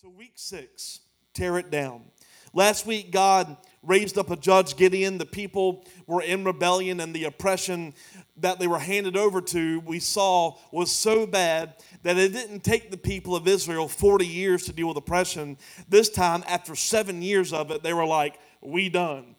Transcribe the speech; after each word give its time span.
So, 0.00 0.08
week 0.08 0.34
six, 0.36 1.00
tear 1.34 1.58
it 1.58 1.72
down. 1.72 2.02
Last 2.54 2.86
week, 2.86 3.10
God 3.10 3.56
raised 3.82 4.16
up 4.16 4.30
a 4.30 4.36
judge, 4.36 4.76
Gideon. 4.76 5.18
The 5.18 5.26
people 5.26 5.84
were 6.06 6.22
in 6.22 6.44
rebellion, 6.44 7.00
and 7.00 7.12
the 7.12 7.24
oppression 7.24 7.94
that 8.36 8.60
they 8.60 8.68
were 8.68 8.78
handed 8.78 9.16
over 9.16 9.40
to, 9.40 9.80
we 9.80 9.98
saw, 9.98 10.56
was 10.70 10.92
so 10.92 11.26
bad 11.26 11.74
that 12.04 12.16
it 12.16 12.32
didn't 12.32 12.62
take 12.62 12.92
the 12.92 12.96
people 12.96 13.34
of 13.34 13.48
Israel 13.48 13.88
40 13.88 14.24
years 14.24 14.66
to 14.66 14.72
deal 14.72 14.86
with 14.86 14.96
oppression. 14.96 15.58
This 15.88 16.08
time, 16.08 16.44
after 16.46 16.76
seven 16.76 17.20
years 17.20 17.52
of 17.52 17.72
it, 17.72 17.82
they 17.82 17.92
were 17.92 18.06
like, 18.06 18.38
We 18.60 18.88
done. 18.90 19.34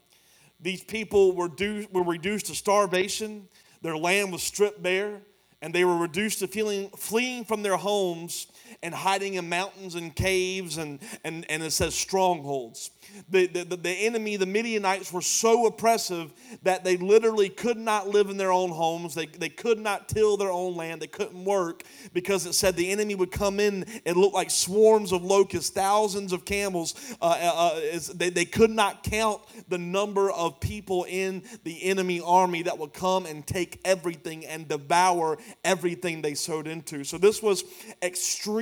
These 0.59 0.83
people 0.83 1.37
were, 1.37 1.47
due, 1.47 1.87
were 1.93 2.03
reduced 2.03 2.47
to 2.47 2.53
starvation, 2.53 3.47
their 3.81 3.95
land 3.95 4.33
was 4.33 4.43
stripped 4.43 4.83
bare, 4.83 5.21
and 5.61 5.73
they 5.73 5.85
were 5.85 5.95
reduced 5.95 6.39
to 6.39 6.47
feeling, 6.47 6.89
fleeing 6.97 7.45
from 7.45 7.63
their 7.63 7.77
homes 7.77 8.47
and 8.83 8.93
hiding 8.93 9.35
in 9.35 9.49
mountains 9.49 9.95
and 9.95 10.15
caves 10.15 10.77
and, 10.77 10.99
and, 11.23 11.49
and 11.49 11.63
it 11.63 11.71
says 11.71 11.95
strongholds. 11.95 12.91
The, 13.29 13.47
the, 13.47 13.75
the 13.75 13.89
enemy, 13.89 14.35
the 14.35 14.45
Midianites, 14.45 15.11
were 15.11 15.21
so 15.21 15.65
oppressive 15.65 16.31
that 16.63 16.83
they 16.83 16.97
literally 16.97 17.49
could 17.49 17.77
not 17.77 18.07
live 18.07 18.29
in 18.29 18.37
their 18.37 18.51
own 18.51 18.69
homes. 18.69 19.15
They, 19.15 19.25
they 19.25 19.49
could 19.49 19.79
not 19.79 20.07
till 20.07 20.37
their 20.37 20.51
own 20.51 20.75
land. 20.75 21.01
They 21.01 21.07
couldn't 21.07 21.43
work 21.43 21.83
because 22.13 22.45
it 22.45 22.53
said 22.53 22.75
the 22.75 22.91
enemy 22.91 23.15
would 23.15 23.31
come 23.31 23.59
in 23.59 23.85
and 24.05 24.15
look 24.15 24.33
like 24.33 24.51
swarms 24.51 25.11
of 25.11 25.23
locusts, 25.23 25.69
thousands 25.71 26.33
of 26.33 26.45
camels. 26.45 26.95
Uh, 27.21 27.37
uh, 27.41 27.71
uh 27.75 27.99
they, 28.13 28.29
they 28.29 28.45
could 28.45 28.69
not 28.69 29.03
count 29.03 29.41
the 29.69 29.77
number 29.77 30.31
of 30.31 30.59
people 30.59 31.05
in 31.09 31.43
the 31.63 31.83
enemy 31.83 32.21
army 32.21 32.63
that 32.63 32.77
would 32.77 32.93
come 32.93 33.25
and 33.25 33.45
take 33.45 33.79
everything 33.85 34.45
and 34.45 34.67
devour 34.67 35.37
everything 35.63 36.21
they 36.21 36.33
sowed 36.33 36.67
into. 36.67 37.03
So 37.03 37.17
this 37.17 37.41
was 37.41 37.63
extreme 38.01 38.58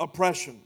oppression. 0.00 0.60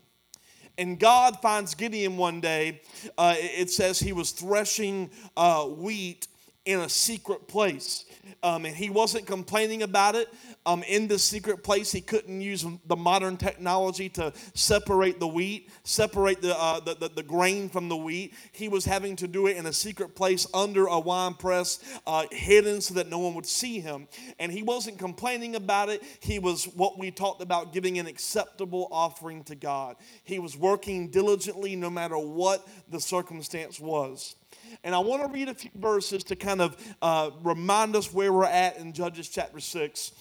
And 0.79 0.99
God 0.99 1.43
finds 1.43 1.75
Gideon 1.75 2.17
one 2.17 2.41
day. 2.41 2.81
Uh, 3.19 3.35
it 3.37 3.71
says 3.71 4.01
he 4.01 4.13
was 4.13 4.31
threshing 4.31 5.11
uh, 5.37 5.65
wheat 5.65 6.27
in 6.65 6.81
a 6.81 6.89
secret 6.89 7.49
place. 7.49 8.05
Um, 8.43 8.65
and 8.65 8.75
he 8.75 8.91
wasn't 8.91 9.27
complaining 9.27 9.83
about 9.83 10.15
it. 10.15 10.29
Um, 10.67 10.83
in 10.83 11.09
this 11.09 11.25
secret 11.25 11.63
place, 11.63 11.91
he 11.91 12.03
couldn't 12.03 12.41
use 12.41 12.67
the 12.87 12.97
modern 12.97 13.39
technology 13.39 14.11
to 14.11 14.31
separate 14.53 15.19
the 15.19 15.27
wheat, 15.27 15.71
separate 15.85 16.43
the, 16.43 16.55
uh, 16.59 16.81
the, 16.81 16.95
the, 16.95 17.09
the, 17.09 17.23
grain 17.23 17.71
from 17.71 17.89
the 17.89 17.97
wheat. 17.97 18.35
He 18.53 18.69
was 18.69 18.85
having 18.85 19.17
to 19.17 19.29
do 19.29 19.47
it 19.47 19.57
in 19.57 19.65
a 19.65 19.73
secret 19.73 20.15
place 20.15 20.47
under 20.53 20.85
a 20.85 21.01
wine 21.01 21.33
press, 21.33 21.79
uh, 22.07 22.27
hidden 22.31 22.83
so 22.83 22.93
that 22.95 23.09
no 23.09 23.21
one 23.21 23.35
would 23.35 23.47
see 23.47 23.81
him. 23.81 24.07
And 24.39 24.53
he 24.53 24.63
wasn't 24.63 24.99
complaining 24.99 25.57
about 25.57 25.89
it. 25.89 26.03
He 26.21 26.39
was 26.39 26.65
what 26.65 26.99
we 26.99 27.11
talked 27.11 27.41
about 27.41 27.73
giving 27.73 27.99
an 27.99 28.07
acceptable 28.07 28.89
offering 28.91 29.45
to 29.45 29.55
God. 29.55 29.97
He 30.25 30.39
was 30.39 30.59
working 30.59 31.09
diligently 31.09 31.75
no 31.75 31.89
matter 31.89 32.19
what 32.19 32.69
the 32.91 33.01
circumstance 33.01 33.81
was. 33.81 34.37
And 34.85 34.95
I 34.95 34.99
want 34.99 35.23
to 35.23 35.29
read 35.29 35.49
a 35.49 35.55
few 35.55 35.71
verses 35.75 36.25
to 36.25 36.37
kind 36.37 36.61
of 36.61 36.77
uh, 37.03 37.31
remind 37.43 37.97
us 37.97 38.13
where 38.13 38.33
we're 38.33 38.45
at 38.45 38.77
in 38.79 38.93
Judges 38.93 39.29
chapter 39.29 39.61
6, 39.61 40.13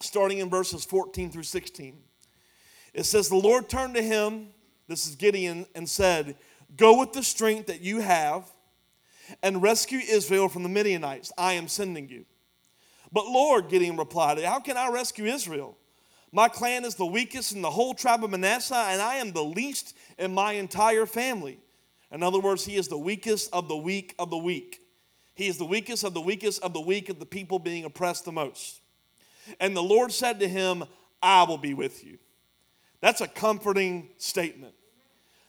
starting 0.00 0.38
in 0.38 0.50
verses 0.50 0.84
14 0.84 1.30
through 1.30 1.42
16. 1.42 1.98
It 2.92 3.04
says, 3.04 3.28
The 3.28 3.36
Lord 3.36 3.68
turned 3.68 3.94
to 3.94 4.02
him, 4.02 4.48
this 4.88 5.06
is 5.06 5.16
Gideon, 5.16 5.66
and 5.74 5.88
said, 5.88 6.36
Go 6.76 6.98
with 6.98 7.12
the 7.12 7.22
strength 7.22 7.66
that 7.66 7.80
you 7.80 8.00
have 8.00 8.50
and 9.42 9.62
rescue 9.62 9.98
Israel 9.98 10.48
from 10.48 10.62
the 10.62 10.68
Midianites. 10.68 11.32
I 11.38 11.54
am 11.54 11.68
sending 11.68 12.08
you. 12.08 12.24
But 13.12 13.26
Lord, 13.26 13.68
Gideon 13.68 13.96
replied, 13.96 14.42
How 14.42 14.60
can 14.60 14.76
I 14.76 14.88
rescue 14.90 15.26
Israel? 15.26 15.76
My 16.32 16.48
clan 16.48 16.84
is 16.84 16.96
the 16.96 17.06
weakest 17.06 17.52
in 17.52 17.62
the 17.62 17.70
whole 17.70 17.94
tribe 17.94 18.24
of 18.24 18.30
Manasseh, 18.30 18.74
and 18.74 19.00
I 19.00 19.16
am 19.16 19.32
the 19.32 19.44
least 19.44 19.96
in 20.18 20.34
my 20.34 20.54
entire 20.54 21.06
family. 21.06 21.60
In 22.10 22.22
other 22.22 22.40
words, 22.40 22.64
he 22.64 22.74
is 22.74 22.88
the 22.88 22.98
weakest 22.98 23.52
of 23.52 23.68
the 23.68 23.76
weak 23.76 24.14
of 24.18 24.30
the 24.30 24.36
weak. 24.36 24.80
He 25.34 25.46
is 25.46 25.58
the 25.58 25.64
weakest 25.64 26.02
of 26.02 26.12
the 26.12 26.20
weakest 26.20 26.62
of 26.62 26.72
the 26.72 26.80
weak 26.80 27.08
of 27.08 27.18
the 27.18 27.26
people 27.26 27.58
being 27.58 27.84
oppressed 27.84 28.24
the 28.24 28.32
most. 28.32 28.80
And 29.60 29.76
the 29.76 29.82
Lord 29.82 30.12
said 30.12 30.40
to 30.40 30.48
him, 30.48 30.84
I 31.22 31.44
will 31.44 31.58
be 31.58 31.74
with 31.74 32.04
you. 32.04 32.18
That's 33.00 33.20
a 33.20 33.28
comforting 33.28 34.08
statement. 34.18 34.74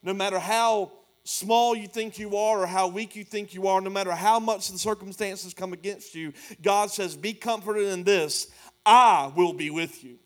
No 0.04 0.14
matter 0.14 0.40
how 0.40 0.92
small 1.24 1.76
you 1.76 1.88
think 1.88 2.20
you 2.20 2.38
are 2.38 2.62
or 2.62 2.68
how 2.68 2.88
weak 2.88 3.16
you 3.16 3.24
think 3.24 3.54
you 3.54 3.68
are, 3.68 3.82
no 3.82 3.90
matter 3.90 4.12
how 4.12 4.40
much 4.40 4.70
the 4.70 4.78
circumstances 4.78 5.54
come 5.54 5.74
against 5.74 6.16
you, 6.16 6.34
God 6.62 6.92
says, 6.92 7.16
Be 7.16 7.34
comforted 7.34 7.88
in 7.88 8.04
this 8.04 8.48
I 8.86 9.32
will 9.36 9.54
be 9.54 9.72
with 9.72 10.04
you 10.04 10.20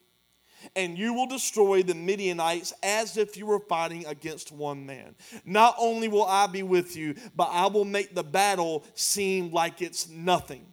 and 0.76 0.98
you 0.98 1.14
will 1.14 1.28
destroy 1.28 1.84
the 1.84 1.96
Midianites 1.96 2.74
as 2.84 3.18
if 3.18 3.38
you 3.38 3.46
were 3.46 3.60
fighting 3.60 4.06
against 4.06 4.52
one 4.52 4.86
man. 4.86 5.16
Not 5.46 5.76
only 5.78 6.08
will 6.08 6.26
I 6.26 6.48
be 6.48 6.64
with 6.64 6.96
you, 6.96 7.16
but 7.36 7.50
I 7.52 7.68
will 7.68 7.86
make 7.86 8.14
the 8.14 8.24
battle 8.24 8.84
seem 8.96 9.52
like 9.52 9.82
it's 9.82 10.10
nothing. 10.10 10.66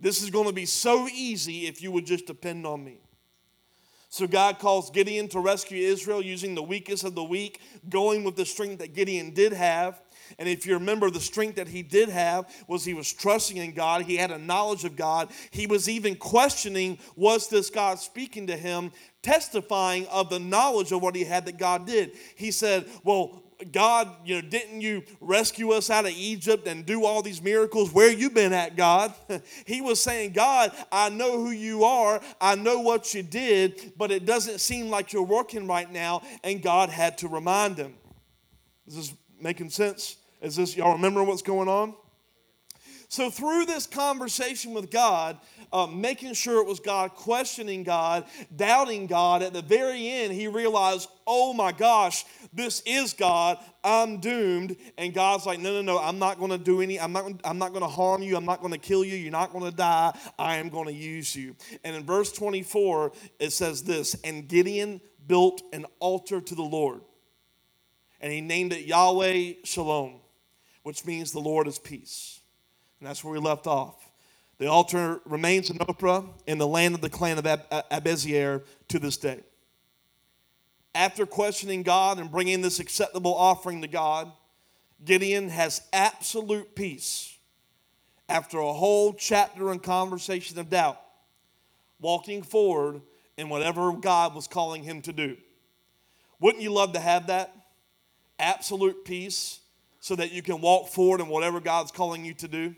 This 0.00 0.22
is 0.22 0.30
going 0.30 0.46
to 0.46 0.52
be 0.52 0.66
so 0.66 1.08
easy 1.08 1.66
if 1.66 1.82
you 1.82 1.90
would 1.90 2.06
just 2.06 2.26
depend 2.26 2.66
on 2.66 2.84
me. 2.84 2.98
So 4.10 4.26
God 4.26 4.58
calls 4.58 4.90
Gideon 4.90 5.28
to 5.28 5.40
rescue 5.40 5.86
Israel 5.86 6.22
using 6.22 6.54
the 6.54 6.62
weakest 6.62 7.04
of 7.04 7.14
the 7.14 7.22
weak, 7.22 7.60
going 7.88 8.24
with 8.24 8.36
the 8.36 8.46
strength 8.46 8.78
that 8.78 8.94
Gideon 8.94 9.34
did 9.34 9.52
have. 9.52 10.00
And 10.38 10.48
if 10.48 10.66
you 10.66 10.74
remember, 10.74 11.10
the 11.10 11.20
strength 11.20 11.56
that 11.56 11.68
he 11.68 11.82
did 11.82 12.08
have 12.08 12.46
was 12.66 12.84
he 12.84 12.94
was 12.94 13.12
trusting 13.12 13.56
in 13.56 13.72
God. 13.72 14.02
He 14.02 14.16
had 14.16 14.30
a 14.30 14.38
knowledge 14.38 14.84
of 14.84 14.96
God. 14.96 15.30
He 15.50 15.66
was 15.66 15.88
even 15.88 16.16
questioning, 16.16 16.98
was 17.16 17.48
this 17.48 17.68
God 17.68 17.98
speaking 17.98 18.46
to 18.46 18.56
him, 18.56 18.92
testifying 19.22 20.06
of 20.06 20.30
the 20.30 20.38
knowledge 20.38 20.92
of 20.92 21.02
what 21.02 21.14
he 21.14 21.24
had 21.24 21.44
that 21.46 21.58
God 21.58 21.86
did. 21.86 22.12
He 22.36 22.50
said, 22.50 22.86
Well, 23.04 23.42
God, 23.72 24.08
you 24.24 24.36
know, 24.36 24.48
didn't 24.48 24.80
you 24.80 25.02
rescue 25.20 25.72
us 25.72 25.90
out 25.90 26.04
of 26.04 26.12
Egypt 26.12 26.68
and 26.68 26.86
do 26.86 27.04
all 27.04 27.22
these 27.22 27.42
miracles? 27.42 27.92
Where 27.92 28.10
you 28.10 28.30
been 28.30 28.52
at, 28.52 28.76
God? 28.76 29.12
he 29.66 29.80
was 29.80 30.00
saying, 30.00 30.32
God, 30.32 30.72
I 30.92 31.08
know 31.08 31.38
who 31.38 31.50
you 31.50 31.82
are. 31.84 32.20
I 32.40 32.54
know 32.54 32.80
what 32.80 33.14
you 33.14 33.22
did, 33.24 33.92
but 33.96 34.12
it 34.12 34.24
doesn't 34.24 34.60
seem 34.60 34.90
like 34.90 35.12
you're 35.12 35.22
working 35.24 35.66
right 35.66 35.90
now. 35.90 36.22
And 36.44 36.62
God 36.62 36.88
had 36.88 37.18
to 37.18 37.28
remind 37.28 37.78
him. 37.78 37.94
Is 38.86 38.94
this 38.94 39.14
making 39.40 39.70
sense? 39.70 40.16
Is 40.40 40.54
this, 40.54 40.76
y'all 40.76 40.92
remember 40.92 41.24
what's 41.24 41.42
going 41.42 41.68
on? 41.68 41.94
So, 43.10 43.30
through 43.30 43.64
this 43.64 43.86
conversation 43.86 44.74
with 44.74 44.90
God, 44.90 45.38
uh, 45.72 45.86
making 45.86 46.34
sure 46.34 46.60
it 46.60 46.66
was 46.66 46.80
God, 46.80 47.14
questioning 47.14 47.82
God, 47.82 48.26
doubting 48.54 49.06
God, 49.06 49.42
at 49.42 49.52
the 49.52 49.62
very 49.62 50.08
end, 50.08 50.32
he 50.32 50.48
realized, 50.48 51.08
oh 51.26 51.52
my 51.52 51.72
gosh, 51.72 52.24
this 52.52 52.82
is 52.86 53.14
God. 53.14 53.58
I'm 53.84 54.18
doomed. 54.20 54.76
And 54.96 55.12
God's 55.14 55.46
like, 55.46 55.60
no, 55.60 55.72
no, 55.72 55.82
no, 55.82 55.98
I'm 55.98 56.18
not 56.18 56.38
going 56.38 56.50
to 56.50 56.58
do 56.58 56.80
any, 56.80 56.98
I'm 56.98 57.12
not, 57.12 57.30
I'm 57.44 57.58
not 57.58 57.70
going 57.70 57.82
to 57.82 57.88
harm 57.88 58.22
you. 58.22 58.36
I'm 58.36 58.46
not 58.46 58.60
going 58.60 58.72
to 58.72 58.78
kill 58.78 59.04
you. 59.04 59.16
You're 59.16 59.32
not 59.32 59.52
going 59.52 59.64
to 59.64 59.76
die. 59.76 60.16
I 60.38 60.56
am 60.56 60.68
going 60.68 60.86
to 60.86 60.94
use 60.94 61.34
you. 61.34 61.56
And 61.84 61.96
in 61.96 62.04
verse 62.04 62.32
24, 62.32 63.12
it 63.38 63.52
says 63.52 63.82
this 63.82 64.14
And 64.24 64.48
Gideon 64.48 65.00
built 65.26 65.62
an 65.72 65.86
altar 65.98 66.40
to 66.40 66.54
the 66.54 66.62
Lord, 66.62 67.02
and 68.20 68.32
he 68.32 68.40
named 68.40 68.72
it 68.72 68.86
Yahweh 68.86 69.54
Shalom 69.64 70.20
which 70.88 71.04
means 71.04 71.32
the 71.32 71.38
Lord 71.38 71.68
is 71.68 71.78
peace. 71.78 72.40
And 72.98 73.06
that's 73.06 73.22
where 73.22 73.34
we 73.34 73.38
left 73.38 73.66
off. 73.66 74.07
The 74.58 74.66
altar 74.66 75.20
remains 75.24 75.70
in 75.70 75.78
Ophrah 75.78 76.28
in 76.46 76.58
the 76.58 76.66
land 76.66 76.94
of 76.94 77.00
the 77.00 77.10
clan 77.10 77.38
of 77.38 77.46
Ab- 77.46 77.68
Abiezer 77.90 78.64
to 78.88 78.98
this 78.98 79.16
day. 79.16 79.40
After 80.94 81.26
questioning 81.26 81.84
God 81.84 82.18
and 82.18 82.30
bringing 82.30 82.60
this 82.60 82.80
acceptable 82.80 83.34
offering 83.34 83.82
to 83.82 83.88
God, 83.88 84.32
Gideon 85.04 85.48
has 85.48 85.82
absolute 85.92 86.74
peace 86.74 87.36
after 88.28 88.58
a 88.58 88.72
whole 88.72 89.12
chapter 89.14 89.70
and 89.70 89.82
conversation 89.82 90.58
of 90.58 90.68
doubt, 90.68 91.00
walking 92.00 92.42
forward 92.42 93.00
in 93.36 93.48
whatever 93.48 93.92
God 93.92 94.34
was 94.34 94.48
calling 94.48 94.82
him 94.82 95.00
to 95.02 95.12
do. 95.12 95.36
Wouldn't 96.40 96.62
you 96.62 96.72
love 96.72 96.92
to 96.94 97.00
have 97.00 97.28
that? 97.28 97.54
Absolute 98.40 99.04
peace 99.04 99.60
so 100.00 100.16
that 100.16 100.32
you 100.32 100.42
can 100.42 100.60
walk 100.60 100.88
forward 100.88 101.20
in 101.20 101.28
whatever 101.28 101.60
God's 101.60 101.92
calling 101.92 102.24
you 102.24 102.34
to 102.34 102.48
do. 102.48 102.74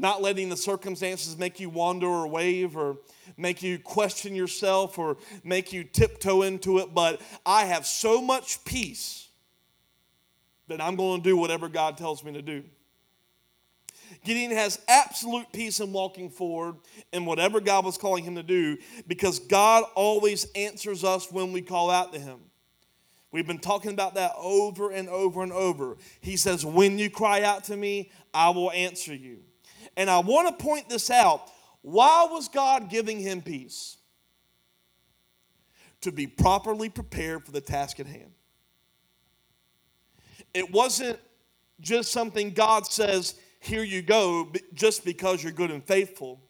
Not 0.00 0.22
letting 0.22 0.48
the 0.48 0.56
circumstances 0.56 1.36
make 1.36 1.60
you 1.60 1.68
wander 1.68 2.06
or 2.06 2.26
wave 2.26 2.74
or 2.74 2.96
make 3.36 3.62
you 3.62 3.78
question 3.78 4.34
yourself 4.34 4.98
or 4.98 5.18
make 5.44 5.74
you 5.74 5.84
tiptoe 5.84 6.40
into 6.40 6.78
it, 6.78 6.94
but 6.94 7.20
I 7.44 7.66
have 7.66 7.84
so 7.84 8.22
much 8.22 8.64
peace 8.64 9.28
that 10.68 10.80
I'm 10.80 10.96
going 10.96 11.22
to 11.22 11.28
do 11.28 11.36
whatever 11.36 11.68
God 11.68 11.98
tells 11.98 12.24
me 12.24 12.32
to 12.32 12.40
do. 12.40 12.64
Gideon 14.24 14.52
has 14.52 14.80
absolute 14.88 15.52
peace 15.52 15.80
in 15.80 15.92
walking 15.92 16.30
forward 16.30 16.76
in 17.12 17.26
whatever 17.26 17.60
God 17.60 17.84
was 17.84 17.98
calling 17.98 18.24
him 18.24 18.36
to 18.36 18.42
do 18.42 18.78
because 19.06 19.38
God 19.38 19.84
always 19.94 20.46
answers 20.54 21.04
us 21.04 21.30
when 21.30 21.52
we 21.52 21.60
call 21.60 21.90
out 21.90 22.14
to 22.14 22.18
him. 22.18 22.38
We've 23.32 23.46
been 23.46 23.58
talking 23.58 23.92
about 23.92 24.14
that 24.14 24.32
over 24.38 24.90
and 24.90 25.10
over 25.10 25.42
and 25.42 25.52
over. 25.52 25.98
He 26.22 26.38
says, 26.38 26.64
When 26.64 26.98
you 26.98 27.10
cry 27.10 27.42
out 27.42 27.64
to 27.64 27.76
me, 27.76 28.10
I 28.32 28.48
will 28.50 28.72
answer 28.72 29.14
you. 29.14 29.40
And 30.00 30.08
I 30.08 30.18
want 30.18 30.48
to 30.48 30.64
point 30.64 30.88
this 30.88 31.10
out. 31.10 31.50
Why 31.82 32.26
was 32.30 32.48
God 32.48 32.88
giving 32.88 33.20
him 33.20 33.42
peace? 33.42 33.98
to 36.00 36.12
be 36.12 36.26
properly 36.26 36.88
prepared 36.88 37.44
for 37.44 37.52
the 37.52 37.60
task 37.60 38.00
at 38.00 38.06
hand. 38.06 38.32
It 40.54 40.70
wasn't 40.72 41.18
just 41.80 42.10
something 42.10 42.50
God 42.50 42.86
says, 42.86 43.34
here 43.60 43.82
you 43.82 44.02
go, 44.02 44.52
just 44.74 45.04
because 45.04 45.42
you're 45.42 45.52
good 45.52 45.70
and 45.70 45.84
faithful. 45.84 46.40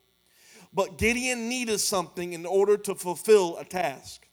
But 0.73 0.99
Gideon 0.99 1.49
needed 1.49 1.81
something 1.81 2.33
in 2.33 2.47
order 2.47 2.77
to 2.79 2.95
fulfill 2.95 3.59
a 3.59 3.65
task. 3.65 4.27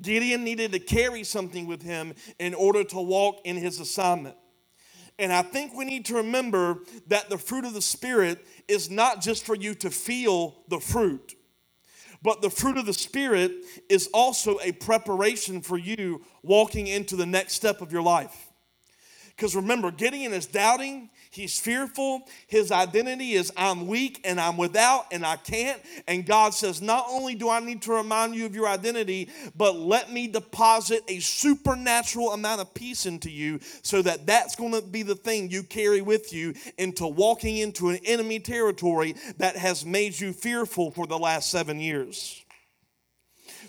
Gideon 0.00 0.42
needed 0.42 0.72
to 0.72 0.78
carry 0.78 1.24
something 1.24 1.66
with 1.66 1.82
him 1.82 2.14
in 2.38 2.54
order 2.54 2.82
to 2.84 3.00
walk 3.00 3.40
in 3.44 3.56
his 3.56 3.78
assignment. 3.78 4.36
And 5.18 5.32
I 5.32 5.42
think 5.42 5.74
we 5.74 5.84
need 5.84 6.06
to 6.06 6.14
remember 6.16 6.80
that 7.08 7.28
the 7.28 7.38
fruit 7.38 7.64
of 7.64 7.74
the 7.74 7.82
Spirit 7.82 8.44
is 8.68 8.90
not 8.90 9.20
just 9.20 9.44
for 9.44 9.54
you 9.54 9.74
to 9.76 9.90
feel 9.90 10.64
the 10.68 10.80
fruit, 10.80 11.34
but 12.22 12.40
the 12.40 12.50
fruit 12.50 12.76
of 12.76 12.86
the 12.86 12.94
Spirit 12.94 13.52
is 13.88 14.08
also 14.14 14.58
a 14.62 14.72
preparation 14.72 15.60
for 15.60 15.76
you 15.76 16.24
walking 16.42 16.86
into 16.86 17.16
the 17.16 17.26
next 17.26 17.54
step 17.54 17.80
of 17.80 17.92
your 17.92 18.02
life. 18.02 18.52
Because 19.36 19.56
remember, 19.56 19.90
Gideon 19.90 20.32
is 20.32 20.46
doubting, 20.46 21.10
He's 21.32 21.58
fearful. 21.58 22.28
His 22.46 22.70
identity 22.70 23.32
is 23.32 23.50
I'm 23.56 23.86
weak 23.86 24.20
and 24.22 24.38
I'm 24.38 24.58
without 24.58 25.06
and 25.12 25.24
I 25.24 25.36
can't. 25.36 25.80
And 26.06 26.26
God 26.26 26.52
says, 26.52 26.82
Not 26.82 27.06
only 27.08 27.34
do 27.34 27.48
I 27.48 27.58
need 27.60 27.80
to 27.82 27.92
remind 27.92 28.34
you 28.34 28.44
of 28.44 28.54
your 28.54 28.68
identity, 28.68 29.30
but 29.56 29.74
let 29.74 30.12
me 30.12 30.28
deposit 30.28 31.02
a 31.08 31.20
supernatural 31.20 32.32
amount 32.32 32.60
of 32.60 32.74
peace 32.74 33.06
into 33.06 33.30
you 33.30 33.60
so 33.80 34.02
that 34.02 34.26
that's 34.26 34.56
going 34.56 34.72
to 34.72 34.82
be 34.82 35.02
the 35.02 35.14
thing 35.14 35.50
you 35.50 35.62
carry 35.62 36.02
with 36.02 36.34
you 36.34 36.52
into 36.76 37.06
walking 37.06 37.56
into 37.56 37.88
an 37.88 38.00
enemy 38.04 38.38
territory 38.38 39.16
that 39.38 39.56
has 39.56 39.86
made 39.86 40.20
you 40.20 40.34
fearful 40.34 40.90
for 40.90 41.06
the 41.06 41.18
last 41.18 41.48
seven 41.48 41.80
years. 41.80 42.44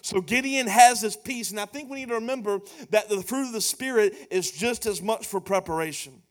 So 0.01 0.19
Gideon 0.19 0.67
has 0.67 0.99
this 0.99 1.15
peace, 1.15 1.51
and 1.51 1.61
I 1.61 1.65
think 1.65 1.89
we 1.89 1.99
need 1.99 2.09
to 2.09 2.15
remember 2.15 2.59
that 2.89 3.07
the 3.07 3.21
fruit 3.21 3.47
of 3.47 3.53
the 3.53 3.61
Spirit 3.61 4.13
is 4.29 4.51
just 4.51 4.85
as 4.85 5.01
much 5.01 5.27
for 5.27 5.39
preparation. 5.39 6.22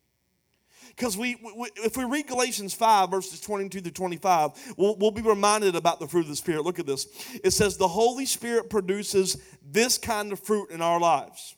Because 0.96 1.16
we, 1.16 1.36
we, 1.56 1.70
if 1.76 1.96
we 1.96 2.04
read 2.04 2.26
Galatians 2.26 2.74
5, 2.74 3.10
verses 3.10 3.40
22 3.40 3.80
to 3.80 3.90
25, 3.90 4.74
we'll, 4.76 4.96
we'll 4.96 5.10
be 5.10 5.22
reminded 5.22 5.74
about 5.74 6.00
the 6.00 6.06
fruit 6.06 6.22
of 6.22 6.28
the 6.28 6.36
Spirit. 6.36 6.64
Look 6.64 6.78
at 6.78 6.86
this. 6.86 7.06
It 7.42 7.52
says, 7.52 7.76
The 7.76 7.88
Holy 7.88 8.26
Spirit 8.26 8.68
produces 8.68 9.38
this 9.64 9.98
kind 9.98 10.32
of 10.32 10.40
fruit 10.40 10.70
in 10.70 10.82
our 10.82 11.00
lives 11.00 11.56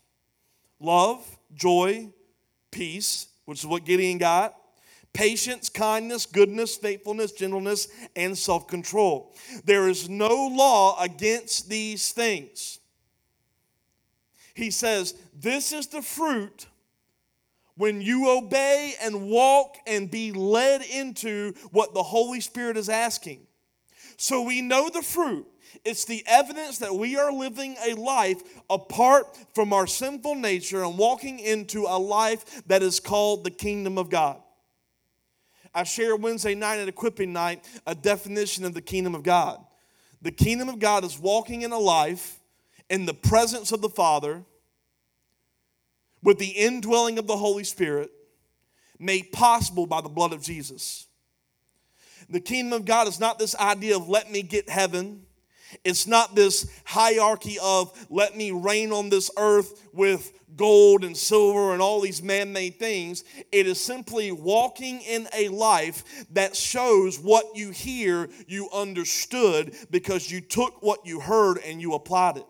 love, 0.80 1.38
joy, 1.54 2.10
peace, 2.70 3.28
which 3.44 3.60
is 3.60 3.66
what 3.66 3.84
Gideon 3.84 4.18
got, 4.18 4.54
patience, 5.12 5.68
kindness, 5.68 6.26
goodness, 6.26 6.76
faithfulness, 6.76 7.32
gentleness, 7.32 7.88
and 8.14 8.36
self 8.36 8.68
control. 8.68 9.34
There 9.64 9.88
is 9.88 10.08
no 10.08 10.48
law 10.48 11.00
against 11.02 11.68
these 11.68 12.12
things. 12.12 12.78
He 14.54 14.70
says, 14.70 15.14
This 15.34 15.72
is 15.72 15.88
the 15.88 16.02
fruit 16.02 16.66
when 17.76 18.00
you 18.00 18.30
obey 18.30 18.94
and 19.02 19.28
walk 19.28 19.76
and 19.86 20.10
be 20.10 20.32
led 20.32 20.82
into 20.82 21.54
what 21.70 21.94
the 21.94 22.02
Holy 22.02 22.40
Spirit 22.40 22.76
is 22.76 22.88
asking. 22.88 23.46
So 24.16 24.42
we 24.42 24.60
know 24.60 24.88
the 24.88 25.02
fruit. 25.02 25.46
It's 25.84 26.04
the 26.04 26.22
evidence 26.26 26.78
that 26.78 26.94
we 26.94 27.16
are 27.16 27.32
living 27.32 27.76
a 27.84 27.94
life 27.94 28.40
apart 28.70 29.36
from 29.54 29.72
our 29.72 29.86
sinful 29.86 30.36
nature 30.36 30.84
and 30.84 30.96
walking 30.96 31.40
into 31.40 31.86
a 31.86 31.98
life 31.98 32.62
that 32.66 32.82
is 32.82 33.00
called 33.00 33.42
the 33.42 33.50
kingdom 33.50 33.98
of 33.98 34.08
God. 34.08 34.40
I 35.74 35.82
shared 35.82 36.22
Wednesday 36.22 36.54
night 36.54 36.78
at 36.78 36.86
equipping 36.86 37.32
night 37.32 37.64
a 37.86 37.96
definition 37.96 38.64
of 38.64 38.74
the 38.74 38.80
kingdom 38.80 39.16
of 39.16 39.24
God. 39.24 39.58
The 40.22 40.30
kingdom 40.30 40.68
of 40.68 40.78
God 40.78 41.04
is 41.04 41.18
walking 41.18 41.62
in 41.62 41.72
a 41.72 41.78
life 41.78 42.38
in 42.88 43.06
the 43.06 43.14
presence 43.14 43.72
of 43.72 43.80
the 43.80 43.88
Father 43.88 44.44
with 46.24 46.38
the 46.38 46.48
indwelling 46.48 47.18
of 47.18 47.28
the 47.28 47.36
Holy 47.36 47.64
Spirit 47.64 48.10
made 48.98 49.30
possible 49.30 49.86
by 49.86 50.00
the 50.00 50.08
blood 50.08 50.32
of 50.32 50.42
Jesus. 50.42 51.06
The 52.28 52.40
kingdom 52.40 52.72
of 52.80 52.86
God 52.86 53.06
is 53.06 53.20
not 53.20 53.38
this 53.38 53.54
idea 53.54 53.96
of 53.96 54.08
let 54.08 54.32
me 54.32 54.42
get 54.42 54.68
heaven. 54.68 55.26
It's 55.84 56.06
not 56.06 56.34
this 56.34 56.70
hierarchy 56.84 57.58
of 57.62 58.06
let 58.10 58.36
me 58.36 58.50
reign 58.50 58.92
on 58.92 59.10
this 59.10 59.30
earth 59.36 59.88
with 59.92 60.32
gold 60.56 61.04
and 61.04 61.16
silver 61.16 61.72
and 61.72 61.82
all 61.82 62.00
these 62.00 62.22
man 62.22 62.52
made 62.52 62.78
things. 62.78 63.24
It 63.52 63.66
is 63.66 63.80
simply 63.80 64.32
walking 64.32 65.00
in 65.00 65.28
a 65.34 65.48
life 65.48 66.26
that 66.30 66.56
shows 66.56 67.18
what 67.18 67.56
you 67.56 67.70
hear, 67.70 68.30
you 68.46 68.70
understood 68.72 69.74
because 69.90 70.30
you 70.30 70.40
took 70.40 70.82
what 70.82 71.04
you 71.04 71.20
heard 71.20 71.58
and 71.58 71.80
you 71.80 71.94
applied 71.94 72.38
it. 72.38 72.46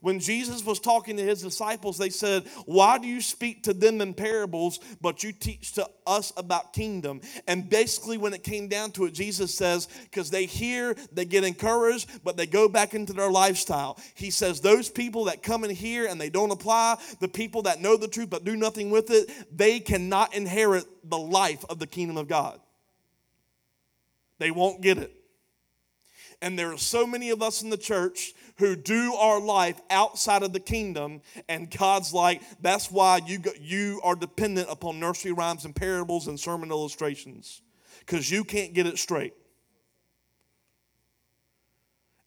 When 0.00 0.20
Jesus 0.20 0.64
was 0.64 0.80
talking 0.80 1.16
to 1.16 1.22
his 1.22 1.42
disciples, 1.42 1.98
they 1.98 2.10
said, 2.10 2.44
Why 2.66 2.98
do 2.98 3.06
you 3.06 3.20
speak 3.20 3.64
to 3.64 3.74
them 3.74 4.00
in 4.00 4.14
parables, 4.14 4.80
but 5.00 5.22
you 5.22 5.32
teach 5.32 5.72
to 5.72 5.88
us 6.06 6.32
about 6.36 6.72
kingdom? 6.72 7.20
And 7.46 7.68
basically, 7.68 8.18
when 8.18 8.34
it 8.34 8.42
came 8.42 8.68
down 8.68 8.92
to 8.92 9.04
it, 9.06 9.14
Jesus 9.14 9.54
says, 9.54 9.88
Because 10.04 10.30
they 10.30 10.46
hear, 10.46 10.94
they 11.12 11.24
get 11.24 11.44
encouraged, 11.44 12.08
but 12.24 12.36
they 12.36 12.46
go 12.46 12.68
back 12.68 12.94
into 12.94 13.12
their 13.12 13.30
lifestyle. 13.30 13.98
He 14.14 14.30
says, 14.30 14.60
Those 14.60 14.88
people 14.90 15.24
that 15.24 15.42
come 15.42 15.64
in 15.64 15.70
here 15.70 16.06
and 16.06 16.20
they 16.20 16.30
don't 16.30 16.50
apply, 16.50 16.98
the 17.20 17.28
people 17.28 17.62
that 17.62 17.80
know 17.80 17.96
the 17.96 18.08
truth 18.08 18.30
but 18.30 18.44
do 18.44 18.56
nothing 18.56 18.90
with 18.90 19.10
it, 19.10 19.30
they 19.56 19.80
cannot 19.80 20.34
inherit 20.34 20.84
the 21.04 21.18
life 21.18 21.64
of 21.68 21.78
the 21.78 21.86
kingdom 21.86 22.16
of 22.16 22.28
God. 22.28 22.60
They 24.38 24.50
won't 24.50 24.80
get 24.80 24.98
it. 24.98 25.12
And 26.40 26.58
there 26.58 26.72
are 26.72 26.78
so 26.78 27.06
many 27.06 27.30
of 27.30 27.42
us 27.42 27.62
in 27.62 27.70
the 27.70 27.76
church 27.76 28.32
who 28.58 28.74
do 28.74 29.14
our 29.14 29.40
life 29.40 29.80
outside 29.88 30.42
of 30.42 30.52
the 30.52 30.60
kingdom, 30.60 31.20
and 31.48 31.70
God's 31.70 32.12
like, 32.12 32.42
that's 32.60 32.90
why 32.90 33.20
you, 33.26 33.40
you 33.60 34.00
are 34.02 34.16
dependent 34.16 34.68
upon 34.70 34.98
nursery 34.98 35.32
rhymes 35.32 35.64
and 35.64 35.74
parables 35.74 36.26
and 36.26 36.38
sermon 36.38 36.70
illustrations, 36.70 37.62
because 38.00 38.30
you 38.30 38.44
can't 38.44 38.74
get 38.74 38.86
it 38.86 38.98
straight. 38.98 39.34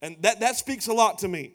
And 0.02 0.18
that, 0.22 0.40
that 0.40 0.56
speaks 0.56 0.88
a 0.88 0.94
lot 0.94 1.20
to 1.20 1.28
me. 1.28 1.54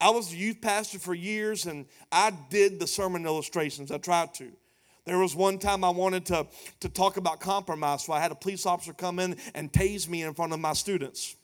I 0.00 0.10
was 0.10 0.32
a 0.32 0.36
youth 0.36 0.60
pastor 0.60 0.98
for 0.98 1.14
years, 1.14 1.66
and 1.66 1.86
I 2.12 2.32
did 2.50 2.78
the 2.78 2.86
sermon 2.86 3.26
illustrations. 3.26 3.90
I 3.90 3.98
tried 3.98 4.34
to. 4.34 4.52
There 5.06 5.18
was 5.18 5.34
one 5.34 5.58
time 5.58 5.84
I 5.84 5.90
wanted 5.90 6.26
to, 6.26 6.46
to 6.80 6.88
talk 6.88 7.16
about 7.16 7.40
compromise, 7.40 8.04
so 8.04 8.12
I 8.12 8.20
had 8.20 8.30
a 8.30 8.34
police 8.34 8.66
officer 8.66 8.92
come 8.92 9.18
in 9.18 9.36
and 9.54 9.72
tase 9.72 10.06
me 10.08 10.22
in 10.22 10.34
front 10.34 10.52
of 10.52 10.60
my 10.60 10.74
students. 10.74 11.34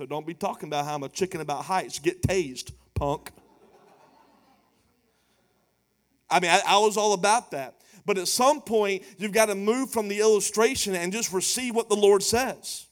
So 0.00 0.06
don't 0.06 0.26
be 0.26 0.32
talking 0.32 0.70
about 0.70 0.86
how 0.86 0.94
I'm 0.94 1.02
a 1.02 1.10
chicken 1.10 1.42
about 1.42 1.66
heights. 1.66 1.98
Get 1.98 2.22
tased, 2.22 2.72
punk. 2.94 3.30
I 6.30 6.40
mean, 6.40 6.50
I, 6.50 6.62
I, 6.66 6.78
was 6.78 6.96
all 6.96 7.12
about 7.12 7.50
that. 7.50 7.82
But 8.06 8.16
at 8.16 8.26
some 8.26 8.62
point, 8.62 9.02
you've 9.18 9.32
got 9.32 9.46
to 9.46 9.54
move 9.54 9.90
from 9.90 10.08
the 10.08 10.20
illustration 10.20 10.94
and 10.94 11.12
just 11.12 11.34
receive 11.34 11.76
what 11.76 11.90
the 11.90 11.96
Lord 11.96 12.22
says. 12.22 12.86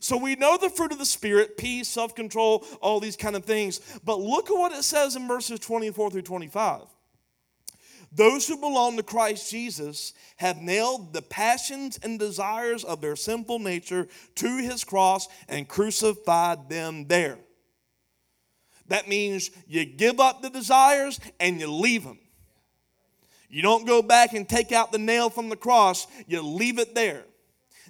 So 0.00 0.16
we 0.16 0.36
know 0.36 0.56
the 0.56 0.70
fruit 0.70 0.90
of 0.90 0.98
the 0.98 1.04
Spirit 1.04 1.58
peace, 1.58 1.86
self 1.86 2.14
control, 2.14 2.64
all 2.80 2.98
these 2.98 3.14
kind 3.14 3.36
of 3.36 3.44
things. 3.44 3.82
But 4.02 4.18
look 4.18 4.48
at 4.48 4.56
what 4.56 4.72
it 4.72 4.84
says 4.84 5.16
in 5.16 5.28
verses 5.28 5.60
24 5.60 6.12
through 6.12 6.22
25. 6.22 6.80
Those 8.10 8.48
who 8.48 8.56
belong 8.56 8.96
to 8.96 9.02
Christ 9.02 9.50
Jesus 9.50 10.14
have 10.36 10.56
nailed 10.58 11.12
the 11.12 11.22
passions 11.22 11.98
and 12.02 12.18
desires 12.18 12.84
of 12.84 13.00
their 13.00 13.16
sinful 13.16 13.58
nature 13.58 14.08
to 14.36 14.56
his 14.58 14.82
cross 14.84 15.28
and 15.48 15.68
crucified 15.68 16.70
them 16.70 17.06
there. 17.06 17.38
That 18.88 19.08
means 19.08 19.50
you 19.66 19.84
give 19.84 20.20
up 20.20 20.40
the 20.40 20.48
desires 20.48 21.20
and 21.38 21.60
you 21.60 21.70
leave 21.70 22.04
them. 22.04 22.18
You 23.50 23.62
don't 23.62 23.86
go 23.86 24.02
back 24.02 24.32
and 24.32 24.48
take 24.48 24.72
out 24.72 24.92
the 24.92 24.98
nail 24.98 25.30
from 25.30 25.48
the 25.48 25.56
cross, 25.56 26.06
you 26.26 26.40
leave 26.42 26.78
it 26.78 26.94
there. 26.94 27.24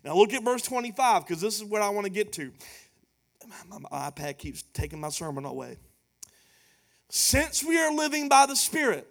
Now 0.05 0.15
look 0.15 0.33
at 0.33 0.45
verse 0.45 0.63
25 0.63 1.27
because 1.27 1.41
this 1.41 1.57
is 1.57 1.65
what 1.65 1.83
I 1.83 1.91
want 1.91 2.07
to 2.07 2.13
get 2.13 2.33
to. 2.35 2.53
My, 3.69 3.79
my 3.79 4.11
iPad 4.11 4.39
keeps 4.39 4.63
taking 4.73 5.01
my 5.01 5.09
sermon 5.09 5.45
away. 5.45 5.77
Since 7.09 7.65
we 7.65 7.79
are 7.79 7.93
living 7.93 8.29
by 8.29 8.47
the 8.47 8.55
Spirit, 8.55 9.09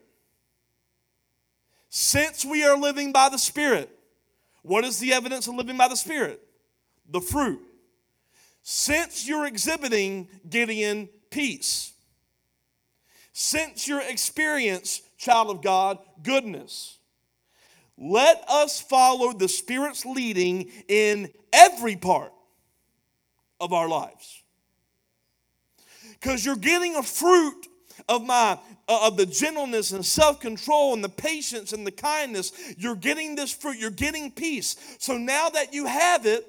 since 1.90 2.44
we 2.44 2.64
are 2.64 2.78
living 2.78 3.12
by 3.12 3.30
the 3.30 3.38
Spirit, 3.38 3.90
what 4.62 4.84
is 4.84 5.00
the 5.00 5.14
evidence 5.14 5.48
of 5.48 5.56
living 5.56 5.78
by 5.78 5.88
the 5.88 5.96
Spirit? 5.96 6.42
The 7.10 7.22
fruit. 7.22 7.62
Since 8.62 9.28
you're 9.28 9.46
exhibiting 9.46 10.28
Gideon 10.50 11.08
peace, 11.30 11.94
since 13.32 13.88
your 13.88 14.02
experience, 14.02 15.02
child 15.18 15.50
of 15.50 15.62
God, 15.62 16.00
goodness, 16.22 16.98
let 17.98 18.44
us 18.50 18.82
follow 18.82 19.32
the 19.32 19.48
Spirit's 19.48 20.06
leading 20.06 20.72
in 20.88 21.32
every 21.54 21.96
part 21.96 22.34
of 23.60 23.74
our 23.74 23.88
lives. 23.88 24.44
Because 26.20 26.46
you're 26.46 26.56
getting 26.56 26.96
a 26.96 27.04
fruit 27.04 27.68
of 28.10 28.26
my 28.26 28.58
uh, 28.88 29.08
of 29.08 29.18
the 29.18 29.26
gentleness 29.26 29.92
and 29.92 30.06
self-control 30.06 30.94
and 30.94 31.04
the 31.04 31.10
patience 31.10 31.74
and 31.74 31.86
the 31.86 31.92
kindness 31.92 32.54
you're 32.78 32.96
getting 32.96 33.36
this 33.36 33.54
fruit 33.54 33.78
you're 33.78 33.90
getting 33.90 34.32
peace. 34.32 34.76
So 35.00 35.18
now 35.18 35.50
that 35.50 35.74
you 35.74 35.86
have 35.86 36.26
it 36.26 36.46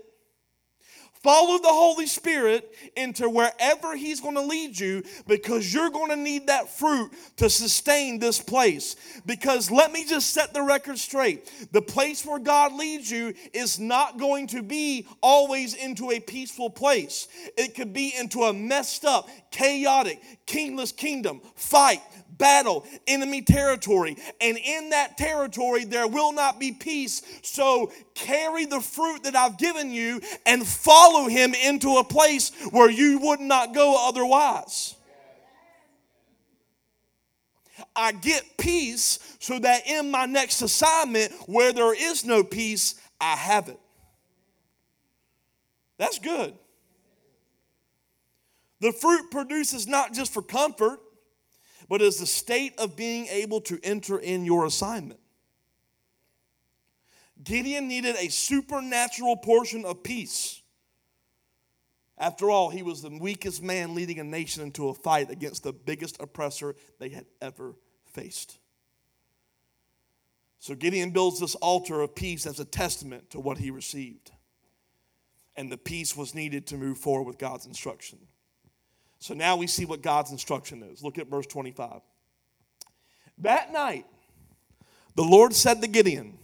Follow 1.29 1.59
the 1.59 1.69
Holy 1.69 2.07
Spirit 2.07 2.75
into 2.97 3.29
wherever 3.29 3.95
He's 3.95 4.19
going 4.19 4.37
to 4.37 4.41
lead 4.41 4.79
you 4.79 5.03
because 5.27 5.75
you're 5.75 5.91
going 5.91 6.09
to 6.09 6.17
need 6.17 6.47
that 6.47 6.71
fruit 6.71 7.11
to 7.37 7.51
sustain 7.51 8.19
this 8.19 8.41
place. 8.41 8.97
Because 9.27 9.71
let 9.71 9.93
me 9.93 10.07
just 10.07 10.31
set 10.31 10.55
the 10.55 10.63
record 10.63 10.97
straight 10.97 11.53
the 11.71 11.83
place 11.83 12.25
where 12.25 12.39
God 12.39 12.73
leads 12.73 13.11
you 13.11 13.35
is 13.53 13.79
not 13.79 14.19
going 14.19 14.47
to 14.47 14.63
be 14.63 15.07
always 15.21 15.75
into 15.75 16.13
a 16.13 16.19
peaceful 16.19 16.71
place, 16.71 17.29
it 17.59 17.75
could 17.75 17.93
be 17.93 18.15
into 18.19 18.45
a 18.45 18.53
messed 18.55 19.05
up, 19.05 19.29
chaotic, 19.51 20.23
kingless 20.47 20.97
kingdom, 20.97 21.43
fight, 21.57 22.01
battle, 22.39 22.87
enemy 23.07 23.43
territory. 23.43 24.17
And 24.41 24.57
in 24.57 24.91
that 24.91 25.19
territory, 25.19 25.85
there 25.85 26.07
will 26.07 26.33
not 26.33 26.59
be 26.59 26.73
peace. 26.73 27.23
So 27.43 27.93
carry 28.15 28.65
the 28.65 28.81
fruit 28.81 29.25
that 29.25 29.37
I've 29.37 29.59
given 29.59 29.91
you 29.91 30.21
and 30.47 30.67
follow 30.67 31.29
him 31.29 31.55
into 31.55 31.97
a 31.97 32.05
place 32.05 32.53
where 32.71 32.91
you 32.91 33.19
would 33.19 33.41
not 33.41 33.75
go 33.75 34.09
otherwise. 34.09 34.95
I 37.95 38.13
get 38.13 38.45
peace 38.59 39.19
so 39.41 39.59
that 39.59 39.87
in 39.87 40.11
my 40.11 40.27
next 40.27 40.63
assignment, 40.63 41.33
where 41.47 41.73
there 41.73 41.95
is 41.95 42.25
no 42.25 42.43
peace, 42.43 42.95
I 43.21 43.37
have 43.37 43.69
it. 43.69 43.79
That's 45.99 46.19
good. 46.19 46.55
The 48.81 48.93
fruit 48.93 49.31
produces 49.31 49.89
not 49.89 50.15
just 50.15 50.33
for 50.33 50.43
comfort, 50.43 51.01
but 51.89 52.03
is 52.03 52.19
the 52.19 52.27
state 52.27 52.79
of 52.79 52.97
being 52.97 53.27
able 53.29 53.61
to 53.63 53.81
enter 53.83 54.19
in 54.19 54.45
your 54.45 54.67
assignment. 54.67 55.21
Gideon 57.43 57.89
needed 57.89 58.17
a 58.17 58.29
supernatural 58.29 59.37
portion 59.37 59.85
of 59.85 60.03
peace. 60.03 60.61
After 62.19 62.51
all, 62.51 62.69
he 62.71 62.83
was 62.83 63.01
the 63.01 63.17
weakest 63.17 63.63
man 63.63 63.95
leading 63.95 64.19
a 64.19 64.25
nation 64.25 64.63
into 64.63 64.89
a 64.89 64.95
fight 64.95 65.31
against 65.31 65.63
the 65.63 65.73
biggest 65.73 66.21
oppressor 66.21 66.75
they 66.99 67.11
had 67.11 67.27
ever 67.41 67.77
faced. 68.07 68.59
So 70.59 70.75
Gideon 70.75 71.11
builds 71.11 71.39
this 71.39 71.55
altar 71.57 72.01
of 72.01 72.17
peace 72.17 72.45
as 72.45 72.59
a 72.59 72.65
testament 72.65 73.31
to 73.31 73.41
what 73.41 73.59
he 73.59 73.71
received. 73.71 74.33
And 75.55 75.71
the 75.71 75.79
peace 75.79 76.17
was 76.17 76.35
needed 76.35 76.67
to 76.69 76.77
move 76.77 76.99
forward 76.99 77.27
with 77.27 77.39
God's 77.39 77.67
instruction. 77.67 78.19
So 79.19 79.35
now 79.35 79.57
we 79.57 79.67
see 79.67 79.85
what 79.85 80.03
God's 80.03 80.31
instruction 80.31 80.83
is. 80.83 81.03
Look 81.03 81.19
at 81.19 81.29
verse 81.29 81.47
25. 81.47 82.01
That 83.39 83.73
night, 83.73 84.07
the 85.15 85.25
Lord 85.25 85.55
said 85.55 85.81
to 85.83 85.89
Gideon, 85.89 86.39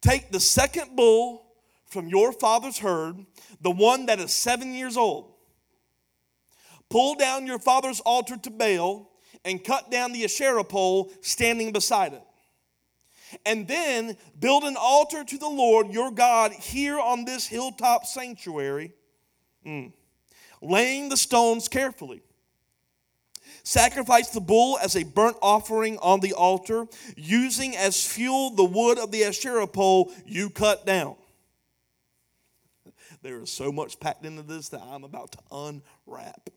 Take 0.00 0.30
the 0.30 0.40
second 0.40 0.96
bull 0.96 1.46
from 1.86 2.08
your 2.08 2.32
father's 2.32 2.78
herd, 2.78 3.26
the 3.60 3.70
one 3.70 4.06
that 4.06 4.20
is 4.20 4.32
seven 4.32 4.72
years 4.72 4.96
old. 4.96 5.34
Pull 6.88 7.16
down 7.16 7.46
your 7.46 7.58
father's 7.58 8.00
altar 8.00 8.36
to 8.36 8.50
Baal 8.50 9.10
and 9.44 9.62
cut 9.62 9.90
down 9.90 10.12
the 10.12 10.24
Asherah 10.24 10.64
pole 10.64 11.12
standing 11.20 11.72
beside 11.72 12.12
it. 12.12 12.22
And 13.46 13.68
then 13.68 14.16
build 14.38 14.64
an 14.64 14.76
altar 14.76 15.22
to 15.22 15.38
the 15.38 15.48
Lord 15.48 15.92
your 15.92 16.10
God 16.10 16.52
here 16.52 16.98
on 16.98 17.24
this 17.24 17.46
hilltop 17.46 18.06
sanctuary. 18.06 18.92
Mm 19.64 19.92
laying 20.60 21.08
the 21.08 21.16
stones 21.16 21.68
carefully. 21.68 22.22
Sacrifice 23.62 24.28
the 24.28 24.40
bull 24.40 24.78
as 24.82 24.96
a 24.96 25.04
burnt 25.04 25.36
offering 25.42 25.98
on 25.98 26.20
the 26.20 26.32
altar, 26.32 26.86
using 27.16 27.76
as 27.76 28.06
fuel 28.06 28.50
the 28.50 28.64
wood 28.64 28.98
of 28.98 29.10
the 29.10 29.24
Asherah 29.24 29.66
pole 29.66 30.12
you 30.24 30.50
cut 30.50 30.86
down. 30.86 31.16
There 33.22 33.40
is 33.40 33.50
so 33.50 33.70
much 33.70 34.00
packed 34.00 34.24
into 34.24 34.42
this 34.42 34.70
that 34.70 34.80
I'm 34.82 35.04
about 35.04 35.32
to 35.32 35.38
unwrap. 35.52 36.50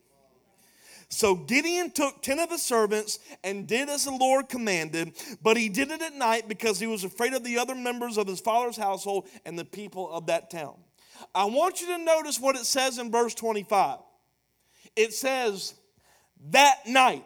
So 1.09 1.35
Gideon 1.35 1.91
took 1.91 2.23
10 2.23 2.39
of 2.39 2.49
his 2.49 2.63
servants 2.63 3.19
and 3.43 3.67
did 3.67 3.87
as 3.89 4.05
the 4.05 4.11
Lord 4.11 4.49
commanded, 4.49 5.13
but 5.43 5.57
he 5.57 5.69
did 5.69 5.91
it 5.91 6.01
at 6.01 6.15
night 6.15 6.47
because 6.47 6.79
he 6.79 6.87
was 6.87 7.03
afraid 7.03 7.33
of 7.33 7.43
the 7.43 7.59
other 7.59 7.75
members 7.75 8.17
of 8.17 8.27
his 8.27 8.39
father's 8.39 8.77
household 8.77 9.27
and 9.45 9.59
the 9.59 9.65
people 9.65 10.09
of 10.11 10.25
that 10.27 10.49
town. 10.49 10.75
I 11.33 11.45
want 11.45 11.81
you 11.81 11.87
to 11.87 11.97
notice 11.97 12.39
what 12.39 12.55
it 12.55 12.65
says 12.65 12.97
in 12.99 13.11
verse 13.11 13.33
25. 13.33 13.99
It 14.95 15.13
says, 15.13 15.73
that 16.51 16.79
night, 16.87 17.25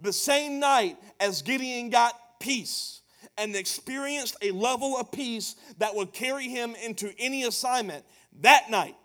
the 0.00 0.12
same 0.12 0.58
night 0.58 0.96
as 1.20 1.42
Gideon 1.42 1.90
got 1.90 2.14
peace 2.40 3.00
and 3.38 3.54
experienced 3.54 4.36
a 4.42 4.50
level 4.50 4.96
of 4.96 5.12
peace 5.12 5.56
that 5.78 5.94
would 5.94 6.12
carry 6.12 6.48
him 6.48 6.74
into 6.84 7.12
any 7.18 7.44
assignment, 7.44 8.04
that 8.40 8.70
night, 8.70 8.96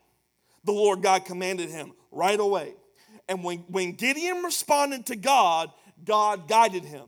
the 0.63 0.71
Lord 0.71 1.01
God 1.01 1.25
commanded 1.25 1.69
him 1.69 1.93
right 2.11 2.39
away. 2.39 2.73
And 3.27 3.43
when, 3.43 3.59
when 3.69 3.93
Gideon 3.93 4.43
responded 4.43 5.05
to 5.07 5.15
God, 5.15 5.71
God 6.03 6.47
guided 6.47 6.83
him. 6.83 7.05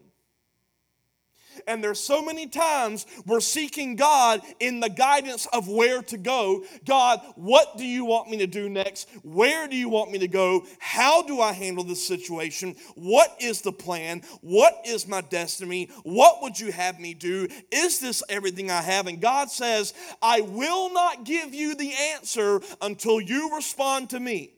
And 1.68 1.84
there's 1.84 2.00
so 2.00 2.22
many 2.22 2.48
times 2.48 3.06
we're 3.26 3.40
seeking 3.40 3.96
God 3.96 4.42
in 4.60 4.80
the 4.80 4.90
guidance 4.90 5.48
of 5.54 5.68
where 5.68 6.02
to 6.04 6.18
go. 6.18 6.64
God, 6.86 7.22
what 7.36 7.78
do 7.78 7.86
you 7.86 8.06
want 8.06 8.30
me 8.30 8.38
to 8.38 8.48
do 8.48 8.70
next? 8.70 9.10
Where 9.24 9.68
do 9.68 9.76
you 9.76 9.90
want 9.90 10.12
me 10.12 10.20
to 10.20 10.28
go? 10.28 10.66
How 10.80 11.24
do 11.24 11.42
I 11.42 11.54
handle 11.54 11.84
this 11.84 12.06
situation? 12.06 12.76
What 12.96 13.36
is 13.40 13.62
the 13.62 13.72
plan? 13.72 14.22
What 14.42 14.82
is 14.86 15.08
my 15.08 15.22
destiny? 15.22 15.90
What 16.04 16.42
would 16.42 16.60
you 16.60 16.72
have 16.72 17.00
me 17.00 17.14
do? 17.14 17.48
Is 17.72 18.00
this 18.00 18.24
everything 18.30 18.70
I 18.70 18.82
have? 18.82 19.08
And 19.08 19.22
God 19.22 19.50
says, 19.50 19.94
I 20.22 20.42
will 20.42 20.94
not 20.94 21.24
give 21.24 21.54
you 21.54 21.76
the 21.76 21.94
answer 22.14 22.62
until 22.82 23.22
you 23.22 23.56
respond 23.56 24.10
to 24.12 24.20
me. 24.20 24.54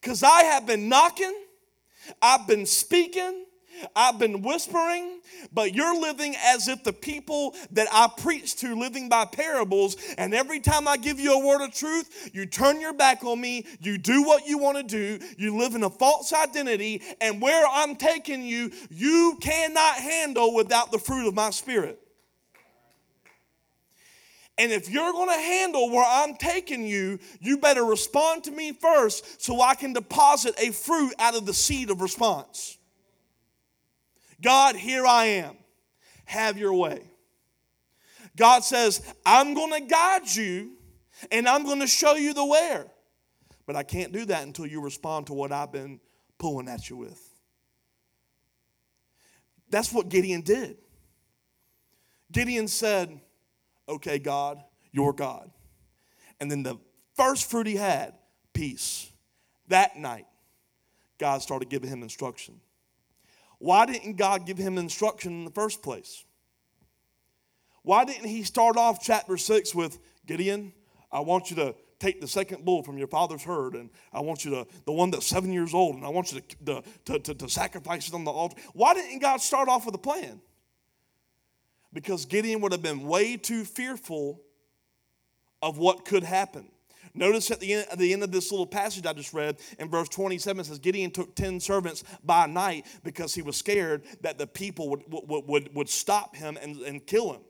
Because 0.00 0.22
I 0.22 0.42
have 0.42 0.66
been 0.66 0.88
knocking, 0.88 1.34
I've 2.20 2.46
been 2.46 2.66
speaking, 2.66 3.44
I've 3.94 4.18
been 4.18 4.42
whispering, 4.42 5.20
but 5.52 5.74
you're 5.74 6.00
living 6.00 6.34
as 6.44 6.68
if 6.68 6.84
the 6.84 6.92
people 6.92 7.54
that 7.72 7.88
I 7.92 8.08
preach 8.16 8.56
to 8.56 8.74
living 8.74 9.08
by 9.08 9.24
parables, 9.24 9.96
and 10.18 10.34
every 10.34 10.60
time 10.60 10.88
I 10.88 10.96
give 10.96 11.18
you 11.20 11.34
a 11.34 11.46
word 11.46 11.62
of 11.62 11.74
truth, 11.74 12.30
you 12.32 12.46
turn 12.46 12.80
your 12.80 12.94
back 12.94 13.24
on 13.24 13.40
me, 13.40 13.66
you 13.80 13.98
do 13.98 14.22
what 14.22 14.46
you 14.46 14.58
want 14.58 14.76
to 14.78 14.82
do, 14.82 15.24
you 15.38 15.56
live 15.58 15.74
in 15.74 15.82
a 15.82 15.90
false 15.90 16.32
identity, 16.32 17.02
and 17.20 17.40
where 17.40 17.66
I'm 17.70 17.96
taking 17.96 18.44
you, 18.44 18.70
you 18.90 19.38
cannot 19.40 19.96
handle 19.96 20.54
without 20.54 20.92
the 20.92 20.98
fruit 20.98 21.28
of 21.28 21.34
my 21.34 21.50
spirit. 21.50 21.98
And 24.58 24.70
if 24.70 24.90
you're 24.90 25.12
going 25.12 25.28
to 25.28 25.42
handle 25.42 25.90
where 25.90 26.04
I'm 26.06 26.36
taking 26.36 26.86
you, 26.86 27.18
you 27.40 27.58
better 27.58 27.84
respond 27.84 28.44
to 28.44 28.50
me 28.50 28.72
first 28.72 29.42
so 29.42 29.60
I 29.60 29.74
can 29.74 29.92
deposit 29.92 30.54
a 30.58 30.70
fruit 30.70 31.14
out 31.18 31.34
of 31.34 31.46
the 31.46 31.54
seed 31.54 31.90
of 31.90 32.00
response. 32.00 32.78
God, 34.42 34.76
here 34.76 35.06
I 35.06 35.26
am. 35.26 35.56
Have 36.24 36.58
your 36.58 36.74
way. 36.74 37.02
God 38.36 38.64
says, 38.64 39.02
I'm 39.24 39.54
going 39.54 39.72
to 39.72 39.80
guide 39.80 40.34
you 40.34 40.72
and 41.30 41.48
I'm 41.48 41.64
going 41.64 41.80
to 41.80 41.86
show 41.86 42.16
you 42.16 42.34
the 42.34 42.44
where. 42.44 42.86
But 43.66 43.76
I 43.76 43.82
can't 43.82 44.12
do 44.12 44.24
that 44.26 44.42
until 44.42 44.66
you 44.66 44.80
respond 44.80 45.28
to 45.28 45.32
what 45.34 45.52
I've 45.52 45.72
been 45.72 46.00
pulling 46.38 46.68
at 46.68 46.90
you 46.90 46.96
with. 46.96 47.20
That's 49.70 49.92
what 49.92 50.08
Gideon 50.08 50.42
did. 50.42 50.76
Gideon 52.30 52.68
said, 52.68 53.20
Okay, 53.88 54.18
God, 54.18 54.62
you're 54.90 55.12
God. 55.12 55.50
And 56.40 56.50
then 56.50 56.62
the 56.62 56.76
first 57.14 57.50
fruit 57.50 57.66
he 57.66 57.76
had, 57.76 58.14
peace. 58.52 59.10
That 59.68 59.96
night, 59.96 60.26
God 61.18 61.42
started 61.42 61.68
giving 61.68 61.88
him 61.88 62.02
instruction. 62.02 62.60
Why 63.62 63.86
didn't 63.86 64.16
God 64.16 64.44
give 64.44 64.58
him 64.58 64.76
instruction 64.76 65.30
in 65.30 65.44
the 65.44 65.50
first 65.52 65.84
place? 65.84 66.24
Why 67.84 68.04
didn't 68.04 68.26
he 68.26 68.42
start 68.42 68.76
off 68.76 69.00
chapter 69.00 69.36
6 69.36 69.72
with 69.72 70.00
Gideon, 70.26 70.72
I 71.12 71.20
want 71.20 71.48
you 71.48 71.54
to 71.56 71.76
take 72.00 72.20
the 72.20 72.26
second 72.26 72.64
bull 72.64 72.82
from 72.82 72.98
your 72.98 73.06
father's 73.06 73.44
herd, 73.44 73.74
and 73.74 73.90
I 74.12 74.18
want 74.18 74.44
you 74.44 74.50
to, 74.50 74.66
the 74.84 74.90
one 74.90 75.12
that's 75.12 75.28
seven 75.28 75.52
years 75.52 75.74
old, 75.74 75.94
and 75.94 76.04
I 76.04 76.08
want 76.08 76.32
you 76.32 76.40
to, 76.64 76.82
to, 77.04 77.18
to, 77.20 77.34
to 77.34 77.48
sacrifice 77.48 78.08
it 78.08 78.14
on 78.14 78.24
the 78.24 78.32
altar. 78.32 78.56
Why 78.72 78.94
didn't 78.94 79.20
God 79.20 79.40
start 79.40 79.68
off 79.68 79.86
with 79.86 79.94
a 79.94 79.98
plan? 79.98 80.40
Because 81.92 82.24
Gideon 82.24 82.62
would 82.62 82.72
have 82.72 82.82
been 82.82 83.06
way 83.06 83.36
too 83.36 83.62
fearful 83.62 84.40
of 85.62 85.78
what 85.78 86.04
could 86.04 86.24
happen. 86.24 86.66
Notice 87.14 87.50
at 87.50 87.60
the, 87.60 87.74
end, 87.74 87.86
at 87.92 87.98
the 87.98 88.12
end 88.12 88.22
of 88.22 88.32
this 88.32 88.50
little 88.50 88.66
passage 88.66 89.04
I 89.04 89.12
just 89.12 89.34
read 89.34 89.58
in 89.78 89.90
verse 89.90 90.08
27 90.08 90.64
says 90.64 90.78
Gideon 90.78 91.10
took 91.10 91.34
10 91.34 91.60
servants 91.60 92.04
by 92.24 92.46
night 92.46 92.86
because 93.04 93.34
he 93.34 93.42
was 93.42 93.56
scared 93.56 94.02
that 94.22 94.38
the 94.38 94.46
people 94.46 94.88
would, 94.88 95.02
would, 95.08 95.46
would, 95.46 95.74
would 95.74 95.88
stop 95.90 96.34
him 96.34 96.58
and, 96.62 96.76
and 96.78 97.06
kill 97.06 97.34
him. 97.34 97.42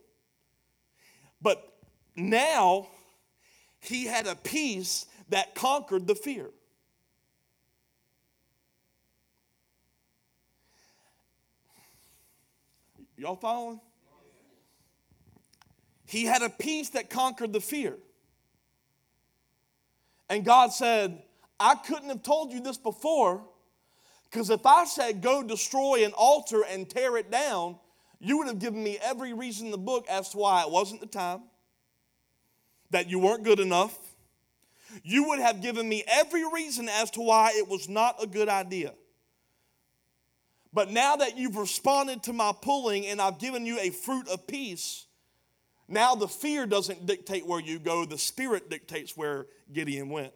But 1.41 1.63
now 2.17 2.89
he 3.81 4.07
had 4.07 4.27
a 4.27 4.35
peace 4.35 5.07
that 5.29 5.55
conquered 5.55 6.09
the 6.09 6.15
fear. 6.17 6.51
Y'all 13.17 13.37
following? 13.37 13.81
He 16.07 16.25
had 16.25 16.43
a 16.43 16.51
peace 16.51 16.91
that 16.91 17.09
conquered 17.09 17.53
the 17.53 17.61
fear. 17.61 17.97
And 20.33 20.47
God 20.47 20.73
said, 20.73 21.23
I 21.61 21.75
couldn't 21.75 22.09
have 22.09 22.23
told 22.23 22.55
you 22.55 22.63
this 22.63 22.79
before 22.79 23.45
because 24.31 24.49
if 24.49 24.65
I 24.65 24.87
said 24.87 25.21
go 25.21 25.43
destroy 25.43 26.07
an 26.07 26.13
altar 26.17 26.63
and 26.71 26.89
tear 26.89 27.19
it 27.19 27.31
down, 27.31 27.77
you 28.19 28.39
would 28.39 28.47
have 28.47 28.59
given 28.59 28.83
me 28.83 28.99
every 29.03 29.35
reason 29.35 29.67
in 29.67 29.73
the 29.73 29.77
book 29.77 30.07
as 30.09 30.31
to 30.31 30.39
why 30.39 30.63
it 30.63 30.71
wasn't 30.71 31.03
the 31.03 31.07
time, 31.07 31.43
that 32.93 33.11
you 33.11 33.19
weren't 33.19 33.45
good 33.45 33.61
enough. 33.61 33.95
You 35.03 35.29
would 35.29 35.39
have 35.39 35.61
given 35.61 35.87
me 35.87 36.03
every 36.11 36.51
reason 36.51 36.89
as 36.89 37.11
to 37.11 37.21
why 37.21 37.53
it 37.55 37.69
was 37.69 37.91
not 37.91 38.23
a 38.23 38.27
good 38.27 38.49
idea. 38.49 38.95
But 40.73 40.91
now 40.91 41.17
that 41.17 41.37
you've 41.37 41.57
responded 41.57 42.23
to 42.23 42.33
my 42.33 42.53
pulling 42.59 43.07
and 43.07 43.21
I've 43.21 43.39
given 43.39 43.67
you 43.67 43.79
a 43.79 43.91
fruit 43.91 44.29
of 44.29 44.47
peace, 44.47 45.05
now 45.89 46.15
the 46.15 46.29
fear 46.29 46.67
doesn't 46.67 47.07
dictate 47.07 47.47
where 47.47 47.61
you 47.61 47.79
go, 47.79 48.05
the 48.05 48.19
Spirit 48.19 48.71
dictates 48.71 49.17
where 49.17 49.47
Gideon 49.73 50.09
went. 50.09 50.33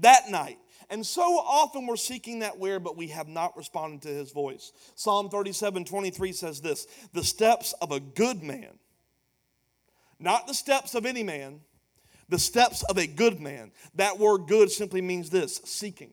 That 0.00 0.30
night, 0.30 0.58
and 0.90 1.04
so 1.04 1.22
often 1.22 1.86
we're 1.86 1.96
seeking 1.96 2.38
that 2.40 2.58
where, 2.58 2.80
but 2.80 2.96
we 2.96 3.08
have 3.08 3.28
not 3.28 3.56
responded 3.56 4.02
to 4.02 4.08
his 4.08 4.32
voice. 4.32 4.72
Psalm 4.94 5.28
37 5.28 5.84
23 5.84 6.32
says 6.32 6.60
this 6.60 6.86
The 7.12 7.24
steps 7.24 7.74
of 7.82 7.92
a 7.92 8.00
good 8.00 8.42
man, 8.42 8.78
not 10.18 10.46
the 10.46 10.54
steps 10.54 10.94
of 10.94 11.04
any 11.04 11.22
man, 11.22 11.60
the 12.28 12.38
steps 12.38 12.82
of 12.84 12.96
a 12.96 13.06
good 13.06 13.40
man. 13.40 13.72
That 13.94 14.18
word 14.18 14.46
good 14.46 14.70
simply 14.70 15.02
means 15.02 15.30
this 15.30 15.60
seeking. 15.64 16.12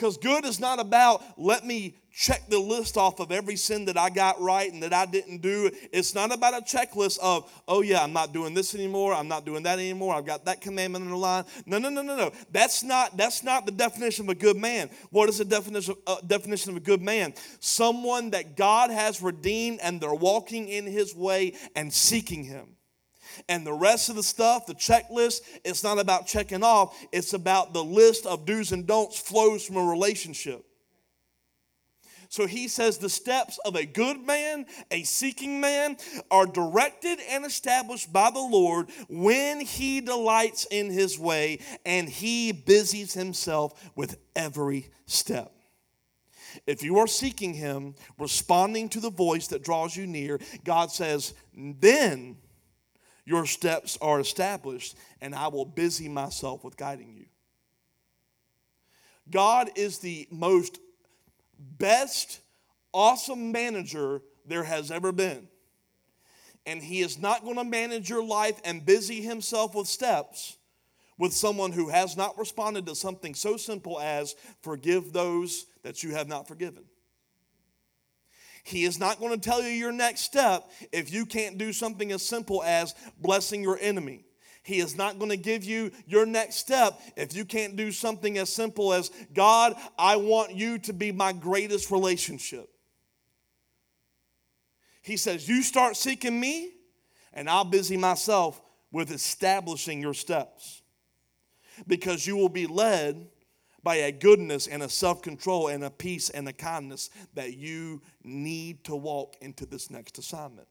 Because 0.00 0.16
good 0.16 0.46
is 0.46 0.58
not 0.58 0.80
about 0.80 1.22
let 1.36 1.66
me 1.66 1.94
check 2.10 2.48
the 2.48 2.58
list 2.58 2.96
off 2.96 3.20
of 3.20 3.30
every 3.30 3.54
sin 3.54 3.84
that 3.84 3.98
I 3.98 4.08
got 4.08 4.40
right 4.40 4.72
and 4.72 4.82
that 4.82 4.94
I 4.94 5.04
didn't 5.04 5.42
do. 5.42 5.70
It's 5.92 6.14
not 6.14 6.32
about 6.32 6.54
a 6.54 6.62
checklist 6.62 7.18
of, 7.18 7.52
oh 7.68 7.82
yeah, 7.82 8.02
I'm 8.02 8.14
not 8.14 8.32
doing 8.32 8.54
this 8.54 8.74
anymore, 8.74 9.12
I'm 9.12 9.28
not 9.28 9.44
doing 9.44 9.62
that 9.64 9.78
anymore, 9.78 10.14
I've 10.14 10.24
got 10.24 10.46
that 10.46 10.62
commandment 10.62 11.04
in 11.04 11.10
the 11.10 11.18
line. 11.18 11.44
No, 11.66 11.76
no, 11.76 11.90
no, 11.90 12.00
no, 12.00 12.16
no. 12.16 12.32
That's 12.50 12.82
not 12.82 13.18
that's 13.18 13.44
not 13.44 13.66
the 13.66 13.72
definition 13.72 14.24
of 14.24 14.30
a 14.30 14.34
good 14.34 14.56
man. 14.56 14.88
What 15.10 15.28
is 15.28 15.36
the 15.36 15.44
definition 15.44 15.94
uh, 16.06 16.16
definition 16.26 16.70
of 16.70 16.78
a 16.78 16.80
good 16.80 17.02
man? 17.02 17.34
Someone 17.58 18.30
that 18.30 18.56
God 18.56 18.88
has 18.88 19.20
redeemed 19.20 19.80
and 19.82 20.00
they're 20.00 20.14
walking 20.14 20.68
in 20.68 20.86
his 20.86 21.14
way 21.14 21.52
and 21.76 21.92
seeking 21.92 22.42
him. 22.42 22.76
And 23.48 23.66
the 23.66 23.72
rest 23.72 24.08
of 24.08 24.16
the 24.16 24.22
stuff, 24.22 24.66
the 24.66 24.74
checklist, 24.74 25.42
it's 25.64 25.84
not 25.84 25.98
about 25.98 26.26
checking 26.26 26.62
off, 26.62 26.96
it's 27.12 27.32
about 27.32 27.72
the 27.72 27.84
list 27.84 28.26
of 28.26 28.44
do's 28.44 28.72
and 28.72 28.86
don'ts 28.86 29.18
flows 29.18 29.64
from 29.64 29.76
a 29.76 29.84
relationship. 29.84 30.64
So 32.30 32.46
he 32.46 32.68
says 32.68 32.96
the 32.96 33.10
steps 33.10 33.58
of 33.64 33.74
a 33.74 33.84
good 33.84 34.24
man, 34.24 34.66
a 34.92 35.02
seeking 35.02 35.60
man, 35.60 35.96
are 36.30 36.46
directed 36.46 37.18
and 37.28 37.44
established 37.44 38.12
by 38.12 38.30
the 38.30 38.38
Lord 38.38 38.88
when 39.08 39.60
he 39.60 40.00
delights 40.00 40.64
in 40.70 40.90
his 40.90 41.18
way 41.18 41.58
and 41.84 42.08
he 42.08 42.52
busies 42.52 43.14
himself 43.14 43.90
with 43.96 44.16
every 44.36 44.90
step. 45.06 45.52
If 46.68 46.84
you 46.84 46.98
are 46.98 47.08
seeking 47.08 47.52
him, 47.52 47.96
responding 48.16 48.88
to 48.90 49.00
the 49.00 49.10
voice 49.10 49.48
that 49.48 49.64
draws 49.64 49.96
you 49.96 50.06
near, 50.06 50.38
God 50.64 50.92
says, 50.92 51.34
then 51.52 52.36
your 53.30 53.46
steps 53.46 53.96
are 54.02 54.18
established, 54.18 54.96
and 55.20 55.36
I 55.36 55.46
will 55.46 55.64
busy 55.64 56.08
myself 56.08 56.64
with 56.64 56.76
guiding 56.76 57.14
you. 57.16 57.26
God 59.30 59.70
is 59.76 59.98
the 59.98 60.26
most 60.32 60.80
best, 61.56 62.40
awesome 62.92 63.52
manager 63.52 64.20
there 64.46 64.64
has 64.64 64.90
ever 64.90 65.12
been. 65.12 65.46
And 66.66 66.82
He 66.82 67.02
is 67.02 67.20
not 67.20 67.44
going 67.44 67.54
to 67.54 67.62
manage 67.62 68.10
your 68.10 68.24
life 68.24 68.60
and 68.64 68.84
busy 68.84 69.20
Himself 69.20 69.76
with 69.76 69.86
steps 69.86 70.56
with 71.16 71.32
someone 71.32 71.70
who 71.70 71.88
has 71.88 72.16
not 72.16 72.36
responded 72.36 72.86
to 72.86 72.96
something 72.96 73.36
so 73.36 73.56
simple 73.56 74.00
as 74.00 74.34
forgive 74.60 75.12
those 75.12 75.66
that 75.84 76.02
you 76.02 76.10
have 76.16 76.26
not 76.26 76.48
forgiven. 76.48 76.82
He 78.64 78.84
is 78.84 78.98
not 78.98 79.18
going 79.18 79.32
to 79.32 79.40
tell 79.40 79.62
you 79.62 79.70
your 79.70 79.92
next 79.92 80.22
step 80.22 80.70
if 80.92 81.12
you 81.12 81.26
can't 81.26 81.58
do 81.58 81.72
something 81.72 82.12
as 82.12 82.22
simple 82.26 82.62
as 82.62 82.94
blessing 83.18 83.62
your 83.62 83.78
enemy. 83.80 84.24
He 84.62 84.78
is 84.78 84.96
not 84.96 85.18
going 85.18 85.30
to 85.30 85.36
give 85.36 85.64
you 85.64 85.90
your 86.06 86.26
next 86.26 86.56
step 86.56 87.00
if 87.16 87.34
you 87.34 87.44
can't 87.44 87.76
do 87.76 87.90
something 87.90 88.36
as 88.38 88.52
simple 88.52 88.92
as, 88.92 89.10
God, 89.32 89.74
I 89.98 90.16
want 90.16 90.54
you 90.54 90.78
to 90.80 90.92
be 90.92 91.12
my 91.12 91.32
greatest 91.32 91.90
relationship. 91.90 92.68
He 95.02 95.16
says, 95.16 95.48
You 95.48 95.62
start 95.62 95.96
seeking 95.96 96.38
me, 96.38 96.72
and 97.32 97.48
I'll 97.48 97.64
busy 97.64 97.96
myself 97.96 98.60
with 98.92 99.10
establishing 99.10 100.02
your 100.02 100.14
steps. 100.14 100.82
Because 101.86 102.26
you 102.26 102.36
will 102.36 102.50
be 102.50 102.66
led 102.66 103.28
by 103.82 103.96
a 103.96 104.12
goodness 104.12 104.66
and 104.66 104.82
a 104.82 104.88
self 104.88 105.22
control 105.22 105.68
and 105.68 105.84
a 105.84 105.90
peace 105.90 106.30
and 106.30 106.48
a 106.48 106.52
kindness 106.52 107.10
that 107.34 107.54
you 107.56 108.02
need 108.22 108.84
to 108.84 108.94
walk 108.94 109.36
into 109.40 109.66
this 109.66 109.90
next 109.90 110.18
assignment. 110.18 110.68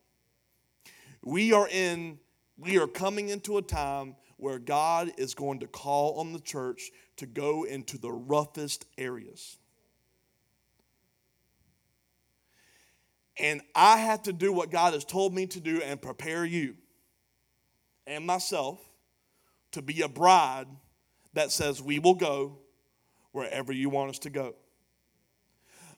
We 1.24 1.54
are 1.54 1.68
in, 1.68 2.20
we 2.58 2.78
are 2.78 2.88
coming 2.88 3.30
into 3.30 3.58
a 3.58 3.62
time 3.62 4.16
where 4.38 4.60
God 4.60 5.12
is 5.18 5.34
going 5.34 5.60
to 5.60 5.68
call 5.68 6.20
on 6.20 6.32
the 6.32 6.40
church 6.40 6.92
to 7.18 7.26
go 7.26 7.64
into 7.64 7.98
the 7.98 8.12
roughest 8.12 8.86
areas. 8.98 9.58
And 13.38 13.62
I 13.74 13.98
have 13.98 14.24
to 14.24 14.34
do 14.34 14.52
what 14.52 14.70
God 14.70 14.94
has 14.94 15.06
told 15.06 15.34
me 15.34 15.48
to 15.48 15.60
do 15.60 15.82
and 15.82 16.02
prepare 16.02 16.46
you 16.46 16.76
and 18.06 18.26
myself 18.26 18.80
to 19.72 19.82
be 19.82 20.02
a 20.02 20.10
bride 20.10 20.68
that 21.34 21.52
says, 21.52 21.82
We 21.82 22.00
will 22.00 22.16
go 22.16 22.58
wherever 23.32 23.72
you 23.72 23.90
want 23.90 24.12
us 24.12 24.20
to 24.20 24.30
go. 24.30 24.56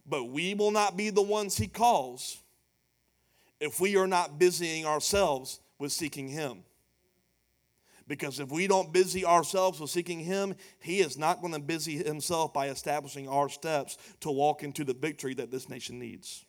But 0.06 0.26
we 0.26 0.54
will 0.54 0.72
not 0.72 0.98
be 0.98 1.10
the 1.10 1.22
ones 1.22 1.58
He 1.58 1.68
calls 1.68 2.42
if 3.60 3.80
we 3.80 3.96
are 3.96 4.08
not 4.08 4.40
busying 4.40 4.86
ourselves 4.86 5.60
with 5.78 5.92
seeking 5.92 6.28
Him. 6.28 6.64
Because 8.08 8.40
if 8.40 8.52
we 8.52 8.68
don't 8.68 8.92
busy 8.92 9.26
ourselves 9.26 9.80
with 9.80 9.90
seeking 9.90 10.20
Him, 10.20 10.56
He 10.80 11.00
is 11.00 11.18
not 11.18 11.40
going 11.40 11.54
to 11.54 11.60
busy 11.60 12.04
Himself 12.04 12.54
by 12.54 12.68
establishing 12.68 13.30
our 13.30 13.48
steps 13.48 13.98
to 14.22 14.32
walk 14.32 14.64
into 14.64 14.84
the 14.84 14.94
victory 14.94 15.34
that 15.36 15.52
this 15.52 15.70
nation 15.70 16.00
needs. 16.00 16.44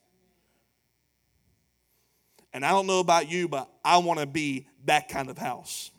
And 2.52 2.64
I 2.64 2.70
don't 2.70 2.86
know 2.86 3.00
about 3.00 3.30
you, 3.30 3.48
but 3.48 3.70
I 3.84 3.98
want 3.98 4.20
to 4.20 4.26
be 4.26 4.66
that 4.86 5.08
kind 5.08 5.30
of 5.30 5.38
house. 5.38 5.90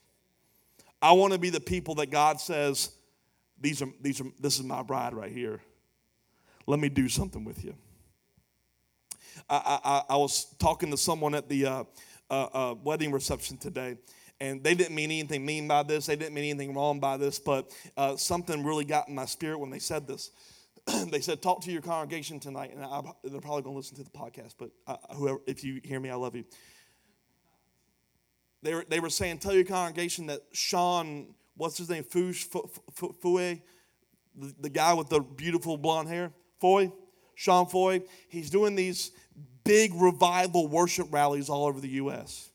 I 1.01 1.13
want 1.13 1.33
to 1.33 1.39
be 1.39 1.49
the 1.49 1.59
people 1.59 1.95
that 1.95 2.11
God 2.11 2.39
says, 2.39 2.91
these 3.63 3.81
are, 3.81 3.87
these 4.01 4.19
are, 4.19 4.25
this 4.39 4.59
is 4.59 4.65
my 4.65 4.83
bride 4.83 5.13
right 5.13 5.31
here. 5.31 5.61
Let 6.67 6.79
me 6.79 6.89
do 6.89 7.07
something 7.07 7.45
with 7.45 7.63
you. 7.63 7.73
I, 9.49 9.79
I, 9.83 10.13
I 10.13 10.17
was 10.17 10.53
talking 10.59 10.91
to 10.91 10.97
someone 10.97 11.33
at 11.33 11.47
the 11.47 11.65
uh, 11.65 11.83
uh, 12.29 12.43
uh, 12.53 12.75
wedding 12.83 13.11
reception 13.11 13.57
today, 13.57 13.97
and 14.41 14.61
they 14.61 14.75
didn't 14.75 14.93
mean 14.93 15.11
anything 15.11 15.45
mean 15.45 15.67
by 15.67 15.83
this. 15.83 16.05
They 16.05 16.17
didn't 16.17 16.33
mean 16.33 16.43
anything 16.43 16.75
wrong 16.75 16.99
by 16.99 17.15
this, 17.15 17.39
but 17.39 17.71
uh, 17.95 18.17
something 18.17 18.65
really 18.65 18.85
got 18.85 19.07
in 19.07 19.15
my 19.15 19.25
spirit 19.25 19.59
when 19.59 19.69
they 19.69 19.79
said 19.79 20.07
this. 20.07 20.31
they 21.07 21.21
said, 21.21 21.41
"Talk 21.41 21.61
to 21.63 21.71
your 21.71 21.81
congregation 21.81 22.39
tonight," 22.41 22.71
and 22.75 22.83
I, 22.83 23.01
they're 23.23 23.39
probably 23.39 23.63
going 23.63 23.75
to 23.75 23.77
listen 23.77 23.95
to 23.95 24.03
the 24.03 24.09
podcast. 24.09 24.55
But 24.59 24.71
uh, 24.87 24.97
whoever, 25.15 25.39
if 25.47 25.63
you 25.63 25.79
hear 25.83 26.01
me, 26.01 26.09
I 26.09 26.15
love 26.15 26.35
you. 26.35 26.43
They 28.61 28.73
were, 28.73 28.85
they 28.87 28.99
were 28.99 29.09
saying, 29.09 29.39
"Tell 29.39 29.53
your 29.53 29.65
congregation 29.65 30.27
that 30.27 30.41
Sean 30.51 31.33
what's 31.55 31.77
his 31.77 31.89
name? 31.89 32.03
Fouche, 32.03 32.47
Fouet, 33.21 33.61
the, 34.35 34.55
the 34.61 34.69
guy 34.69 34.93
with 34.93 35.09
the 35.09 35.19
beautiful 35.19 35.77
blonde 35.77 36.09
hair, 36.09 36.31
Foy, 36.59 36.91
Sean 37.35 37.65
Foy. 37.67 38.01
He's 38.27 38.49
doing 38.49 38.75
these 38.75 39.11
big 39.63 39.93
revival 39.95 40.67
worship 40.67 41.07
rallies 41.11 41.49
all 41.49 41.65
over 41.65 41.79
the 41.79 41.89
U.S. 41.89 42.49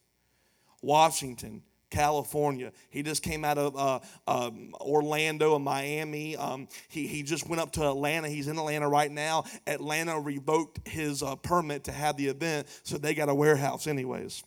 Washington, 0.81 1.63
California. 1.89 2.71
He 2.89 3.03
just 3.03 3.23
came 3.23 3.43
out 3.43 3.57
of 3.57 3.75
uh, 3.75 3.99
um, 4.27 4.73
Orlando 4.79 5.55
and 5.55 5.63
Miami. 5.63 6.37
Um, 6.37 6.67
he, 6.87 7.07
he 7.07 7.23
just 7.23 7.47
went 7.49 7.61
up 7.61 7.71
to 7.73 7.87
Atlanta. 7.87 8.29
He's 8.29 8.47
in 8.47 8.57
Atlanta 8.57 8.87
right 8.87 9.11
now. 9.11 9.45
Atlanta 9.67 10.19
revoked 10.19 10.87
his 10.87 11.23
uh, 11.23 11.35
permit 11.35 11.85
to 11.85 11.91
have 11.91 12.17
the 12.17 12.27
event, 12.27 12.67
so 12.83 12.97
they 12.97 13.13
got 13.13 13.29
a 13.29 13.35
warehouse, 13.35 13.87
anyways. 13.87 14.43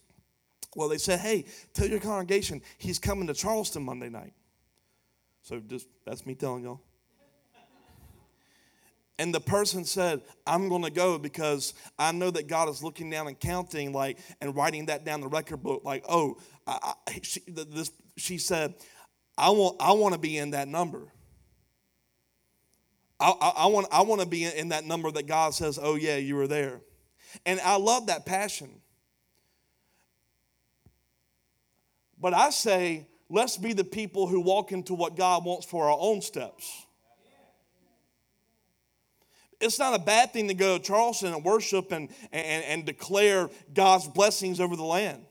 Well, 0.74 0.88
they 0.88 0.98
said, 0.98 1.18
hey, 1.20 1.44
tell 1.74 1.86
your 1.86 2.00
congregation 2.00 2.62
he's 2.78 2.98
coming 2.98 3.26
to 3.26 3.34
Charleston 3.34 3.82
Monday 3.82 4.08
night. 4.08 4.32
So 5.42 5.60
just 5.60 5.88
that's 6.04 6.24
me 6.24 6.34
telling 6.34 6.64
y'all. 6.64 6.80
And 9.18 9.32
the 9.32 9.40
person 9.40 9.84
said, 9.84 10.22
I'm 10.46 10.68
going 10.68 10.82
to 10.82 10.90
go 10.90 11.18
because 11.18 11.74
I 11.98 12.12
know 12.12 12.30
that 12.30 12.48
God 12.48 12.68
is 12.68 12.82
looking 12.82 13.10
down 13.10 13.28
and 13.28 13.38
counting, 13.38 13.92
like, 13.92 14.18
and 14.40 14.56
writing 14.56 14.86
that 14.86 15.04
down 15.04 15.20
the 15.20 15.28
record 15.28 15.62
book. 15.62 15.82
Like, 15.84 16.04
oh, 16.08 16.38
I, 16.66 16.94
I, 17.06 17.20
she, 17.22 17.40
this, 17.46 17.92
she 18.16 18.38
said, 18.38 18.74
I 19.36 19.50
want, 19.50 19.76
I 19.80 19.92
want 19.92 20.14
to 20.14 20.18
be 20.18 20.38
in 20.38 20.52
that 20.52 20.66
number. 20.66 21.12
I, 23.20 23.30
I, 23.30 23.48
I, 23.58 23.66
want, 23.66 23.86
I 23.92 24.02
want 24.02 24.22
to 24.22 24.26
be 24.26 24.44
in 24.44 24.70
that 24.70 24.84
number 24.84 25.10
that 25.12 25.26
God 25.26 25.54
says, 25.54 25.78
oh, 25.80 25.94
yeah, 25.94 26.16
you 26.16 26.34
were 26.34 26.48
there. 26.48 26.80
And 27.46 27.60
I 27.60 27.76
love 27.76 28.06
that 28.06 28.26
passion. 28.26 28.80
But 32.18 32.34
I 32.34 32.50
say, 32.50 33.06
let's 33.32 33.56
be 33.56 33.72
the 33.72 33.82
people 33.82 34.26
who 34.28 34.40
walk 34.40 34.70
into 34.72 34.94
what 34.94 35.16
God 35.16 35.44
wants 35.44 35.66
for 35.66 35.88
our 35.88 35.96
own 35.98 36.20
steps. 36.20 36.86
It's 39.58 39.78
not 39.78 39.94
a 39.94 39.98
bad 39.98 40.32
thing 40.32 40.48
to 40.48 40.54
go 40.54 40.76
to 40.76 40.84
Charleston 40.84 41.32
and 41.32 41.42
worship 41.42 41.92
and, 41.92 42.10
and, 42.30 42.64
and 42.64 42.84
declare 42.84 43.48
God's 43.72 44.06
blessings 44.06 44.60
over 44.60 44.76
the 44.76 44.84
land. 44.84 45.24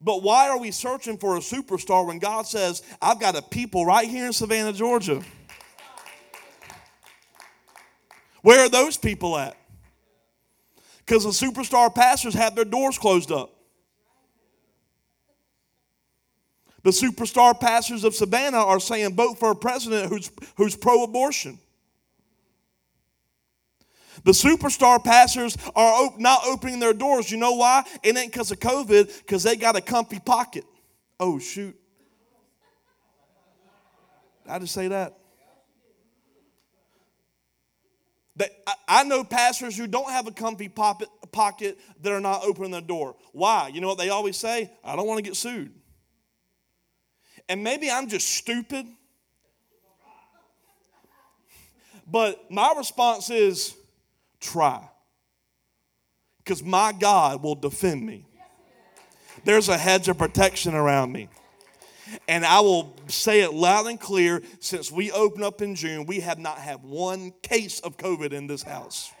But 0.00 0.22
why 0.22 0.48
are 0.48 0.58
we 0.58 0.70
searching 0.70 1.16
for 1.16 1.36
a 1.36 1.40
superstar 1.40 2.06
when 2.06 2.18
God 2.18 2.46
says, 2.46 2.82
I've 3.00 3.18
got 3.18 3.36
a 3.36 3.42
people 3.42 3.86
right 3.86 4.06
here 4.06 4.26
in 4.26 4.32
Savannah, 4.32 4.72
Georgia? 4.72 5.22
Where 8.42 8.60
are 8.60 8.68
those 8.68 8.96
people 8.96 9.36
at? 9.38 9.56
Because 10.98 11.24
the 11.24 11.30
superstar 11.46 11.92
pastors 11.92 12.34
have 12.34 12.54
their 12.54 12.64
doors 12.64 12.98
closed 12.98 13.32
up. 13.32 13.57
The 16.88 16.92
superstar 16.92 17.60
pastors 17.60 18.02
of 18.02 18.14
Savannah 18.14 18.64
are 18.64 18.80
saying 18.80 19.14
vote 19.14 19.38
for 19.38 19.50
a 19.50 19.54
president 19.54 20.08
who's, 20.08 20.30
who's 20.56 20.74
pro 20.74 21.04
abortion. 21.04 21.58
The 24.24 24.32
superstar 24.32 25.04
pastors 25.04 25.58
are 25.76 26.04
op- 26.06 26.18
not 26.18 26.46
opening 26.46 26.80
their 26.80 26.94
doors. 26.94 27.30
You 27.30 27.36
know 27.36 27.52
why? 27.52 27.84
It 28.02 28.16
ain't 28.16 28.32
because 28.32 28.50
of 28.52 28.60
COVID, 28.60 29.18
because 29.18 29.42
they 29.42 29.56
got 29.56 29.76
a 29.76 29.82
comfy 29.82 30.18
pocket. 30.18 30.64
Oh, 31.20 31.38
shoot. 31.38 31.78
I 34.48 34.58
just 34.58 34.72
say 34.72 34.88
that. 34.88 35.18
They, 38.34 38.48
I, 38.66 38.74
I 38.88 39.04
know 39.04 39.24
pastors 39.24 39.76
who 39.76 39.86
don't 39.86 40.10
have 40.10 40.26
a 40.26 40.32
comfy 40.32 40.70
pocket, 40.70 41.10
pocket 41.32 41.78
that 42.00 42.14
are 42.14 42.20
not 42.20 42.44
opening 42.44 42.70
their 42.70 42.80
door. 42.80 43.14
Why? 43.32 43.70
You 43.74 43.82
know 43.82 43.88
what 43.88 43.98
they 43.98 44.08
always 44.08 44.38
say? 44.38 44.70
I 44.82 44.96
don't 44.96 45.06
want 45.06 45.18
to 45.18 45.22
get 45.22 45.36
sued. 45.36 45.74
And 47.48 47.64
maybe 47.64 47.90
I'm 47.90 48.08
just 48.08 48.28
stupid. 48.28 48.86
But 52.10 52.50
my 52.50 52.74
response 52.76 53.30
is 53.30 53.74
try. 54.40 54.88
Because 56.38 56.62
my 56.62 56.92
God 56.92 57.42
will 57.42 57.54
defend 57.54 58.04
me. 58.04 58.26
There's 59.44 59.68
a 59.68 59.78
hedge 59.78 60.08
of 60.08 60.18
protection 60.18 60.74
around 60.74 61.12
me. 61.12 61.28
And 62.26 62.44
I 62.44 62.60
will 62.60 62.96
say 63.06 63.42
it 63.42 63.52
loud 63.52 63.86
and 63.86 64.00
clear 64.00 64.42
since 64.60 64.90
we 64.90 65.12
opened 65.12 65.44
up 65.44 65.60
in 65.60 65.74
June, 65.74 66.06
we 66.06 66.20
have 66.20 66.38
not 66.38 66.58
had 66.58 66.82
one 66.82 67.32
case 67.42 67.80
of 67.80 67.98
COVID 67.98 68.32
in 68.32 68.46
this 68.46 68.62
house. 68.62 69.12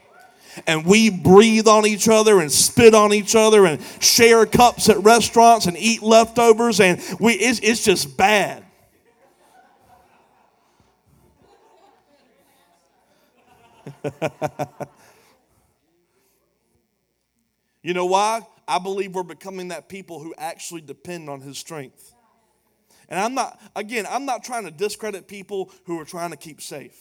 And 0.66 0.84
we 0.84 1.10
breathe 1.10 1.68
on 1.68 1.86
each 1.86 2.08
other 2.08 2.40
and 2.40 2.50
spit 2.50 2.94
on 2.94 3.12
each 3.12 3.34
other 3.34 3.66
and 3.66 3.80
share 4.00 4.46
cups 4.46 4.88
at 4.88 5.02
restaurants 5.02 5.66
and 5.66 5.76
eat 5.76 6.02
leftovers, 6.02 6.80
and 6.80 7.00
we, 7.20 7.34
it's, 7.34 7.60
it's 7.60 7.84
just 7.84 8.16
bad. 8.16 8.64
You 17.82 17.94
know 17.94 18.06
why? 18.06 18.42
I 18.66 18.78
believe 18.78 19.14
we're 19.14 19.22
becoming 19.22 19.68
that 19.68 19.88
people 19.88 20.20
who 20.20 20.34
actually 20.36 20.82
depend 20.82 21.30
on 21.30 21.40
his 21.40 21.58
strength. 21.58 22.12
And 23.08 23.18
I'm 23.18 23.34
not, 23.34 23.58
again, 23.74 24.06
I'm 24.08 24.26
not 24.26 24.44
trying 24.44 24.64
to 24.64 24.70
discredit 24.70 25.26
people 25.26 25.70
who 25.86 25.98
are 25.98 26.04
trying 26.04 26.30
to 26.30 26.36
keep 26.36 26.60
safe. 26.60 26.96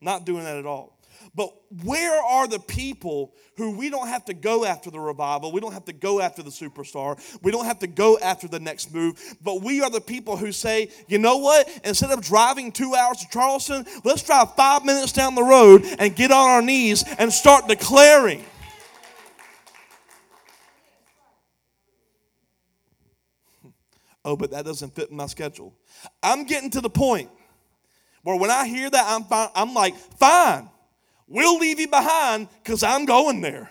Not 0.00 0.24
doing 0.24 0.44
that 0.44 0.56
at 0.56 0.64
all. 0.64 0.98
But 1.34 1.50
where 1.84 2.22
are 2.22 2.48
the 2.48 2.58
people 2.58 3.34
who 3.56 3.76
we 3.76 3.90
don't 3.90 4.08
have 4.08 4.24
to 4.26 4.34
go 4.34 4.64
after 4.64 4.90
the 4.90 5.00
revival? 5.00 5.52
We 5.52 5.60
don't 5.60 5.72
have 5.72 5.84
to 5.86 5.92
go 5.92 6.20
after 6.20 6.42
the 6.42 6.50
superstar. 6.50 7.20
We 7.42 7.52
don't 7.52 7.66
have 7.66 7.78
to 7.80 7.86
go 7.86 8.18
after 8.18 8.48
the 8.48 8.60
next 8.60 8.92
move. 8.92 9.36
But 9.42 9.62
we 9.62 9.82
are 9.82 9.90
the 9.90 10.00
people 10.00 10.36
who 10.36 10.52
say, 10.52 10.90
you 11.08 11.18
know 11.18 11.38
what? 11.38 11.68
Instead 11.84 12.10
of 12.10 12.22
driving 12.22 12.72
two 12.72 12.94
hours 12.94 13.18
to 13.18 13.26
Charleston, 13.30 13.84
let's 14.04 14.22
drive 14.22 14.54
five 14.54 14.84
minutes 14.84 15.12
down 15.12 15.34
the 15.34 15.42
road 15.42 15.84
and 15.98 16.14
get 16.16 16.30
on 16.30 16.50
our 16.50 16.62
knees 16.62 17.04
and 17.18 17.32
start 17.32 17.68
declaring. 17.68 18.44
Oh, 24.22 24.36
but 24.36 24.50
that 24.50 24.66
doesn't 24.66 24.94
fit 24.94 25.10
in 25.10 25.16
my 25.16 25.24
schedule. 25.24 25.74
I'm 26.22 26.44
getting 26.44 26.68
to 26.72 26.82
the 26.82 26.90
point 26.90 27.30
where 28.22 28.36
when 28.36 28.50
I 28.50 28.66
hear 28.66 28.90
that, 28.90 29.04
I'm, 29.08 29.24
fine, 29.24 29.48
I'm 29.54 29.72
like, 29.72 29.96
fine, 29.96 30.68
we'll 31.30 31.58
leave 31.58 31.80
you 31.80 31.88
behind 31.88 32.48
because 32.62 32.82
I'm 32.82 33.06
going 33.06 33.40
there. 33.40 33.70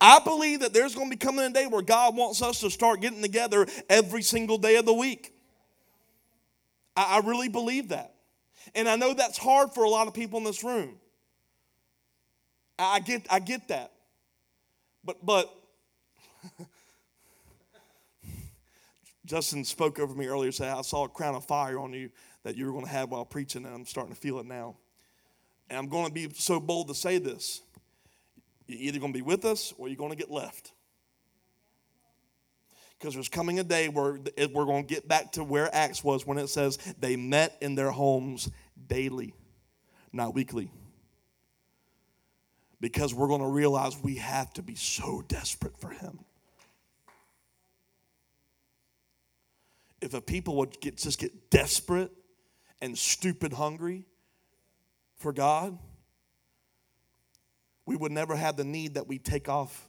I 0.00 0.20
believe 0.20 0.60
that 0.60 0.72
there's 0.72 0.94
going 0.94 1.08
to 1.08 1.16
be 1.16 1.18
coming 1.18 1.44
a 1.44 1.50
day 1.50 1.66
where 1.66 1.82
God 1.82 2.14
wants 2.16 2.40
us 2.40 2.60
to 2.60 2.70
start 2.70 3.00
getting 3.00 3.22
together 3.22 3.66
every 3.88 4.22
single 4.22 4.58
day 4.58 4.76
of 4.76 4.86
the 4.86 4.94
week. 4.94 5.34
I, 6.96 7.16
I 7.16 7.26
really 7.26 7.48
believe 7.48 7.88
that. 7.88 8.14
And 8.74 8.88
I 8.88 8.96
know 8.96 9.14
that's 9.14 9.38
hard 9.38 9.72
for 9.72 9.84
a 9.84 9.88
lot 9.88 10.06
of 10.06 10.14
people 10.14 10.38
in 10.38 10.44
this 10.44 10.62
room. 10.62 11.00
I, 12.78 12.96
I 12.96 13.00
get, 13.00 13.26
I 13.30 13.40
get 13.40 13.68
that. 13.68 13.92
But, 15.04 15.24
but, 15.24 15.52
Justin 19.24 19.64
spoke 19.64 19.98
over 19.98 20.14
me 20.14 20.26
earlier, 20.26 20.52
said, 20.52 20.68
I 20.68 20.82
saw 20.82 21.04
a 21.04 21.08
crown 21.08 21.34
of 21.34 21.44
fire 21.44 21.78
on 21.78 21.92
you 21.92 22.10
that 22.44 22.56
you 22.56 22.66
were 22.66 22.72
going 22.72 22.84
to 22.84 22.90
have 22.90 23.10
while 23.10 23.24
preaching, 23.24 23.64
and 23.64 23.74
I'm 23.74 23.84
starting 23.84 24.14
to 24.14 24.20
feel 24.20 24.38
it 24.38 24.46
now. 24.46 24.76
And 25.68 25.78
I'm 25.78 25.88
going 25.88 26.06
to 26.06 26.12
be 26.12 26.28
so 26.34 26.60
bold 26.60 26.88
to 26.88 26.94
say 26.94 27.18
this. 27.18 27.62
You're 28.66 28.80
either 28.80 28.98
going 28.98 29.12
to 29.12 29.18
be 29.18 29.22
with 29.22 29.44
us 29.44 29.72
or 29.78 29.88
you're 29.88 29.96
going 29.96 30.10
to 30.10 30.16
get 30.16 30.30
left. 30.30 30.72
Because 32.98 33.14
there's 33.14 33.28
coming 33.28 33.60
a 33.60 33.64
day 33.64 33.88
where 33.88 34.18
we're 34.52 34.64
going 34.64 34.86
to 34.86 34.94
get 34.94 35.06
back 35.06 35.32
to 35.32 35.44
where 35.44 35.72
Acts 35.74 36.02
was 36.02 36.26
when 36.26 36.38
it 36.38 36.48
says 36.48 36.78
they 36.98 37.16
met 37.16 37.56
in 37.60 37.74
their 37.74 37.90
homes 37.90 38.50
daily, 38.88 39.34
not 40.12 40.34
weekly. 40.34 40.70
Because 42.80 43.14
we're 43.14 43.28
going 43.28 43.40
to 43.40 43.48
realize 43.48 43.96
we 44.02 44.16
have 44.16 44.52
to 44.54 44.62
be 44.62 44.74
so 44.74 45.22
desperate 45.28 45.78
for 45.78 45.90
Him. 45.90 46.18
if 50.00 50.14
a 50.14 50.20
people 50.20 50.56
would 50.56 50.80
get, 50.80 50.96
just 50.96 51.18
get 51.18 51.50
desperate 51.50 52.10
and 52.80 52.96
stupid 52.96 53.52
hungry 53.52 54.04
for 55.18 55.32
God, 55.32 55.78
we 57.84 57.96
would 57.96 58.12
never 58.12 58.36
have 58.36 58.56
the 58.56 58.64
need 58.64 58.94
that 58.94 59.08
we 59.08 59.18
take 59.18 59.48
off 59.48 59.88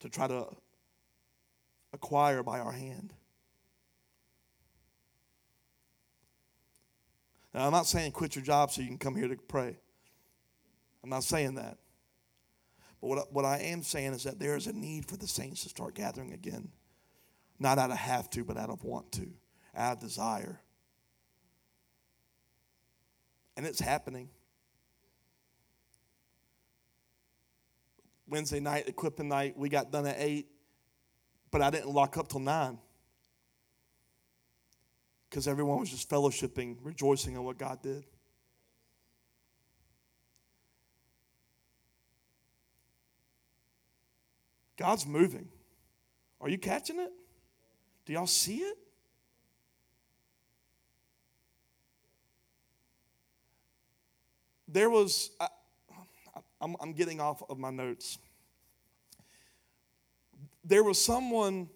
to 0.00 0.08
try 0.08 0.26
to 0.26 0.46
acquire 1.92 2.42
by 2.42 2.60
our 2.60 2.72
hand. 2.72 3.12
Now, 7.54 7.66
I'm 7.66 7.72
not 7.72 7.86
saying 7.86 8.12
quit 8.12 8.36
your 8.36 8.44
job 8.44 8.70
so 8.70 8.82
you 8.82 8.88
can 8.88 8.98
come 8.98 9.16
here 9.16 9.28
to 9.28 9.36
pray. 9.36 9.76
I'm 11.02 11.10
not 11.10 11.24
saying 11.24 11.54
that. 11.54 11.78
But 13.00 13.06
what, 13.08 13.32
what 13.32 13.44
I 13.44 13.58
am 13.58 13.82
saying 13.82 14.14
is 14.14 14.24
that 14.24 14.38
there 14.38 14.56
is 14.56 14.66
a 14.66 14.72
need 14.72 15.06
for 15.06 15.16
the 15.16 15.28
saints 15.28 15.62
to 15.62 15.68
start 15.68 15.94
gathering 15.94 16.32
again. 16.32 16.70
Not 17.58 17.78
out 17.78 17.90
of 17.90 17.96
have 17.96 18.28
to, 18.30 18.44
but 18.44 18.56
out 18.56 18.70
of 18.70 18.84
want 18.84 19.12
to, 19.12 19.28
out 19.74 19.94
of 19.94 20.00
desire. 20.00 20.60
And 23.56 23.66
it's 23.66 23.80
happening. 23.80 24.28
Wednesday 28.28 28.60
night, 28.60 28.88
equipping 28.88 29.28
night, 29.28 29.56
we 29.56 29.68
got 29.68 29.90
done 29.90 30.06
at 30.06 30.16
8, 30.18 30.46
but 31.50 31.62
I 31.62 31.70
didn't 31.70 31.90
lock 31.90 32.16
up 32.16 32.28
till 32.28 32.40
9 32.40 32.78
because 35.28 35.48
everyone 35.48 35.80
was 35.80 35.90
just 35.90 36.08
fellowshipping, 36.08 36.76
rejoicing 36.82 37.34
in 37.34 37.44
what 37.44 37.58
God 37.58 37.82
did. 37.82 38.04
God's 44.76 45.06
moving. 45.06 45.48
Are 46.40 46.48
you 46.48 46.58
catching 46.58 47.00
it? 47.00 47.10
Do 48.06 48.12
y'all 48.12 48.26
see 48.26 48.58
it? 48.58 48.78
There 54.68 54.88
was, 54.88 55.30
I, 55.40 55.48
I'm, 56.60 56.76
I'm 56.80 56.92
getting 56.92 57.20
off 57.20 57.42
of 57.48 57.58
my 57.58 57.70
notes. 57.70 58.18
There 60.64 60.84
was 60.84 61.02
someone 61.02 61.68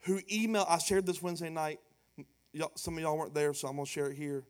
who 0.00 0.20
emailed, 0.22 0.66
I 0.68 0.78
shared 0.78 1.06
this 1.06 1.20
Wednesday 1.20 1.50
night. 1.50 1.80
Some 2.76 2.96
of 2.96 3.02
y'all 3.02 3.18
weren't 3.18 3.34
there, 3.34 3.52
so 3.52 3.68
I'm 3.68 3.74
going 3.74 3.86
to 3.86 3.90
share 3.90 4.08
it 4.08 4.16
here. 4.16 4.44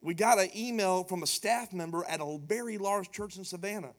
We 0.00 0.14
got 0.14 0.38
an 0.38 0.48
email 0.56 1.04
from 1.04 1.22
a 1.22 1.26
staff 1.26 1.72
member 1.72 2.04
at 2.08 2.20
a 2.20 2.38
very 2.38 2.78
large 2.78 3.10
church 3.10 3.36
in 3.36 3.44
Savannah 3.44 3.92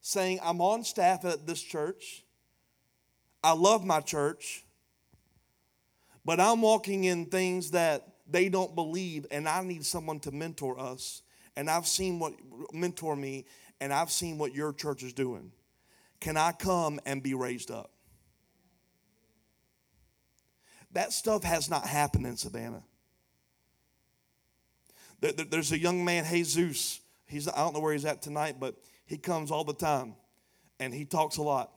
saying, 0.00 0.40
I'm 0.42 0.60
on 0.60 0.84
staff 0.84 1.24
at 1.24 1.46
this 1.46 1.62
church. 1.62 2.24
I 3.42 3.52
love 3.52 3.84
my 3.84 4.00
church, 4.00 4.64
but 6.24 6.40
I'm 6.40 6.60
walking 6.60 7.04
in 7.04 7.26
things 7.26 7.70
that 7.70 8.06
they 8.28 8.48
don't 8.48 8.74
believe, 8.74 9.26
and 9.30 9.48
I 9.48 9.62
need 9.62 9.84
someone 9.84 10.20
to 10.20 10.32
mentor 10.32 10.78
us. 10.78 11.22
And 11.56 11.68
I've 11.68 11.86
seen 11.86 12.18
what 12.18 12.34
mentor 12.72 13.14
me, 13.14 13.46
and 13.80 13.92
I've 13.92 14.10
seen 14.10 14.38
what 14.38 14.54
your 14.54 14.72
church 14.72 15.02
is 15.02 15.12
doing. 15.12 15.52
Can 16.20 16.36
I 16.36 16.52
come 16.52 17.00
and 17.04 17.22
be 17.22 17.34
raised 17.34 17.70
up? 17.70 17.90
That 20.92 21.12
stuff 21.12 21.42
has 21.42 21.70
not 21.70 21.86
happened 21.86 22.26
in 22.26 22.36
Savannah. 22.36 22.82
There's 25.20 25.72
a 25.72 25.78
young 25.78 26.04
man, 26.04 26.24
Jesus. 26.24 27.00
He's, 27.26 27.48
I 27.48 27.56
don't 27.56 27.74
know 27.74 27.80
where 27.80 27.92
he's 27.92 28.04
at 28.04 28.22
tonight, 28.22 28.56
but 28.58 28.74
he 29.06 29.16
comes 29.16 29.50
all 29.50 29.64
the 29.64 29.74
time 29.74 30.14
and 30.80 30.92
he 30.92 31.04
talks 31.04 31.36
a 31.36 31.42
lot. 31.42 31.70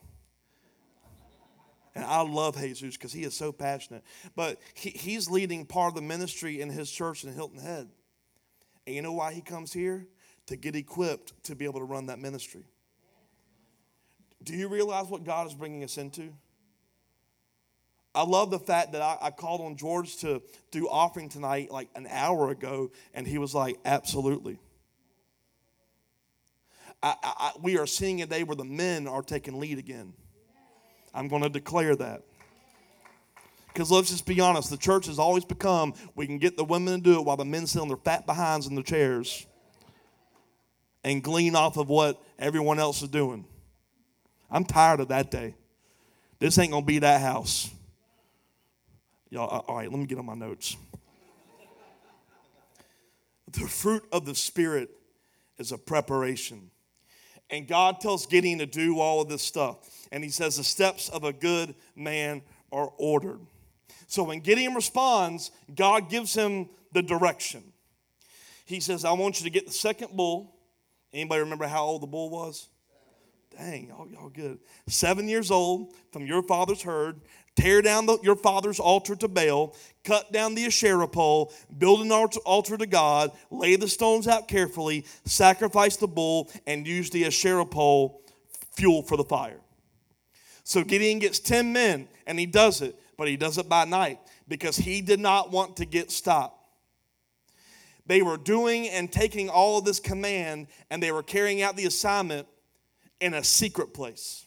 And 1.94 2.04
I 2.04 2.22
love 2.22 2.58
Jesus 2.58 2.98
because 2.98 3.14
he 3.14 3.24
is 3.24 3.34
so 3.34 3.52
passionate. 3.52 4.04
But 4.36 4.60
he, 4.74 4.90
he's 4.90 5.30
leading 5.30 5.66
part 5.66 5.90
of 5.90 5.96
the 5.96 6.02
ministry 6.02 6.60
in 6.60 6.70
his 6.70 6.92
church 6.92 7.24
in 7.24 7.34
Hilton 7.34 7.60
Head. 7.60 7.90
And 8.86 8.96
you 8.96 9.02
know 9.02 9.14
why 9.14 9.34
he 9.34 9.42
comes 9.42 9.74
here? 9.74 10.06
To 10.48 10.56
get 10.56 10.76
equipped 10.76 11.44
to 11.46 11.56
be 11.56 11.66
able 11.66 11.80
to 11.80 11.86
run 11.86 12.06
that 12.08 12.20
ministry. 12.20 12.66
Do 14.44 14.54
you 14.54 14.68
realize 14.68 15.08
what 15.08 15.24
God 15.24 15.48
is 15.48 15.56
bringing 15.56 15.84
us 15.84 15.98
into? 15.98 16.32
I 18.14 18.24
love 18.24 18.50
the 18.50 18.60
fact 18.60 18.94
that 18.94 19.02
I, 19.02 19.18
I, 19.22 19.32
called 19.32 19.60
on 19.60 19.76
George 19.76 20.18
to 20.18 20.42
do 20.72 20.88
offering 20.88 21.28
tonight 21.28 21.70
like 21.70 21.90
an 21.96 22.08
hour 22.10 22.50
ago, 22.50 22.92
and 23.14 23.28
he 23.28 23.38
was 23.38 23.54
like, 23.54 23.78
absolutely. 23.84 24.58
I, 27.04 27.16
I, 27.22 27.52
we 27.62 27.78
are 27.78 27.86
seeing 27.86 28.22
a 28.22 28.26
day 28.26 28.44
where 28.44 28.56
the 28.56 28.64
men 28.64 29.08
are 29.08 29.22
taking 29.22 29.60
lead 29.60 29.80
again. 29.80 30.14
I'm 31.14 31.28
going 31.28 31.44
to 31.44 31.50
declare 31.50 31.96
that. 31.98 32.24
Because 33.76 33.92
let's 33.92 34.10
just 34.10 34.26
be 34.26 34.40
honest, 34.40 34.70
the 34.70 34.78
church 34.78 35.08
has 35.08 35.20
always 35.20 35.44
become 35.44 35.94
we 36.16 36.26
can 36.26 36.38
get 36.38 36.56
the 36.56 36.64
women 36.64 36.96
to 36.96 37.02
do 37.02 37.20
it 37.20 37.26
while 37.26 37.36
the 37.36 37.44
men 37.44 37.68
sit 37.68 37.82
on 37.82 37.90
their 37.90 37.98
fat 37.98 38.26
behinds 38.26 38.68
in 38.68 38.76
the 38.76 38.82
chairs 38.82 39.46
and 41.04 41.22
glean 41.22 41.58
off 41.58 41.76
of 41.76 41.90
what 41.90 42.24
everyone 42.40 42.80
else 42.80 43.02
is 43.02 43.10
doing. 43.10 43.46
I'm 44.50 44.64
tired 44.64 45.02
of 45.02 45.10
that 45.10 45.30
day. 45.30 45.56
This 46.40 46.58
ain't 46.58 46.72
to 46.72 46.82
be 46.82 47.00
that 47.00 47.20
house. 47.20 47.70
Y'all, 49.30 49.54
uh, 49.54 49.70
all 49.70 49.76
right, 49.76 49.92
let 49.92 50.00
me 50.00 50.06
get 50.06 50.20
on 50.20 50.26
my 50.26 50.36
notes. 50.36 50.78
The 53.52 53.68
fruit 53.68 54.04
of 54.14 54.26
the 54.26 54.36
Spirit 54.36 54.90
is 55.58 55.74
a 55.74 55.78
preparation. 55.78 56.72
And 57.50 57.68
God 57.68 58.00
tells 58.00 58.26
Gideon 58.26 58.60
to 58.60 58.66
do 58.66 59.02
all 59.02 59.22
of 59.22 59.28
this 59.28 59.42
stuff. 59.42 60.08
And 60.14 60.24
he 60.24 60.30
says, 60.30 60.56
The 60.56 60.64
steps 60.64 61.10
of 61.10 61.26
a 61.26 61.34
good 61.34 61.76
man 61.94 62.42
are 62.72 62.94
ordered. 62.98 63.42
So 64.08 64.24
when 64.24 64.40
Gideon 64.40 64.74
responds, 64.74 65.52
God 65.74 66.10
gives 66.10 66.34
him 66.34 66.70
the 66.92 67.02
direction. 67.02 67.64
He 68.66 68.80
says, 68.80 69.06
I 69.06 69.12
want 69.12 69.40
you 69.40 69.46
to 69.46 69.50
get 69.50 69.68
the 69.68 69.74
second 69.74 70.16
bull. 70.16 70.56
Anybody 71.14 71.42
remember 71.42 71.68
how 71.68 71.86
old 71.86 72.02
the 72.02 72.08
bull 72.08 72.30
was? 72.30 72.68
Dang, 73.58 73.88
y'all, 73.88 74.08
y'all 74.10 74.30
good. 74.30 74.60
Seven 74.88 75.30
years 75.30 75.50
old 75.50 75.94
from 76.12 76.26
your 76.26 76.44
father's 76.44 76.82
herd. 76.82 77.22
Tear 77.56 77.82
down 77.82 78.06
the, 78.06 78.18
your 78.22 78.36
father's 78.36 78.82
altar 78.82 79.16
to 79.16 79.30
Baal, 79.30 79.76
cut 80.04 80.32
down 80.34 80.56
the 80.56 80.66
Asherah 80.66 81.08
pole, 81.08 81.54
build 81.78 82.02
an 82.02 82.12
altar, 82.12 82.78
to 82.78 82.86
God, 82.86 83.32
lay 83.50 83.78
the 83.78 83.88
stones 83.88 84.28
out 84.28 84.50
carefully, 84.50 85.06
sacrifice 85.24 85.96
the 85.96 86.08
bull, 86.08 86.52
and 86.68 86.86
use 86.86 87.10
the 87.10 87.26
Asherah 87.26 87.66
pole 87.66 88.22
fuel 88.74 89.04
for 89.04 89.16
the 89.16 89.24
fire. 89.24 89.62
So 90.66 90.84
Gideon 90.84 91.20
gets 91.20 91.40
10 91.40 91.72
men, 91.72 92.10
and 92.28 92.38
he 92.38 92.46
does 92.46 92.82
it, 92.82 93.00
but 93.18 93.28
he 93.28 93.38
does 93.38 93.58
it 93.58 93.70
by 93.70 93.86
night 93.86 94.20
because 94.48 94.76
he 94.76 95.02
did 95.02 95.20
not 95.20 95.52
want 95.52 95.78
to 95.78 95.86
get 95.86 96.12
stopped. 96.12 96.66
They 98.08 98.22
were 98.22 98.38
doing 98.38 98.88
and 98.90 99.12
taking 99.12 99.50
all 99.50 99.80
of 99.80 99.86
this 99.86 100.00
command, 100.00 100.68
and 100.90 101.02
they 101.02 101.12
were 101.12 101.24
carrying 101.24 101.62
out 101.62 101.76
the 101.76 101.86
assignment 101.86 102.48
in 103.20 103.34
a 103.34 103.44
secret 103.44 103.94
place. 103.94 104.46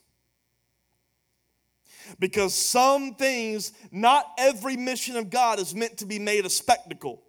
Because 2.18 2.54
some 2.54 3.14
things, 3.14 3.72
not 3.90 4.26
every 4.38 4.76
mission 4.76 5.16
of 5.16 5.28
God 5.28 5.58
is 5.58 5.74
meant 5.74 5.98
to 5.98 6.06
be 6.06 6.18
made 6.18 6.46
a 6.46 6.50
spectacle. 6.50 7.22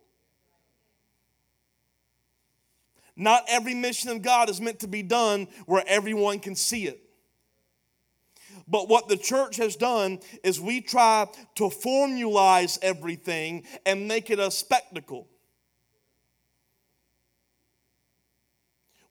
Not 3.16 3.44
every 3.50 3.74
mission 3.74 4.10
of 4.12 4.22
God 4.22 4.50
is 4.50 4.62
meant 4.62 4.80
to 4.80 4.88
be 4.88 5.04
done 5.04 5.48
where 5.66 5.84
everyone 5.88 6.40
can 6.40 6.56
see 6.56 6.86
it. 6.86 7.09
But 8.70 8.88
what 8.88 9.08
the 9.08 9.18
church 9.18 9.58
has 9.58 9.76
done 9.76 10.20
is 10.44 10.62
we 10.62 10.82
try 10.82 11.28
to 11.56 11.64
formalize 11.64 12.78
everything 12.82 13.66
and 13.86 14.08
make 14.08 14.30
it 14.30 14.38
a 14.38 14.52
spectacle. 14.52 15.28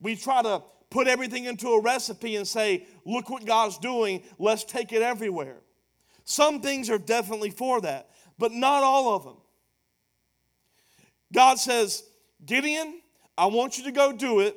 We 0.00 0.14
try 0.14 0.42
to 0.42 0.62
put 0.90 1.08
everything 1.08 1.44
into 1.44 1.70
a 1.70 1.82
recipe 1.82 2.36
and 2.36 2.46
say, 2.46 2.86
look 3.04 3.28
what 3.30 3.44
God's 3.44 3.78
doing, 3.78 4.22
let's 4.38 4.62
take 4.62 4.92
it 4.92 5.02
everywhere. 5.02 5.58
Some 6.24 6.60
things 6.60 6.88
are 6.88 6.98
definitely 6.98 7.50
for 7.50 7.80
that, 7.80 8.10
but 8.38 8.52
not 8.52 8.84
all 8.84 9.16
of 9.16 9.24
them. 9.24 9.36
God 11.32 11.58
says, 11.58 12.04
Gideon, 12.46 13.00
I 13.36 13.46
want 13.46 13.76
you 13.76 13.84
to 13.84 13.92
go 13.92 14.12
do 14.12 14.40
it. 14.40 14.56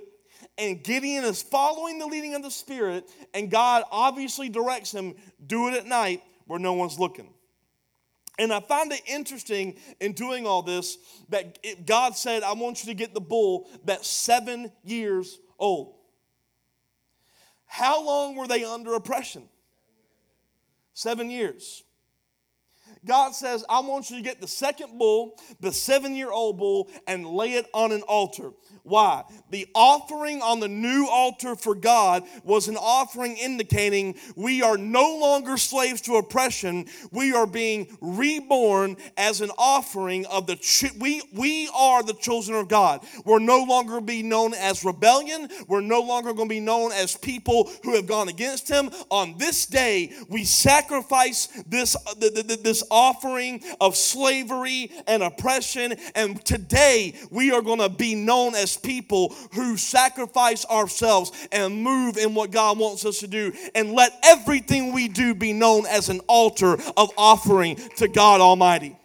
And 0.62 0.84
Gideon 0.84 1.24
is 1.24 1.42
following 1.42 1.98
the 1.98 2.06
leading 2.06 2.36
of 2.36 2.44
the 2.44 2.52
Spirit, 2.52 3.10
and 3.34 3.50
God 3.50 3.84
obviously 3.90 4.48
directs 4.48 4.92
him, 4.92 5.16
do 5.44 5.68
it 5.70 5.74
at 5.74 5.88
night 5.88 6.22
where 6.46 6.60
no 6.60 6.74
one's 6.74 7.00
looking. 7.00 7.34
And 8.38 8.54
I 8.54 8.60
find 8.60 8.92
it 8.92 9.02
interesting 9.08 9.80
in 10.00 10.14
doing 10.14 10.46
all 10.46 10.62
this 10.62 11.00
that 11.30 11.58
God 11.88 12.16
said, 12.16 12.44
I 12.44 12.54
want 12.54 12.84
you 12.84 12.92
to 12.92 12.94
get 12.94 13.16
the 13.16 13.20
bull 13.20 13.70
that's 13.86 14.08
seven 14.08 14.72
years 14.84 15.40
old. 15.58 15.96
How 17.66 18.06
long 18.06 18.36
were 18.36 18.48
they 18.48 18.64
under 18.64 18.94
oppression? 18.94 19.50
Seven 20.94 21.32
years. 21.32 21.84
God 23.06 23.34
says, 23.34 23.66
I 23.68 23.80
want 23.80 24.12
you 24.12 24.18
to 24.18 24.22
get 24.22 24.40
the 24.40 24.48
second 24.48 25.00
bull, 25.00 25.40
the 25.60 25.72
seven 25.72 26.16
year 26.16 26.32
old 26.32 26.58
bull, 26.58 26.90
and 27.08 27.26
lay 27.26 27.54
it 27.54 27.68
on 27.74 27.92
an 27.92 28.04
altar. 28.04 28.52
Why? 28.84 29.24
The 29.50 29.68
offering 29.76 30.42
on 30.42 30.60
the 30.60 30.68
new 30.68 31.08
altar 31.08 31.56
for 31.56 31.76
God 31.76 32.24
was 32.44 32.68
an 32.68 32.78
offering 32.78 33.38
indicating 33.38 34.16
we 34.36 34.62
are 34.62 34.78
no 34.78 35.18
longer 35.18 35.58
slaves 35.58 36.02
to 36.02 36.16
oppression. 36.16 36.88
We 37.12 37.34
are 37.34 37.46
being 37.46 37.98
reborn 38.02 38.98
as 39.18 39.42
an 39.42 39.52
offering 39.58 40.26
of 40.28 40.48
the 40.48 40.56
ch- 40.56 40.94
we 41.00 41.22
we 41.34 41.70
are 41.76 42.04
the 42.04 42.14
children 42.14 42.58
of 42.58 42.68
God. 42.68 43.06
We're 43.26 43.40
no 43.40 43.64
longer 43.64 44.02
be 44.02 44.24
known 44.24 44.54
as 44.54 44.84
rebellion. 44.84 45.50
We're 45.68 45.82
no 45.82 46.02
longer 46.02 46.34
going 46.34 46.50
to 46.50 46.56
be 46.56 46.60
known 46.60 46.92
as 46.92 47.16
people 47.18 47.70
who 47.84 47.96
have 47.96 48.08
gone 48.08 48.30
against 48.30 48.68
him. 48.68 48.90
On 49.10 49.38
this 49.38 49.66
day, 49.66 50.12
we 50.30 50.44
sacrifice 50.44 51.48
this 51.68 51.96
uh, 51.96 52.14
this 52.16 52.84
offering 52.92 53.64
of 53.80 53.96
slavery 53.96 54.92
and 55.08 55.24
oppression 55.24 55.96
and 56.14 56.44
today 56.46 57.16
we 57.32 57.52
are 57.52 57.62
going 57.62 57.80
to 57.80 57.90
be 57.90 58.14
known 58.14 58.54
as 58.56 58.78
people 58.78 59.34
who 59.54 59.78
sacrifice 59.78 60.66
ourselves 60.66 61.32
and 61.52 61.82
move 61.82 62.18
in 62.18 62.34
what 62.34 62.52
God 62.52 62.78
wants 62.78 63.06
us 63.06 63.20
to 63.20 63.28
do. 63.28 63.54
And 63.76 63.94
let 63.94 64.18
everything 64.24 64.94
we 64.94 65.08
do 65.08 65.34
be 65.34 65.54
known 65.54 65.86
as 65.86 66.10
an 66.10 66.20
altar 66.28 66.78
of 66.98 67.10
offering 67.18 67.78
to 67.98 68.08
God 68.08 68.42
Almighty. 68.42 68.98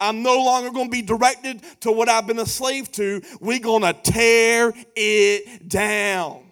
I'm 0.00 0.22
no 0.22 0.42
longer 0.42 0.70
going 0.70 0.86
to 0.86 0.90
be 0.90 1.02
directed 1.02 1.62
to 1.80 1.92
what 1.92 2.08
I've 2.08 2.26
been 2.26 2.38
a 2.38 2.46
slave 2.46 2.90
to. 2.92 3.20
We're 3.40 3.58
going 3.58 3.82
to 3.82 3.92
tear 3.92 4.72
it 4.96 5.68
down. 5.68 6.43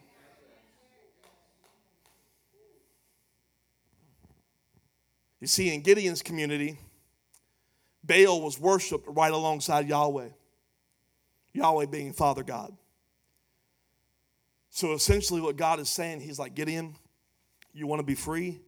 You 5.42 5.48
see, 5.48 5.74
in 5.74 5.80
Gideon's 5.80 6.22
community, 6.22 6.78
Baal 8.04 8.40
was 8.40 8.60
worshiped 8.60 9.08
right 9.08 9.32
alongside 9.32 9.88
Yahweh. 9.88 10.28
Yahweh 11.52 11.86
being 11.86 12.12
Father 12.12 12.44
God. 12.44 12.72
So 14.70 14.92
essentially, 14.92 15.40
what 15.40 15.56
God 15.56 15.80
is 15.80 15.90
saying, 15.90 16.20
He's 16.20 16.38
like, 16.38 16.54
Gideon, 16.54 16.94
you 17.74 17.88
want 17.88 17.98
to 17.98 18.06
be 18.06 18.14
free? 18.14 18.60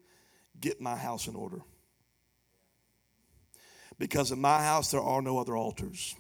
Get 0.61 0.81
my 0.81 0.97
house 0.97 1.29
in 1.29 1.37
order. 1.37 1.61
Because 3.97 4.33
in 4.33 4.41
my 4.41 4.59
house, 4.59 4.91
there 4.91 5.01
are 5.01 5.23
no 5.23 5.39
other 5.39 5.57
altars. 5.57 6.17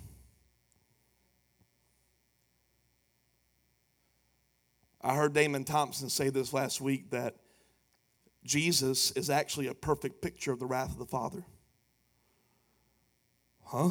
I 5.02 5.16
heard 5.16 5.32
Damon 5.32 5.64
Thompson 5.64 6.08
say 6.08 6.28
this 6.28 6.52
last 6.52 6.80
week 6.80 7.10
that 7.10 7.34
Jesus 8.44 9.10
is 9.12 9.30
actually 9.30 9.68
a 9.68 9.74
perfect 9.74 10.20
picture 10.20 10.52
of 10.52 10.58
the 10.58 10.66
wrath 10.66 10.92
of 10.92 10.98
the 10.98 11.06
Father. 11.06 11.44
Huh? 13.64 13.90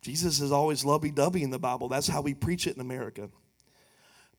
Jesus 0.00 0.40
is 0.40 0.52
always 0.52 0.84
lovey 0.84 1.10
dovey 1.10 1.42
in 1.42 1.50
the 1.50 1.58
Bible. 1.58 1.88
That's 1.88 2.06
how 2.06 2.22
we 2.22 2.34
preach 2.34 2.66
it 2.66 2.74
in 2.74 2.80
America. 2.80 3.28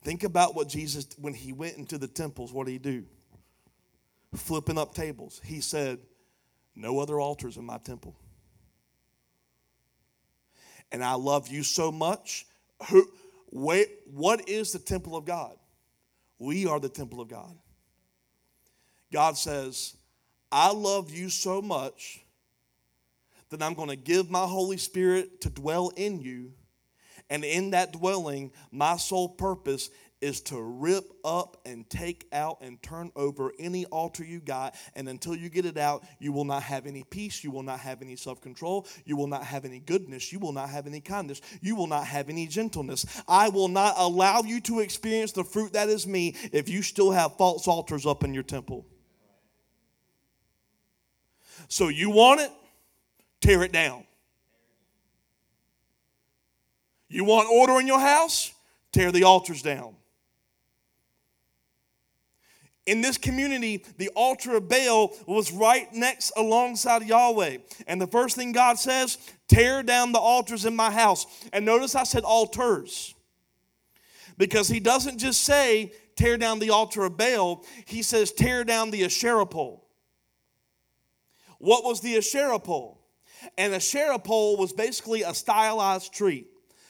Think 0.02 0.24
about 0.24 0.56
what 0.56 0.68
Jesus, 0.68 1.06
when 1.18 1.34
he 1.34 1.52
went 1.52 1.76
into 1.76 1.98
the 1.98 2.08
temples, 2.08 2.52
what 2.52 2.66
did 2.66 2.72
he 2.72 2.78
do? 2.78 3.04
Flipping 4.34 4.78
up 4.78 4.94
tables. 4.94 5.40
He 5.44 5.60
said, 5.60 5.98
No 6.74 6.98
other 6.98 7.20
altars 7.20 7.56
in 7.56 7.64
my 7.64 7.78
temple. 7.78 8.16
And 10.90 11.04
I 11.04 11.14
love 11.14 11.48
you 11.48 11.62
so 11.62 11.92
much. 11.92 12.46
Who, 12.90 13.06
wait, 13.52 13.88
what 14.10 14.48
is 14.48 14.72
the 14.72 14.78
temple 14.78 15.16
of 15.16 15.24
God? 15.24 15.56
We 16.38 16.66
are 16.66 16.80
the 16.80 16.88
temple 16.88 17.20
of 17.20 17.28
God. 17.28 17.56
God 19.12 19.36
says, 19.36 19.94
I 20.50 20.72
love 20.72 21.12
you 21.12 21.28
so 21.28 21.62
much 21.62 22.24
that 23.50 23.62
I'm 23.62 23.74
going 23.74 23.90
to 23.90 23.96
give 23.96 24.30
my 24.30 24.46
Holy 24.46 24.78
Spirit 24.78 25.42
to 25.42 25.50
dwell 25.50 25.92
in 25.96 26.20
you. 26.20 26.52
And 27.30 27.44
in 27.44 27.70
that 27.70 27.92
dwelling, 27.92 28.52
my 28.70 28.96
sole 28.96 29.28
purpose 29.28 29.90
is 30.22 30.40
to 30.40 30.60
rip 30.60 31.04
up 31.24 31.60
and 31.66 31.88
take 31.90 32.26
out 32.32 32.58
and 32.62 32.80
turn 32.80 33.10
over 33.16 33.52
any 33.58 33.84
altar 33.86 34.24
you 34.24 34.40
got. 34.40 34.74
And 34.94 35.08
until 35.08 35.34
you 35.34 35.48
get 35.48 35.66
it 35.66 35.76
out, 35.76 36.04
you 36.20 36.32
will 36.32 36.44
not 36.44 36.62
have 36.62 36.86
any 36.86 37.02
peace. 37.02 37.42
You 37.42 37.50
will 37.50 37.64
not 37.64 37.80
have 37.80 38.00
any 38.00 38.16
self 38.16 38.40
control. 38.40 38.86
You 39.04 39.16
will 39.16 39.26
not 39.26 39.44
have 39.44 39.64
any 39.64 39.80
goodness. 39.80 40.32
You 40.32 40.38
will 40.38 40.52
not 40.52 40.70
have 40.70 40.86
any 40.86 41.00
kindness. 41.00 41.40
You 41.60 41.74
will 41.74 41.88
not 41.88 42.06
have 42.06 42.28
any 42.28 42.46
gentleness. 42.46 43.04
I 43.26 43.48
will 43.48 43.68
not 43.68 43.94
allow 43.98 44.42
you 44.42 44.60
to 44.62 44.80
experience 44.80 45.32
the 45.32 45.44
fruit 45.44 45.72
that 45.72 45.88
is 45.88 46.06
me 46.06 46.36
if 46.52 46.68
you 46.68 46.82
still 46.82 47.10
have 47.10 47.36
false 47.36 47.66
altars 47.66 48.06
up 48.06 48.22
in 48.22 48.32
your 48.32 48.44
temple. 48.44 48.86
So 51.72 51.88
you 51.88 52.10
want 52.10 52.42
it? 52.42 52.52
Tear 53.40 53.62
it 53.62 53.72
down. 53.72 54.04
You 57.08 57.24
want 57.24 57.48
order 57.50 57.80
in 57.80 57.86
your 57.86 57.98
house? 57.98 58.52
Tear 58.92 59.10
the 59.10 59.24
altars 59.24 59.62
down. 59.62 59.96
In 62.84 63.00
this 63.00 63.16
community, 63.16 63.86
the 63.96 64.10
altar 64.10 64.54
of 64.56 64.68
Baal 64.68 65.12
was 65.26 65.50
right 65.50 65.90
next 65.94 66.32
alongside 66.36 67.04
Yahweh. 67.04 67.56
And 67.86 67.98
the 67.98 68.06
first 68.06 68.36
thing 68.36 68.52
God 68.52 68.78
says, 68.78 69.16
tear 69.48 69.82
down 69.82 70.12
the 70.12 70.18
altars 70.18 70.66
in 70.66 70.76
my 70.76 70.90
house. 70.90 71.24
And 71.54 71.64
notice 71.64 71.94
I 71.94 72.04
said 72.04 72.24
altars. 72.24 73.14
Because 74.36 74.68
he 74.68 74.78
doesn't 74.78 75.16
just 75.16 75.40
say, 75.40 75.94
tear 76.16 76.36
down 76.36 76.58
the 76.58 76.68
altar 76.68 77.04
of 77.04 77.16
Baal, 77.16 77.64
he 77.86 78.02
says, 78.02 78.30
tear 78.30 78.62
down 78.62 78.90
the 78.90 79.06
Asherah 79.06 79.46
pole. 79.46 79.81
What 81.62 81.84
was 81.84 82.00
the 82.00 82.16
Asherah 82.16 82.58
pole? 82.58 83.00
An 83.56 83.72
Asherah 83.72 84.18
pole 84.18 84.56
was 84.56 84.72
basically 84.72 85.22
a 85.22 85.32
stylized 85.32 86.12
tree. 86.12 86.46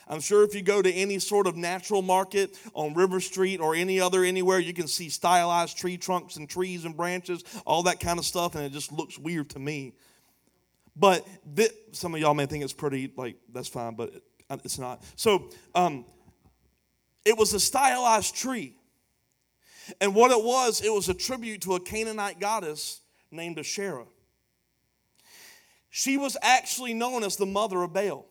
I'm 0.09 0.21
sure 0.21 0.45
if 0.45 0.55
you 0.55 0.63
go 0.63 0.81
to 0.81 0.91
any 0.91 1.19
sort 1.19 1.47
of 1.47 1.57
natural 1.57 2.01
market 2.01 2.59
on 2.73 2.95
River 2.95 3.21
Street 3.21 3.61
or 3.61 3.75
any 3.75 4.01
other 4.01 4.25
anywhere, 4.25 4.59
you 4.59 4.73
can 4.73 4.89
see 4.89 5.11
stylized 5.11 5.77
tree 5.77 5.99
trunks 5.99 6.37
and 6.37 6.49
trees 6.49 6.87
and 6.87 6.97
branches, 6.97 7.45
all 7.67 7.83
that 7.83 8.01
kind 8.01 8.19
of 8.19 8.25
stuff, 8.25 8.55
and 8.55 8.65
it 8.65 8.73
just 8.73 8.91
looks 8.93 9.19
weird 9.19 9.51
to 9.51 9.59
me. 9.59 9.93
But 10.97 11.27
some 11.93 12.15
of 12.15 12.21
y'all 12.23 12.33
may 12.33 12.47
think 12.47 12.65
it's 12.65 12.73
pretty, 12.73 13.13
like, 13.15 13.37
that's 13.53 13.69
fine, 13.69 13.95
but 13.95 14.15
it's 14.65 14.79
not. 14.79 15.03
So, 15.17 15.51
um, 15.75 16.07
it 17.27 17.37
was 17.37 17.53
a 17.53 17.61
stylized 17.61 18.35
tree. 18.35 18.75
And 20.01 20.15
what 20.15 20.31
it 20.31 20.43
was, 20.43 20.81
it 20.83 20.93
was 20.95 21.11
a 21.11 21.15
tribute 21.15 21.61
to 21.63 21.75
a 21.75 21.81
Canaanite 21.81 22.41
goddess 22.41 23.03
named 23.31 23.59
Asherah. 23.59 24.07
She 25.92 26.16
was 26.16 26.37
actually 26.42 26.94
known 26.94 27.22
as 27.22 27.37
the 27.37 27.46
mother 27.46 27.83
of 27.83 27.92
Baal 27.92 28.26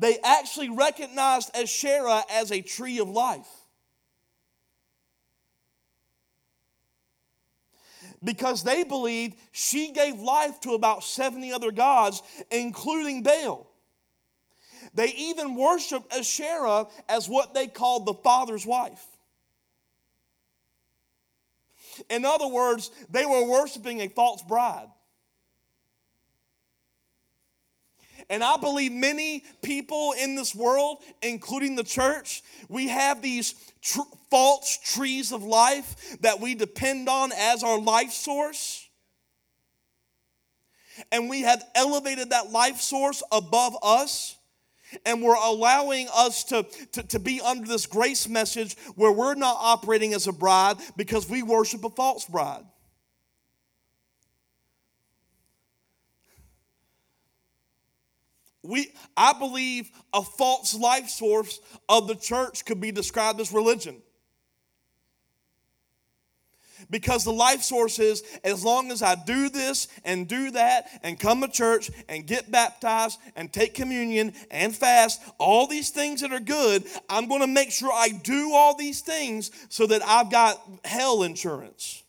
they 0.00 0.18
actually 0.24 0.70
recognized 0.70 1.54
Asherah 1.54 2.24
as 2.30 2.50
a 2.50 2.62
tree 2.62 2.98
of 3.00 3.10
life. 3.10 3.46
Because 8.24 8.62
they 8.62 8.82
believed 8.82 9.36
she 9.52 9.92
gave 9.92 10.18
life 10.18 10.58
to 10.60 10.72
about 10.72 11.04
70 11.04 11.52
other 11.52 11.70
gods, 11.70 12.22
including 12.50 13.22
Baal. 13.22 13.70
They 14.94 15.08
even 15.08 15.54
worshiped 15.54 16.14
Asherah 16.14 16.86
as 17.06 17.28
what 17.28 17.52
they 17.52 17.66
called 17.66 18.06
the 18.06 18.14
father's 18.14 18.64
wife. 18.64 19.04
In 22.08 22.24
other 22.24 22.48
words, 22.48 22.90
they 23.10 23.26
were 23.26 23.44
worshiping 23.44 24.00
a 24.00 24.08
false 24.08 24.40
bride. 24.42 24.88
And 28.30 28.44
I 28.44 28.56
believe 28.56 28.92
many 28.92 29.42
people 29.60 30.14
in 30.18 30.36
this 30.36 30.54
world, 30.54 30.98
including 31.20 31.74
the 31.74 31.82
church, 31.82 32.42
we 32.68 32.86
have 32.86 33.20
these 33.20 33.54
tr- 33.82 34.02
false 34.30 34.78
trees 34.78 35.32
of 35.32 35.42
life 35.42 36.16
that 36.20 36.40
we 36.40 36.54
depend 36.54 37.08
on 37.08 37.32
as 37.36 37.64
our 37.64 37.80
life 37.80 38.12
source. 38.12 38.88
And 41.10 41.28
we 41.28 41.42
have 41.42 41.64
elevated 41.74 42.30
that 42.30 42.52
life 42.52 42.80
source 42.80 43.20
above 43.32 43.76
us. 43.82 44.36
And 45.04 45.22
we're 45.22 45.34
allowing 45.34 46.08
us 46.14 46.44
to, 46.44 46.64
to, 46.92 47.02
to 47.02 47.18
be 47.18 47.40
under 47.40 47.66
this 47.66 47.86
grace 47.86 48.28
message 48.28 48.76
where 48.94 49.12
we're 49.12 49.34
not 49.34 49.56
operating 49.58 50.14
as 50.14 50.28
a 50.28 50.32
bride 50.32 50.76
because 50.96 51.28
we 51.28 51.42
worship 51.42 51.84
a 51.84 51.90
false 51.90 52.26
bride. 52.26 52.64
We, 58.62 58.92
I 59.16 59.32
believe 59.32 59.90
a 60.12 60.22
false 60.22 60.74
life 60.74 61.08
source 61.08 61.60
of 61.88 62.08
the 62.08 62.14
church 62.14 62.64
could 62.64 62.80
be 62.80 62.92
described 62.92 63.40
as 63.40 63.52
religion. 63.52 64.02
Because 66.88 67.24
the 67.24 67.32
life 67.32 67.62
source 67.62 67.98
is 67.98 68.22
as 68.42 68.64
long 68.64 68.90
as 68.90 69.02
I 69.02 69.14
do 69.14 69.48
this 69.48 69.88
and 70.04 70.26
do 70.26 70.50
that 70.52 70.88
and 71.02 71.18
come 71.20 71.42
to 71.42 71.48
church 71.48 71.90
and 72.08 72.26
get 72.26 72.50
baptized 72.50 73.18
and 73.36 73.52
take 73.52 73.74
communion 73.74 74.32
and 74.50 74.74
fast, 74.74 75.20
all 75.38 75.66
these 75.66 75.90
things 75.90 76.22
that 76.22 76.32
are 76.32 76.40
good, 76.40 76.84
I'm 77.08 77.28
going 77.28 77.42
to 77.42 77.46
make 77.46 77.70
sure 77.70 77.92
I 77.92 78.08
do 78.08 78.52
all 78.54 78.76
these 78.76 79.00
things 79.02 79.50
so 79.68 79.86
that 79.86 80.02
I've 80.02 80.30
got 80.30 80.60
hell 80.84 81.22
insurance. 81.22 82.02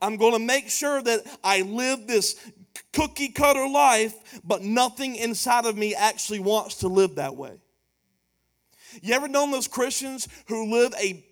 I'm 0.00 0.16
going 0.16 0.32
to 0.32 0.38
make 0.38 0.68
sure 0.68 1.02
that 1.02 1.24
I 1.42 1.62
live 1.62 2.06
this 2.06 2.36
cookie 2.92 3.28
cutter 3.28 3.68
life, 3.68 4.40
but 4.44 4.62
nothing 4.62 5.16
inside 5.16 5.66
of 5.66 5.76
me 5.76 5.94
actually 5.94 6.40
wants 6.40 6.76
to 6.76 6.88
live 6.88 7.16
that 7.16 7.36
way. 7.36 7.52
You 9.02 9.14
ever 9.14 9.28
known 9.28 9.50
those 9.50 9.68
Christians 9.68 10.28
who 10.46 10.70
live 10.72 10.94
a 11.00 11.24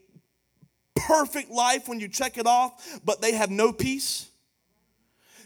perfect 0.94 1.50
life 1.50 1.88
when 1.88 2.00
you 2.00 2.08
check 2.08 2.38
it 2.38 2.46
off, 2.46 3.00
but 3.04 3.20
they 3.20 3.32
have 3.32 3.50
no 3.50 3.72
peace? 3.72 4.28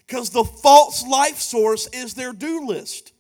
Because 0.07 0.31
the 0.31 0.45
false 0.45 1.07
life 1.07 1.39
source 1.39 1.89
is 1.89 2.15
their 2.15 2.33
do 2.33 2.67
list. 2.67 3.13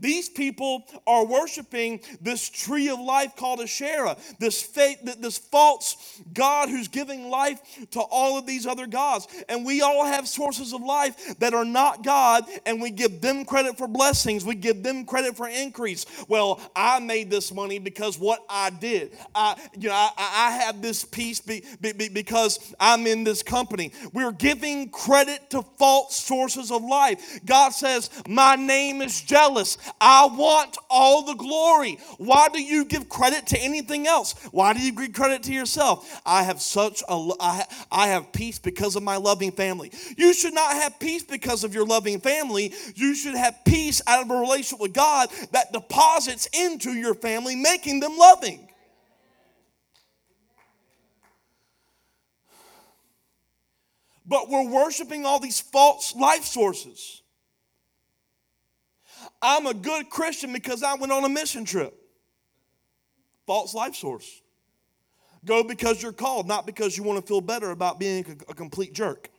These 0.00 0.28
people 0.28 0.84
are 1.06 1.24
worshiping 1.24 2.00
this 2.20 2.48
tree 2.48 2.88
of 2.88 3.00
life 3.00 3.34
called 3.36 3.60
Asherah, 3.60 4.16
this 4.38 4.62
faith, 4.62 4.98
this 5.20 5.38
false 5.38 6.20
God 6.32 6.68
who's 6.68 6.88
giving 6.88 7.30
life 7.30 7.60
to 7.92 8.00
all 8.00 8.38
of 8.38 8.46
these 8.46 8.66
other 8.66 8.86
gods. 8.86 9.26
And 9.48 9.66
we 9.66 9.82
all 9.82 10.04
have 10.04 10.28
sources 10.28 10.72
of 10.72 10.82
life 10.82 11.38
that 11.40 11.54
are 11.54 11.64
not 11.64 12.04
God, 12.04 12.44
and 12.64 12.80
we 12.80 12.90
give 12.90 13.20
them 13.20 13.44
credit 13.44 13.76
for 13.76 13.88
blessings. 13.88 14.44
We 14.44 14.54
give 14.54 14.82
them 14.82 15.04
credit 15.04 15.36
for 15.36 15.48
increase. 15.48 16.06
Well, 16.28 16.60
I 16.76 17.00
made 17.00 17.30
this 17.30 17.52
money 17.52 17.78
because 17.78 18.18
what 18.18 18.44
I 18.48 18.70
did. 18.70 19.16
I, 19.34 19.60
you 19.78 19.88
know, 19.88 19.94
I, 19.94 20.10
I 20.16 20.50
have 20.62 20.80
this 20.80 21.04
peace 21.04 21.40
be, 21.40 21.64
be, 21.80 21.92
be 21.92 22.08
because 22.08 22.74
I'm 22.78 23.06
in 23.06 23.24
this 23.24 23.42
company. 23.42 23.92
We're 24.12 24.32
giving 24.32 24.90
credit 24.90 25.50
to 25.50 25.62
false 25.78 26.16
sources 26.16 26.70
of 26.70 26.82
life. 26.84 27.40
God 27.44 27.70
says, 27.70 28.10
My 28.28 28.56
name 28.56 29.02
is 29.02 29.20
jealous. 29.20 29.76
I 30.00 30.26
want 30.26 30.76
all 30.90 31.24
the 31.24 31.34
glory. 31.34 31.98
Why 32.18 32.48
do 32.48 32.60
you 32.62 32.84
give 32.84 33.08
credit 33.08 33.46
to 33.48 33.60
anything 33.60 34.06
else? 34.06 34.34
Why 34.50 34.72
do 34.72 34.80
you 34.80 34.92
give 34.92 35.12
credit 35.12 35.42
to 35.44 35.52
yourself? 35.52 36.20
I 36.24 36.42
have 36.42 36.60
such 36.60 37.02
a 37.08 37.30
I, 37.40 37.64
I 37.90 38.08
have 38.08 38.32
peace 38.32 38.58
because 38.58 38.96
of 38.96 39.02
my 39.02 39.16
loving 39.16 39.52
family. 39.52 39.92
You 40.16 40.32
should 40.32 40.54
not 40.54 40.72
have 40.72 40.98
peace 40.98 41.22
because 41.22 41.64
of 41.64 41.74
your 41.74 41.86
loving 41.86 42.20
family. 42.20 42.72
You 42.94 43.14
should 43.14 43.34
have 43.34 43.56
peace 43.64 44.00
out 44.06 44.22
of 44.22 44.30
a 44.30 44.34
relationship 44.38 44.80
with 44.80 44.92
God 44.92 45.28
that 45.52 45.72
deposits 45.72 46.48
into 46.52 46.92
your 46.92 47.14
family, 47.14 47.56
making 47.56 48.00
them 48.00 48.16
loving. 48.16 48.68
But 54.28 54.50
we're 54.50 54.68
worshiping 54.68 55.24
all 55.24 55.40
these 55.40 55.58
false 55.58 56.14
life 56.14 56.44
sources. 56.44 57.22
I'm 59.40 59.66
a 59.66 59.74
good 59.74 60.10
Christian 60.10 60.52
because 60.52 60.82
I 60.82 60.94
went 60.94 61.12
on 61.12 61.24
a 61.24 61.28
mission 61.28 61.64
trip. 61.64 61.94
False 63.46 63.74
life 63.74 63.94
source. 63.94 64.42
Go 65.44 65.62
because 65.62 66.02
you're 66.02 66.12
called, 66.12 66.48
not 66.48 66.66
because 66.66 66.96
you 66.96 67.04
want 67.04 67.20
to 67.20 67.26
feel 67.26 67.40
better 67.40 67.70
about 67.70 67.98
being 67.98 68.24
a 68.48 68.54
complete 68.54 68.92
jerk. 68.92 69.30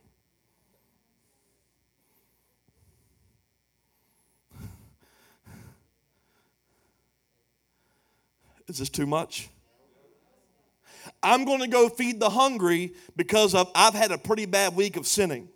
Is 8.66 8.78
this 8.78 8.88
too 8.88 9.06
much? 9.06 9.48
I'm 11.22 11.44
going 11.44 11.60
to 11.60 11.66
go 11.66 11.88
feed 11.88 12.20
the 12.20 12.30
hungry 12.30 12.94
because 13.16 13.54
of, 13.54 13.70
I've 13.74 13.94
had 13.94 14.12
a 14.12 14.18
pretty 14.18 14.46
bad 14.46 14.76
week 14.76 14.96
of 14.96 15.06
sinning. 15.06 15.48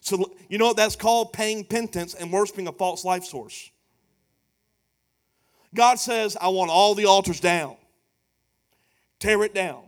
So, 0.00 0.32
you 0.48 0.58
know 0.58 0.66
what 0.66 0.76
that's 0.76 0.96
called? 0.96 1.32
Paying 1.32 1.64
penance 1.64 2.14
and 2.14 2.32
worshiping 2.32 2.68
a 2.68 2.72
false 2.72 3.04
life 3.04 3.24
source. 3.24 3.70
God 5.76 6.00
says, 6.00 6.36
I 6.40 6.48
want 6.48 6.70
all 6.70 6.94
the 6.94 7.04
altars 7.04 7.38
down. 7.38 7.76
Tear 9.20 9.44
it 9.44 9.54
down. 9.54 9.82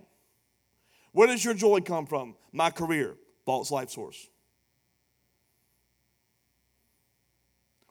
Where 1.12 1.26
does 1.26 1.45
your 1.45 1.55
joy 1.55 1.80
come 1.80 2.07
from? 2.07 2.36
My 2.53 2.70
career. 2.70 3.16
False 3.45 3.70
life 3.70 3.91
source. 3.91 4.28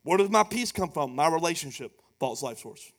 Where 0.04 0.18
does 0.18 0.30
my 0.30 0.44
peace 0.44 0.72
come 0.72 0.92
from? 0.92 1.16
My 1.16 1.28
relationship. 1.28 2.00
False 2.20 2.42
life 2.42 2.60
source. 2.60 2.92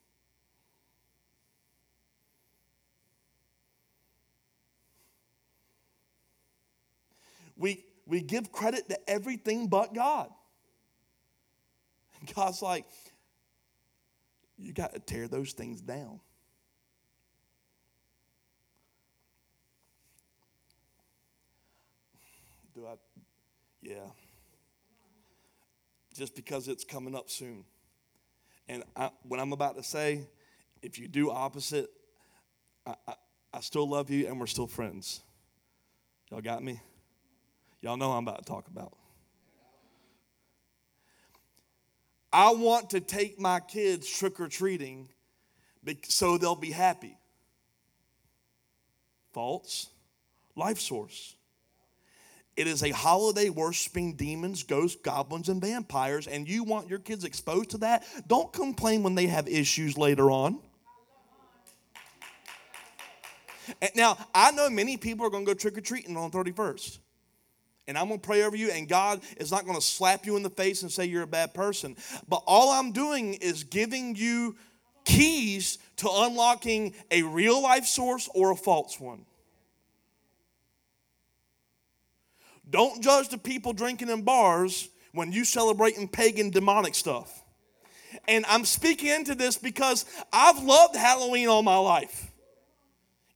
We, 7.56 7.84
we 8.06 8.20
give 8.20 8.52
credit 8.52 8.88
to 8.88 9.10
everything 9.10 9.68
but 9.68 9.94
God. 9.94 10.28
God's 12.34 12.62
like, 12.62 12.84
you 14.58 14.72
got 14.72 14.92
to 14.92 15.00
tear 15.00 15.28
those 15.28 15.52
things 15.52 15.80
down. 15.80 16.20
Do 22.74 22.86
I? 22.86 22.94
Yeah. 23.82 24.10
Just 26.14 26.34
because 26.34 26.68
it's 26.68 26.84
coming 26.84 27.14
up 27.14 27.30
soon. 27.30 27.64
And 28.68 28.82
I, 28.96 29.10
what 29.22 29.40
I'm 29.40 29.52
about 29.52 29.76
to 29.76 29.82
say, 29.82 30.26
if 30.82 30.98
you 30.98 31.08
do 31.08 31.30
opposite, 31.30 31.88
I, 32.86 32.94
I, 33.06 33.14
I 33.54 33.60
still 33.60 33.88
love 33.88 34.10
you 34.10 34.26
and 34.26 34.38
we're 34.38 34.46
still 34.46 34.66
friends. 34.66 35.22
Y'all 36.30 36.40
got 36.40 36.62
me? 36.62 36.80
Y'all 37.80 37.96
know 37.96 38.12
I'm 38.12 38.26
about 38.26 38.44
to 38.44 38.44
talk 38.44 38.66
about. 38.68 38.97
I 42.32 42.52
want 42.52 42.90
to 42.90 43.00
take 43.00 43.38
my 43.38 43.60
kids 43.60 44.08
trick 44.08 44.38
or 44.40 44.48
treating 44.48 45.08
so 46.04 46.36
they'll 46.36 46.54
be 46.54 46.70
happy. 46.70 47.16
False 49.32 49.88
life 50.54 50.78
source. 50.78 51.34
It 52.56 52.66
is 52.66 52.82
a 52.82 52.90
holiday 52.90 53.50
worshiping 53.50 54.14
demons, 54.14 54.64
ghosts, 54.64 55.00
goblins, 55.00 55.48
and 55.48 55.60
vampires, 55.60 56.26
and 56.26 56.48
you 56.48 56.64
want 56.64 56.90
your 56.90 56.98
kids 56.98 57.24
exposed 57.24 57.70
to 57.70 57.78
that? 57.78 58.04
Don't 58.26 58.52
complain 58.52 59.04
when 59.04 59.14
they 59.14 59.28
have 59.28 59.46
issues 59.46 59.96
later 59.96 60.30
on. 60.30 60.58
Now, 63.94 64.18
I 64.34 64.50
know 64.50 64.68
many 64.68 64.96
people 64.96 65.24
are 65.24 65.30
going 65.30 65.44
to 65.44 65.50
go 65.52 65.54
trick 65.54 65.78
or 65.78 65.82
treating 65.82 66.16
on 66.16 66.30
31st 66.30 66.98
and 67.88 67.96
I'm 67.96 68.06
going 68.06 68.20
to 68.20 68.26
pray 68.26 68.42
over 68.42 68.54
you, 68.54 68.70
and 68.70 68.86
God 68.86 69.22
is 69.38 69.50
not 69.50 69.64
going 69.64 69.74
to 69.74 69.82
slap 69.82 70.26
you 70.26 70.36
in 70.36 70.42
the 70.42 70.50
face 70.50 70.82
and 70.82 70.92
say 70.92 71.06
you're 71.06 71.22
a 71.22 71.26
bad 71.26 71.54
person. 71.54 71.96
But 72.28 72.42
all 72.46 72.70
I'm 72.70 72.92
doing 72.92 73.34
is 73.34 73.64
giving 73.64 74.14
you 74.14 74.56
keys 75.04 75.78
to 75.96 76.08
unlocking 76.12 76.94
a 77.10 77.22
real 77.22 77.62
life 77.62 77.86
source 77.86 78.28
or 78.34 78.52
a 78.52 78.56
false 78.56 79.00
one. 79.00 79.24
Don't 82.68 83.02
judge 83.02 83.30
the 83.30 83.38
people 83.38 83.72
drinking 83.72 84.10
in 84.10 84.22
bars 84.22 84.90
when 85.12 85.32
you 85.32 85.44
celebrating 85.44 86.06
pagan 86.06 86.50
demonic 86.50 86.94
stuff. 86.94 87.42
And 88.26 88.44
I'm 88.46 88.66
speaking 88.66 89.08
into 89.08 89.34
this 89.34 89.56
because 89.56 90.04
I've 90.30 90.62
loved 90.62 90.94
Halloween 90.94 91.48
all 91.48 91.62
my 91.62 91.78
life. 91.78 92.27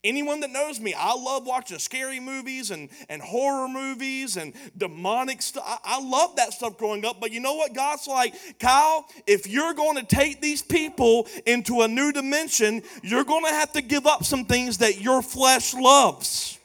Anyone 0.03 0.41
that 0.41 0.51
knows 0.51 0.81
me, 0.81 0.93
I 0.93 1.15
love 1.15 1.45
watching 1.45 1.79
scary 1.79 2.19
movies 2.19 2.71
and, 2.71 2.89
and 3.07 3.21
horror 3.21 3.69
movies 3.69 4.35
and 4.35 4.53
demonic 4.77 5.41
stuff. 5.41 5.63
I, 5.65 5.95
I 5.95 6.01
love 6.01 6.35
that 6.35 6.51
stuff 6.51 6.77
growing 6.77 7.05
up. 7.05 7.21
But 7.21 7.31
you 7.31 7.39
know 7.39 7.53
what? 7.53 7.73
God's 7.73 8.05
like, 8.05 8.35
Kyle, 8.59 9.05
if 9.25 9.47
you're 9.47 9.73
going 9.73 9.95
to 9.95 10.03
take 10.03 10.41
these 10.41 10.61
people 10.61 11.27
into 11.45 11.83
a 11.83 11.87
new 11.87 12.11
dimension, 12.11 12.81
you're 13.01 13.23
going 13.23 13.45
to 13.45 13.51
have 13.51 13.71
to 13.73 13.81
give 13.81 14.05
up 14.05 14.25
some 14.25 14.43
things 14.43 14.79
that 14.79 14.99
your 14.99 15.21
flesh 15.21 15.73
loves. 15.73 16.59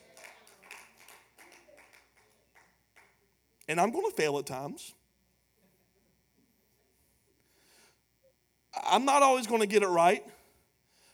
And 3.68 3.80
I'm 3.80 3.92
going 3.92 4.10
to 4.10 4.16
fail 4.16 4.36
at 4.38 4.46
times. 4.46 4.94
I'm 8.90 9.04
not 9.04 9.22
always 9.22 9.46
going 9.46 9.60
to 9.60 9.66
get 9.66 9.84
it 9.84 9.88
right, 9.88 10.24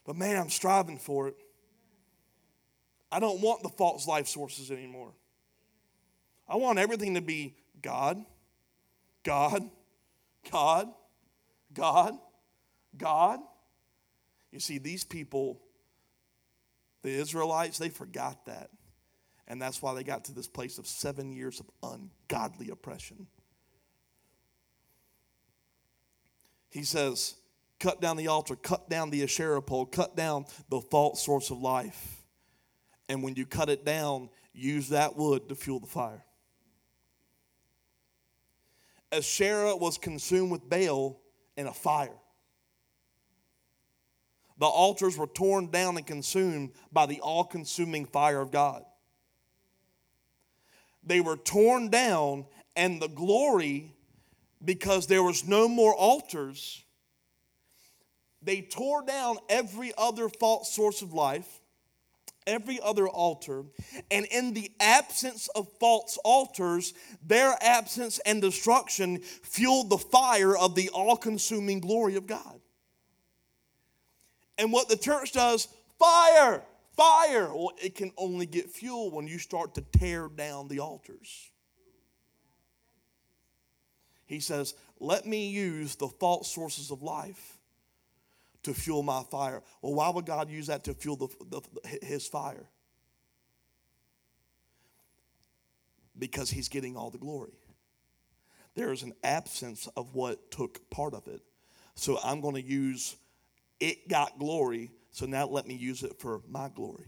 but 0.07 0.15
man, 0.15 0.37
I'm 0.41 0.49
striving 0.49 0.97
for 0.97 1.27
it. 1.27 1.35
I 3.15 3.19
don't 3.19 3.39
want 3.39 3.63
the 3.63 3.69
false 3.69 4.07
life 4.07 4.27
sources 4.27 4.71
anymore. 4.71 5.13
I 6.49 6.57
want 6.57 6.79
everything 6.79 7.13
to 7.13 7.21
be 7.21 7.55
God, 7.81 8.21
God, 9.23 9.69
God, 10.51 10.89
God, 11.73 12.15
God. 12.97 13.39
You 14.51 14.59
see, 14.59 14.79
these 14.79 15.05
people, 15.05 15.61
the 17.03 17.09
Israelites, 17.09 17.77
they 17.77 17.87
forgot 17.87 18.47
that. 18.47 18.69
And 19.47 19.61
that's 19.61 19.81
why 19.81 19.93
they 19.93 20.03
got 20.03 20.25
to 20.25 20.33
this 20.33 20.49
place 20.49 20.77
of 20.77 20.85
seven 20.85 21.31
years 21.31 21.61
of 21.61 21.69
ungodly 21.81 22.69
oppression. 22.69 23.27
He 26.69 26.83
says, 26.83 27.35
cut 27.79 28.01
down 28.01 28.17
the 28.17 28.27
altar, 28.27 28.57
cut 28.57 28.89
down 28.89 29.09
the 29.09 29.23
Asherah 29.23 29.61
pole, 29.61 29.85
cut 29.85 30.17
down 30.17 30.47
the 30.67 30.81
false 30.81 31.23
source 31.23 31.49
of 31.49 31.59
life. 31.59 32.14
And 33.07 33.21
when 33.21 33.35
you 33.35 33.45
cut 33.45 33.69
it 33.69 33.85
down, 33.85 34.29
use 34.53 34.89
that 34.89 35.15
wood 35.15 35.49
to 35.49 35.55
fuel 35.55 35.79
the 35.79 35.87
fire. 35.87 36.23
As 39.11 39.19
Asherah 39.19 39.75
was 39.75 39.97
consumed 39.97 40.51
with 40.51 40.67
Baal 40.69 41.21
in 41.55 41.67
a 41.67 41.73
fire. 41.73 42.17
The 44.57 44.65
altars 44.65 45.17
were 45.17 45.27
torn 45.27 45.69
down 45.69 45.97
and 45.97 46.07
consumed 46.07 46.71
by 46.91 47.05
the 47.05 47.19
all 47.19 47.43
consuming 47.43 48.05
fire 48.05 48.39
of 48.39 48.51
God. 48.51 48.83
They 51.03 51.21
were 51.21 51.37
torn 51.37 51.89
down, 51.89 52.45
and 52.75 53.01
the 53.01 53.09
glory, 53.09 53.93
because 54.63 55.07
there 55.07 55.23
was 55.23 55.45
no 55.45 55.67
more 55.67 55.93
altars, 55.93 56.83
they 58.41 58.61
tore 58.61 59.03
down 59.03 59.37
every 59.49 59.91
other 59.97 60.29
false 60.29 60.73
source 60.73 61.01
of 61.01 61.13
life 61.13 61.61
every 62.47 62.79
other 62.81 63.07
altar. 63.07 63.63
And 64.11 64.25
in 64.25 64.53
the 64.53 64.71
absence 64.79 65.47
of 65.55 65.67
false 65.79 66.17
altars, 66.23 66.93
their 67.25 67.55
absence 67.61 68.19
and 68.25 68.41
destruction 68.41 69.19
fueled 69.19 69.89
the 69.89 69.97
fire 69.97 70.55
of 70.57 70.75
the 70.75 70.89
all 70.89 71.17
consuming 71.17 71.79
glory 71.79 72.15
of 72.15 72.27
God. 72.27 72.59
And 74.57 74.71
what 74.71 74.87
the 74.87 74.97
church 74.97 75.33
does, 75.33 75.67
fire, 75.99 76.63
fire. 76.95 77.53
Well, 77.53 77.73
it 77.81 77.95
can 77.95 78.11
only 78.17 78.45
get 78.45 78.69
fuel 78.69 79.11
when 79.11 79.27
you 79.27 79.37
start 79.37 79.75
to 79.75 79.81
tear 79.81 80.27
down 80.27 80.67
the 80.67 80.79
altars. 80.79 81.51
He 84.25 84.39
says, 84.39 84.73
Let 84.99 85.25
me 85.25 85.49
use 85.49 85.95
the 85.95 86.07
false 86.07 86.51
sources 86.53 86.91
of 86.91 87.01
life 87.01 87.54
to 88.65 88.73
fuel 88.73 89.03
my 89.03 89.23
fire. 89.23 89.63
Well, 89.81 89.93
why 89.93 90.09
would 90.09 90.25
God 90.25 90.49
use 90.49 90.67
that 90.67 90.83
to 90.85 90.93
fuel 90.93 91.15
the, 91.15 91.27
the, 91.49 92.05
his 92.05 92.27
fire? 92.27 92.69
Because 96.17 96.49
he's 96.49 96.69
getting 96.69 96.95
all 96.95 97.09
the 97.09 97.17
glory. 97.17 97.53
There 98.75 98.91
is 98.91 99.03
an 99.03 99.13
absence 99.23 99.87
of 99.95 100.13
what 100.13 100.51
took 100.51 100.89
part 100.89 101.13
of 101.13 101.27
it. 101.27 101.41
So 101.95 102.19
I'm 102.23 102.41
going 102.41 102.55
to 102.55 102.61
use 102.61 103.15
it 103.79 104.07
got 104.07 104.37
glory, 104.37 104.91
so 105.11 105.25
now 105.25 105.47
let 105.47 105.67
me 105.67 105.75
use 105.75 106.03
it 106.03 106.19
for 106.19 106.41
my 106.49 106.69
glory. 106.69 107.07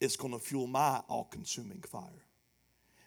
It's 0.00 0.16
going 0.16 0.32
to 0.32 0.38
fuel 0.38 0.66
my 0.66 1.00
all 1.08 1.24
consuming 1.24 1.82
fire 1.82 2.24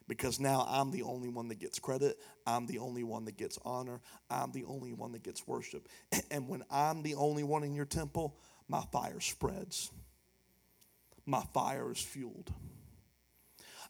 because 0.08 0.40
now 0.40 0.66
I'm 0.70 0.92
the 0.92 1.04
only 1.04 1.30
one 1.30 1.50
that 1.50 1.60
gets 1.60 1.80
credit. 1.80 2.18
I'm 2.46 2.66
the 2.66 2.80
only 2.80 3.04
one 3.04 3.26
that 3.26 3.38
gets 3.38 3.60
honor. 3.66 4.00
I'm 4.30 4.52
the 4.52 4.64
only 4.66 4.94
one 4.94 5.12
that 5.12 5.24
gets 5.24 5.46
worship. 5.48 5.88
And 6.32 6.48
when 6.48 6.64
I'm 6.72 7.04
the 7.04 7.16
only 7.16 7.44
one 7.44 7.64
in 7.64 7.74
your 7.74 7.86
temple, 7.86 8.38
my 8.68 8.82
fire 8.92 9.20
spreads. 9.20 9.92
My 11.26 11.44
fire 11.54 11.92
is 11.92 12.00
fueled. 12.00 12.54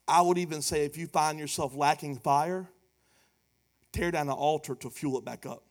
I 0.08 0.22
would 0.22 0.38
even 0.38 0.62
say 0.62 0.86
if 0.86 0.98
you 0.98 1.08
find 1.08 1.38
yourself 1.38 1.76
lacking 1.76 2.18
fire, 2.18 2.68
tear 3.92 4.12
down 4.12 4.28
the 4.28 4.34
altar 4.34 4.76
to 4.76 4.90
fuel 4.90 5.18
it 5.18 5.26
back 5.26 5.46
up. 5.46 5.64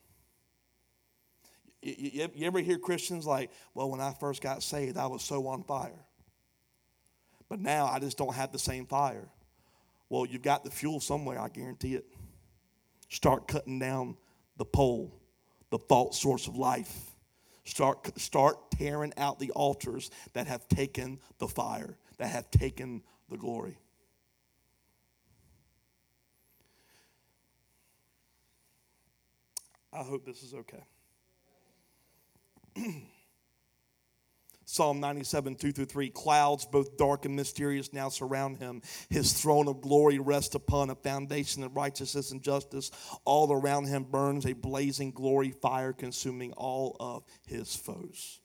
You, 1.83 2.29
ever 2.43 2.61
hear 2.61 2.79
Christians 2.79 3.27
like, 3.27 3.51
well, 3.75 3.91
when 3.91 4.01
I 4.01 4.13
first 4.13 4.43
got 4.43 4.63
saved, 4.63 4.97
I 4.97 5.07
was 5.07 5.23
so 5.23 5.47
on 5.47 5.63
fire. 5.63 6.05
But 7.49 7.61
now 7.61 7.87
I 7.87 8.01
just 8.01 8.19
don't 8.19 8.35
have 8.35 8.53
the 8.53 8.59
same 8.59 8.87
fire. 8.87 9.29
Well, 10.09 10.27
you've 10.27 10.43
got 10.43 10.65
the 10.65 10.71
fuel 10.71 11.01
somewhere, 11.01 11.41
I 11.41 11.49
guarantee 11.49 11.95
it. 11.95 12.07
Start 13.09 13.49
cutting 13.49 13.79
down 13.79 14.17
the 14.57 14.65
pole, 14.65 15.21
the 15.71 15.79
false 15.79 16.21
source 16.21 16.47
of 16.47 16.57
life. 16.57 17.13
Start, 17.65 18.19
start 18.19 18.71
tearing 18.71 19.13
out 19.17 19.39
the 19.39 19.51
altars 19.51 20.11
that 20.35 20.47
have 20.47 20.69
taken 20.69 21.19
the 21.39 21.49
fire, 21.49 21.99
that 22.19 22.29
have 22.29 22.51
taken 22.51 23.03
the 23.29 23.37
glory. 23.37 23.79
I 29.93 30.03
hope 30.03 30.25
this 30.25 30.43
is 30.43 30.55
okay. 30.55 30.85
Psalm 34.69 34.99
97, 34.99 35.55
2 35.55 35.73
through 35.73 35.85
3. 35.85 36.11
Clouds, 36.11 36.67
both 36.67 36.97
dark 36.97 37.25
and 37.25 37.37
mysterious, 37.37 37.93
now 37.93 38.09
surround 38.09 38.59
him. 38.59 38.83
His 39.09 39.33
throne 39.33 39.69
of 39.69 39.81
glory 39.81 40.19
rests 40.19 40.57
upon 40.57 40.91
a 40.91 40.97
foundation 40.97 41.63
of 41.63 41.77
righteousness 41.77 42.33
and 42.33 42.43
justice. 42.43 42.91
All 43.25 43.53
around 43.53 43.87
him 43.87 44.03
burns 44.03 44.45
a 44.45 44.55
blazing 44.55 45.13
glory 45.13 45.53
fire, 45.53 45.93
consuming 45.93 46.53
all 46.53 46.97
of 46.99 47.25
his 47.47 47.77
foes. 47.77 48.41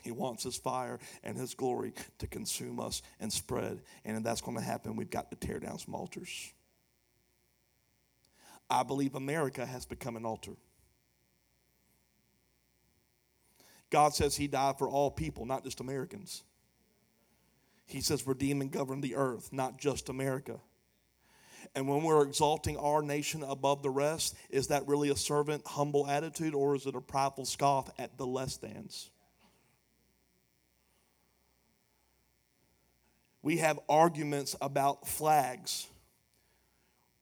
He 0.00 0.10
wants 0.10 0.42
his 0.42 0.56
fire 0.56 0.98
and 1.22 1.36
his 1.36 1.52
glory 1.52 1.92
to 2.18 2.26
consume 2.26 2.80
us 2.80 3.02
and 3.20 3.30
spread. 3.30 3.82
And 4.06 4.16
if 4.16 4.22
that's 4.22 4.40
going 4.40 4.56
to 4.56 4.62
happen, 4.62 4.96
we've 4.96 5.10
got 5.10 5.30
to 5.30 5.36
tear 5.36 5.60
down 5.60 5.78
some 5.78 5.94
altars. 5.94 6.54
I 8.70 8.84
believe 8.84 9.14
America 9.14 9.66
has 9.66 9.84
become 9.84 10.16
an 10.16 10.24
altar. 10.24 10.52
God 13.90 14.14
says 14.14 14.36
He 14.36 14.46
died 14.46 14.78
for 14.78 14.88
all 14.88 15.10
people, 15.10 15.46
not 15.46 15.64
just 15.64 15.80
Americans. 15.80 16.42
He 17.88 18.02
says, 18.02 18.26
redeem 18.26 18.60
and 18.60 18.70
govern 18.70 19.00
the 19.00 19.16
earth, 19.16 19.50
not 19.50 19.78
just 19.78 20.10
America. 20.10 20.60
And 21.74 21.88
when 21.88 22.02
we're 22.02 22.22
exalting 22.22 22.76
our 22.76 23.02
nation 23.02 23.42
above 23.42 23.82
the 23.82 23.90
rest, 23.90 24.36
is 24.50 24.68
that 24.68 24.86
really 24.86 25.08
a 25.08 25.16
servant, 25.16 25.66
humble 25.66 26.06
attitude, 26.06 26.54
or 26.54 26.74
is 26.74 26.86
it 26.86 26.94
a 26.94 27.00
prideful 27.00 27.46
scoff 27.46 27.90
at 27.98 28.18
the 28.18 28.26
less 28.26 28.58
thans? 28.58 29.10
We 33.40 33.56
have 33.58 33.78
arguments 33.88 34.54
about 34.60 35.08
flags 35.08 35.86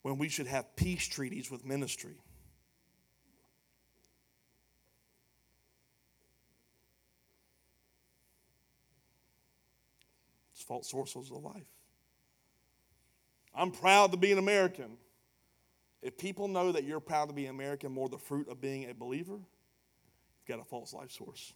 when 0.01 0.17
we 0.17 0.27
should 0.27 0.47
have 0.47 0.75
peace 0.75 1.07
treaties 1.07 1.49
with 1.49 1.65
ministry. 1.65 2.15
False 10.67 10.89
sources 10.89 11.31
of 11.31 11.43
life. 11.43 11.65
I'm 13.55 13.71
proud 13.71 14.11
to 14.11 14.17
be 14.17 14.31
an 14.31 14.37
American. 14.37 14.97
If 16.01 16.17
people 16.17 16.47
know 16.47 16.71
that 16.71 16.83
you're 16.83 16.99
proud 16.99 17.29
to 17.29 17.33
be 17.33 17.47
American 17.47 17.91
more 17.91 18.07
the 18.07 18.17
fruit 18.17 18.47
of 18.49 18.61
being 18.61 18.89
a 18.89 18.93
believer, 18.93 19.33
you've 19.33 20.47
got 20.47 20.59
a 20.59 20.63
false 20.63 20.93
life 20.93 21.11
source. 21.11 21.53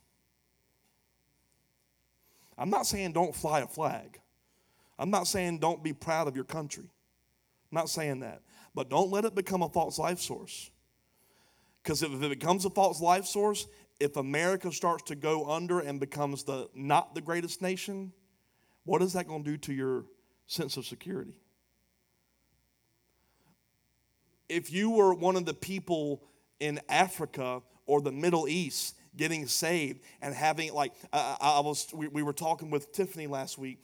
I'm 2.57 2.69
not 2.69 2.85
saying 2.85 3.13
don't 3.13 3.35
fly 3.35 3.61
a 3.61 3.67
flag. 3.67 4.19
I'm 4.97 5.09
not 5.09 5.27
saying 5.27 5.59
don't 5.59 5.83
be 5.83 5.93
proud 5.93 6.27
of 6.27 6.35
your 6.35 6.45
country. 6.45 6.83
I'm 6.83 7.75
not 7.75 7.89
saying 7.89 8.19
that. 8.21 8.41
But 8.73 8.89
don't 8.89 9.11
let 9.11 9.25
it 9.25 9.35
become 9.35 9.61
a 9.63 9.69
false 9.69 9.99
life 9.99 10.19
source. 10.19 10.71
Because 11.81 12.03
if 12.03 12.11
it 12.11 12.29
becomes 12.29 12.65
a 12.65 12.69
false 12.69 13.01
life 13.01 13.25
source, 13.25 13.67
if 13.99 14.15
America 14.17 14.71
starts 14.71 15.03
to 15.03 15.15
go 15.15 15.49
under 15.49 15.79
and 15.79 15.99
becomes 15.99 16.43
the 16.43 16.69
not 16.73 17.15
the 17.15 17.21
greatest 17.21 17.61
nation, 17.61 18.11
what 18.83 19.01
is 19.01 19.13
that 19.13 19.27
going 19.27 19.43
to 19.43 19.51
do 19.51 19.57
to 19.57 19.73
your 19.73 20.05
sense 20.47 20.77
of 20.77 20.85
security? 20.85 21.33
If 24.49 24.71
you 24.71 24.89
were 24.89 25.13
one 25.13 25.35
of 25.35 25.45
the 25.45 25.53
people 25.53 26.23
in 26.59 26.79
Africa 26.89 27.61
or 27.85 28.01
the 28.01 28.11
Middle 28.11 28.47
East 28.47 28.95
getting 29.15 29.47
saved 29.47 30.01
and 30.21 30.33
having, 30.33 30.73
like, 30.73 30.93
I, 31.13 31.37
I 31.39 31.59
was, 31.61 31.87
we, 31.93 32.07
we 32.07 32.23
were 32.23 32.33
talking 32.33 32.69
with 32.69 32.91
Tiffany 32.91 33.27
last 33.27 33.57
week 33.57 33.81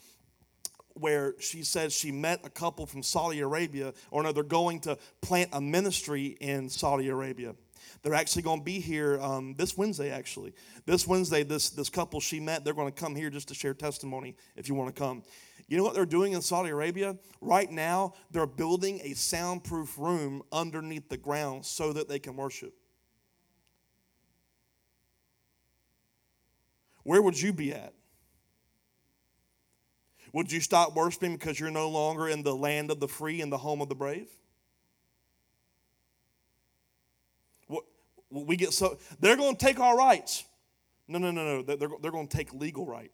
where 0.93 1.35
she 1.39 1.63
said 1.63 1.91
she 1.91 2.11
met 2.11 2.41
a 2.43 2.49
couple 2.49 2.85
from 2.85 3.03
Saudi 3.03 3.39
Arabia, 3.39 3.93
or 4.09 4.23
no, 4.23 4.31
they're 4.31 4.43
going 4.43 4.79
to 4.81 4.97
plant 5.21 5.49
a 5.53 5.61
ministry 5.61 6.37
in 6.39 6.69
Saudi 6.69 7.09
Arabia. 7.09 7.55
They're 8.03 8.13
actually 8.13 8.43
going 8.43 8.59
to 8.59 8.65
be 8.65 8.79
here 8.79 9.19
um, 9.21 9.55
this 9.55 9.77
Wednesday, 9.77 10.11
actually. 10.11 10.53
This 10.85 11.07
Wednesday, 11.07 11.43
this, 11.43 11.69
this 11.69 11.89
couple 11.89 12.19
she 12.19 12.39
met, 12.39 12.63
they're 12.63 12.73
going 12.73 12.91
to 12.91 12.99
come 12.99 13.15
here 13.15 13.29
just 13.29 13.47
to 13.49 13.53
share 13.53 13.73
testimony 13.73 14.35
if 14.55 14.69
you 14.69 14.75
want 14.75 14.95
to 14.95 14.99
come. 14.99 15.23
You 15.67 15.77
know 15.77 15.83
what 15.83 15.93
they're 15.93 16.05
doing 16.05 16.33
in 16.33 16.41
Saudi 16.41 16.69
Arabia? 16.69 17.17
Right 17.41 17.69
now, 17.69 18.13
they're 18.31 18.45
building 18.45 19.01
a 19.03 19.13
soundproof 19.13 19.97
room 19.97 20.43
underneath 20.51 21.09
the 21.09 21.17
ground 21.17 21.65
so 21.65 21.91
that 21.93 22.07
they 22.07 22.19
can 22.19 22.35
worship. 22.35 22.73
Where 27.03 27.21
would 27.21 27.39
you 27.39 27.53
be 27.53 27.73
at? 27.73 27.93
Would 30.33 30.51
you 30.51 30.59
stop 30.59 30.93
worshiping 30.95 31.33
because 31.33 31.59
you're 31.59 31.71
no 31.71 31.89
longer 31.89 32.27
in 32.27 32.43
the 32.43 32.53
land 32.53 32.91
of 32.91 32.99
the 32.99 33.07
free 33.07 33.41
and 33.41 33.51
the 33.51 33.57
home 33.57 33.81
of 33.81 33.89
the 33.89 33.95
brave? 33.95 34.29
We 38.45 38.57
get 38.57 38.73
so 38.73 38.97
they're 39.19 39.37
going 39.37 39.55
to 39.55 39.65
take 39.65 39.79
our 39.79 39.97
rights. 39.97 40.43
No, 41.07 41.19
no, 41.19 41.31
no, 41.31 41.43
no. 41.43 41.61
They're, 41.61 41.89
they're 42.01 42.11
going 42.11 42.27
to 42.27 42.37
take 42.37 42.53
legal 42.53 42.85
right. 42.85 43.11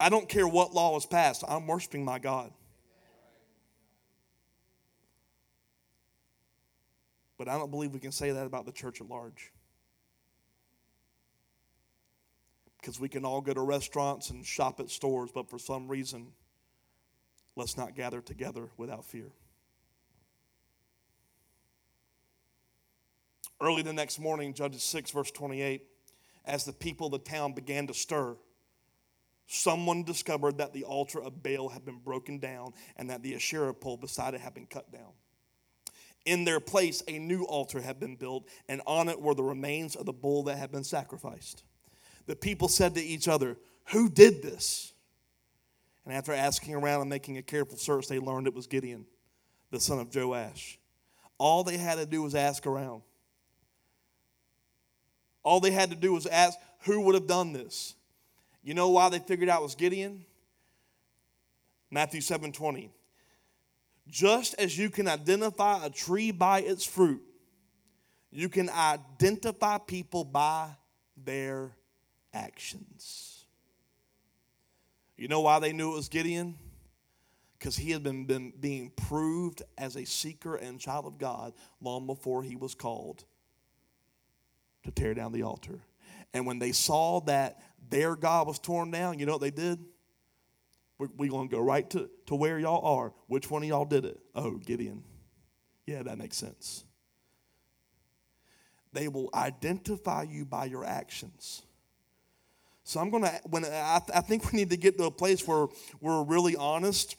I 0.00 0.08
don't 0.08 0.28
care 0.28 0.46
what 0.46 0.72
law 0.72 0.96
is 0.96 1.06
passed. 1.06 1.42
I'm 1.48 1.66
worshiping 1.66 2.04
my 2.04 2.18
God. 2.18 2.52
But 7.36 7.48
I 7.48 7.56
don't 7.58 7.70
believe 7.70 7.92
we 7.92 8.00
can 8.00 8.12
say 8.12 8.30
that 8.30 8.46
about 8.46 8.66
the 8.66 8.72
church 8.72 9.00
at 9.00 9.08
large. 9.08 9.52
Because 12.80 13.00
we 13.00 13.08
can 13.08 13.24
all 13.24 13.40
go 13.40 13.52
to 13.54 13.60
restaurants 13.60 14.30
and 14.30 14.46
shop 14.46 14.78
at 14.78 14.88
stores, 14.88 15.30
but 15.32 15.50
for 15.50 15.58
some 15.58 15.88
reason, 15.88 16.28
let's 17.58 17.76
not 17.76 17.94
gather 17.94 18.20
together 18.20 18.68
without 18.76 19.04
fear. 19.04 19.32
Early 23.60 23.82
the 23.82 23.92
next 23.92 24.20
morning, 24.20 24.54
Judges 24.54 24.84
6, 24.84 25.10
verse 25.10 25.32
28, 25.32 25.82
as 26.44 26.64
the 26.64 26.72
people 26.72 27.06
of 27.06 27.12
the 27.12 27.18
town 27.18 27.52
began 27.52 27.88
to 27.88 27.94
stir, 27.94 28.36
someone 29.48 30.04
discovered 30.04 30.58
that 30.58 30.72
the 30.72 30.84
altar 30.84 31.20
of 31.20 31.42
Baal 31.42 31.68
had 31.68 31.84
been 31.84 31.98
broken 31.98 32.38
down 32.38 32.72
and 32.96 33.10
that 33.10 33.22
the 33.22 33.34
Asherah 33.34 33.74
pole 33.74 33.96
beside 33.96 34.34
it 34.34 34.40
had 34.40 34.54
been 34.54 34.66
cut 34.66 34.92
down. 34.92 35.10
In 36.24 36.44
their 36.44 36.60
place, 36.60 37.02
a 37.08 37.18
new 37.18 37.44
altar 37.44 37.80
had 37.80 37.98
been 37.98 38.14
built, 38.14 38.48
and 38.68 38.82
on 38.86 39.08
it 39.08 39.20
were 39.20 39.34
the 39.34 39.42
remains 39.42 39.96
of 39.96 40.06
the 40.06 40.12
bull 40.12 40.44
that 40.44 40.58
had 40.58 40.70
been 40.70 40.84
sacrificed. 40.84 41.64
The 42.26 42.36
people 42.36 42.68
said 42.68 42.94
to 42.94 43.02
each 43.02 43.26
other, 43.26 43.56
Who 43.86 44.08
did 44.08 44.42
this? 44.42 44.92
And 46.08 46.16
after 46.16 46.32
asking 46.32 46.74
around 46.74 47.02
and 47.02 47.10
making 47.10 47.36
a 47.36 47.42
careful 47.42 47.76
search, 47.76 48.08
they 48.08 48.18
learned 48.18 48.46
it 48.46 48.54
was 48.54 48.66
Gideon, 48.66 49.04
the 49.70 49.78
son 49.78 49.98
of 49.98 50.14
Joash. 50.14 50.78
All 51.36 51.62
they 51.62 51.76
had 51.76 51.98
to 51.98 52.06
do 52.06 52.22
was 52.22 52.34
ask 52.34 52.66
around. 52.66 53.02
All 55.42 55.60
they 55.60 55.70
had 55.70 55.90
to 55.90 55.96
do 55.96 56.14
was 56.14 56.26
ask 56.26 56.58
who 56.84 57.02
would 57.02 57.14
have 57.14 57.26
done 57.26 57.52
this. 57.52 57.94
You 58.62 58.72
know 58.72 58.88
why 58.88 59.10
they 59.10 59.18
figured 59.18 59.50
out 59.50 59.60
it 59.60 59.64
was 59.64 59.74
Gideon? 59.74 60.24
Matthew 61.90 62.22
7 62.22 62.52
20. 62.52 62.90
Just 64.08 64.54
as 64.54 64.78
you 64.78 64.88
can 64.88 65.08
identify 65.08 65.84
a 65.84 65.90
tree 65.90 66.30
by 66.30 66.60
its 66.62 66.86
fruit, 66.86 67.20
you 68.30 68.48
can 68.48 68.70
identify 68.70 69.76
people 69.76 70.24
by 70.24 70.70
their 71.22 71.72
actions. 72.32 73.37
You 75.18 75.26
know 75.26 75.40
why 75.40 75.58
they 75.58 75.72
knew 75.72 75.92
it 75.92 75.96
was 75.96 76.08
Gideon? 76.08 76.54
Because 77.58 77.76
he 77.76 77.90
had 77.90 78.04
been, 78.04 78.24
been 78.24 78.52
being 78.58 78.90
proved 78.90 79.62
as 79.76 79.96
a 79.96 80.06
seeker 80.06 80.54
and 80.54 80.78
child 80.78 81.06
of 81.06 81.18
God 81.18 81.54
long 81.80 82.06
before 82.06 82.44
he 82.44 82.54
was 82.54 82.76
called 82.76 83.24
to 84.84 84.92
tear 84.92 85.14
down 85.14 85.32
the 85.32 85.42
altar. 85.42 85.80
And 86.32 86.46
when 86.46 86.60
they 86.60 86.70
saw 86.70 87.20
that 87.22 87.60
their 87.90 88.14
God 88.14 88.46
was 88.46 88.60
torn 88.60 88.92
down, 88.92 89.18
you 89.18 89.26
know 89.26 89.32
what 89.32 89.40
they 89.40 89.50
did? 89.50 89.80
We're, 90.98 91.08
we're 91.16 91.30
going 91.30 91.48
to 91.48 91.56
go 91.56 91.60
right 91.60 91.88
to, 91.90 92.08
to 92.26 92.36
where 92.36 92.60
y'all 92.60 92.98
are. 92.98 93.12
Which 93.26 93.50
one 93.50 93.64
of 93.64 93.68
y'all 93.68 93.84
did 93.84 94.04
it? 94.04 94.20
Oh, 94.36 94.52
Gideon. 94.52 95.02
Yeah, 95.84 96.04
that 96.04 96.16
makes 96.16 96.36
sense. 96.36 96.84
They 98.92 99.08
will 99.08 99.30
identify 99.34 100.22
you 100.22 100.44
by 100.44 100.66
your 100.66 100.84
actions. 100.84 101.62
So 102.88 103.00
I'm 103.00 103.10
going 103.10 103.24
to, 103.24 103.40
when 103.50 103.66
I, 103.66 104.00
I 104.14 104.22
think 104.22 104.50
we 104.50 104.60
need 104.60 104.70
to 104.70 104.78
get 104.78 104.96
to 104.96 105.04
a 105.04 105.10
place 105.10 105.46
where 105.46 105.66
we're 106.00 106.22
really 106.22 106.56
honest 106.56 107.16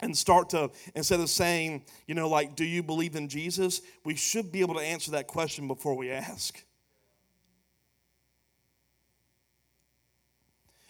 and 0.00 0.16
start 0.16 0.48
to, 0.50 0.70
instead 0.94 1.20
of 1.20 1.28
saying, 1.28 1.84
you 2.06 2.14
know, 2.14 2.30
like, 2.30 2.56
do 2.56 2.64
you 2.64 2.82
believe 2.82 3.14
in 3.14 3.28
Jesus? 3.28 3.82
We 4.06 4.14
should 4.14 4.50
be 4.50 4.62
able 4.62 4.76
to 4.76 4.80
answer 4.80 5.10
that 5.10 5.26
question 5.26 5.68
before 5.68 5.94
we 5.98 6.10
ask. 6.10 6.64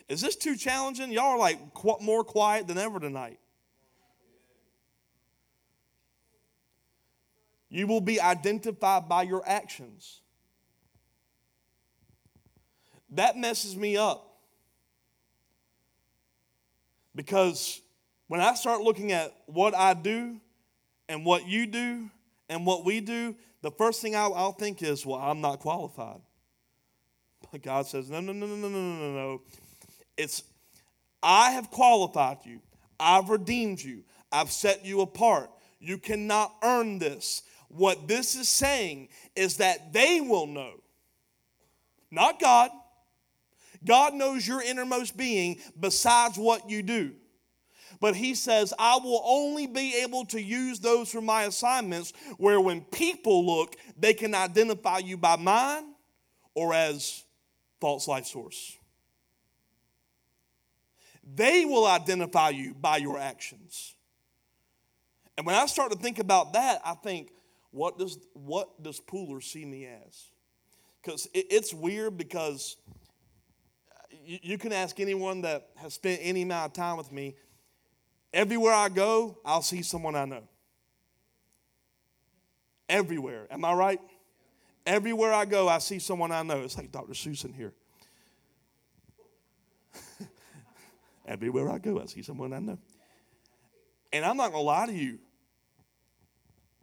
Is 0.08 0.20
this 0.20 0.36
too 0.36 0.54
challenging? 0.54 1.10
Y'all 1.10 1.30
are 1.30 1.38
like 1.38 1.58
more 2.00 2.22
quiet 2.22 2.68
than 2.68 2.78
ever 2.78 3.00
tonight. 3.00 3.40
You 7.68 7.88
will 7.88 8.00
be 8.00 8.20
identified 8.20 9.08
by 9.08 9.24
your 9.24 9.42
actions 9.44 10.20
that 13.12 13.36
messes 13.36 13.76
me 13.76 13.96
up. 13.96 14.26
Because 17.14 17.80
when 18.28 18.40
I 18.40 18.54
start 18.54 18.80
looking 18.80 19.12
at 19.12 19.34
what 19.46 19.74
I 19.74 19.94
do 19.94 20.40
and 21.08 21.24
what 21.24 21.46
you 21.46 21.66
do 21.66 22.10
And 22.50 22.66
what 22.66 22.84
we 22.84 23.00
do, 23.00 23.36
the 23.62 23.70
first 23.70 24.02
thing 24.02 24.16
I'll, 24.16 24.34
I'll 24.34 24.52
think 24.52 24.82
is, 24.82 25.06
well, 25.06 25.20
I'm 25.20 25.40
not 25.40 25.60
qualified. 25.60 26.20
But 27.50 27.62
God 27.62 27.86
says, 27.86 28.10
no, 28.10 28.20
no, 28.20 28.32
no, 28.32 28.44
no, 28.44 28.56
no, 28.56 28.68
no, 28.68 28.96
no, 28.96 29.12
no. 29.12 29.42
It's, 30.16 30.42
I 31.22 31.52
have 31.52 31.70
qualified 31.70 32.38
you. 32.44 32.60
I've 32.98 33.28
redeemed 33.28 33.80
you. 33.80 34.02
I've 34.32 34.50
set 34.50 34.84
you 34.84 35.00
apart. 35.00 35.48
You 35.78 35.96
cannot 35.96 36.52
earn 36.64 36.98
this. 36.98 37.42
What 37.68 38.08
this 38.08 38.34
is 38.34 38.48
saying 38.48 39.10
is 39.36 39.58
that 39.58 39.92
they 39.92 40.20
will 40.20 40.48
know, 40.48 40.72
not 42.10 42.40
God. 42.40 42.72
God 43.84 44.14
knows 44.14 44.46
your 44.46 44.62
innermost 44.62 45.16
being 45.16 45.58
besides 45.78 46.38
what 46.38 46.68
you 46.68 46.82
do. 46.82 47.12
But 48.00 48.16
he 48.16 48.34
says, 48.34 48.72
I 48.78 48.98
will 49.02 49.22
only 49.24 49.66
be 49.66 50.02
able 50.02 50.24
to 50.26 50.40
use 50.40 50.80
those 50.80 51.10
for 51.10 51.20
my 51.20 51.44
assignments 51.44 52.12
where 52.38 52.60
when 52.60 52.82
people 52.82 53.44
look, 53.44 53.76
they 53.98 54.14
can 54.14 54.34
identify 54.34 54.98
you 54.98 55.16
by 55.16 55.36
mine 55.36 55.94
or 56.54 56.72
as 56.72 57.24
false 57.80 58.08
life 58.08 58.26
source. 58.26 58.76
They 61.34 61.64
will 61.64 61.86
identify 61.86 62.50
you 62.50 62.74
by 62.74 62.96
your 62.96 63.18
actions. 63.18 63.94
And 65.36 65.46
when 65.46 65.54
I 65.54 65.66
start 65.66 65.92
to 65.92 65.98
think 65.98 66.18
about 66.18 66.54
that, 66.54 66.80
I 66.84 66.94
think, 66.94 67.32
what 67.70 67.98
does 67.98 68.18
what 68.32 68.82
does 68.82 69.00
Pooler 69.00 69.42
see 69.42 69.64
me 69.64 69.86
as? 69.86 70.30
Because 71.00 71.26
it, 71.32 71.46
it's 71.50 71.72
weird 71.72 72.18
because 72.18 72.76
you, 74.24 74.58
can 74.58 74.72
ask 74.72 75.00
anyone 75.00 75.42
that 75.42 75.68
has 75.76 75.94
spent 75.94 76.20
any 76.22 76.42
amount 76.42 76.66
of 76.66 76.72
time 76.72 76.96
with 76.96 77.10
me. 77.10 77.34
Everywhere 78.32 78.74
I 78.74 78.88
go, 78.88 79.38
I'll 79.44 79.62
see 79.62 79.82
someone 79.82 80.14
I 80.14 80.24
know. 80.24 80.42
Everywhere. 82.88 83.46
Am 83.50 83.64
I 83.64 83.72
right? 83.72 84.00
Everywhere 84.86 85.32
I 85.32 85.44
go, 85.44 85.68
I 85.68 85.78
see 85.78 85.98
someone 85.98 86.32
I 86.32 86.42
know. 86.42 86.60
It's 86.60 86.76
like 86.76 86.90
Dr. 86.90 87.12
Seuss 87.12 87.54
here. 87.54 87.72
Everywhere 91.26 91.70
I 91.70 91.78
go, 91.78 92.00
I 92.00 92.06
see 92.06 92.22
someone 92.22 92.52
I 92.52 92.58
know. 92.58 92.78
And 94.12 94.24
I'm 94.24 94.36
not 94.36 94.52
going 94.52 94.62
to 94.62 94.66
lie 94.66 94.86
to 94.86 94.92
you. 94.92 95.18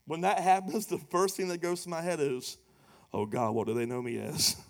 When 0.05 0.21
that 0.21 0.39
happens, 0.43 0.85
the 0.88 0.97
first 0.97 1.35
thing 1.38 1.49
that 1.49 1.61
goes 1.61 1.83
to 1.83 1.89
my 1.89 2.01
head 2.01 2.19
is, 2.19 2.57
oh 3.13 3.25
God, 3.25 3.53
what 3.53 3.67
do 3.67 3.73
they 3.73 3.85
know 3.85 4.01
me 4.01 4.17
as? 4.17 4.55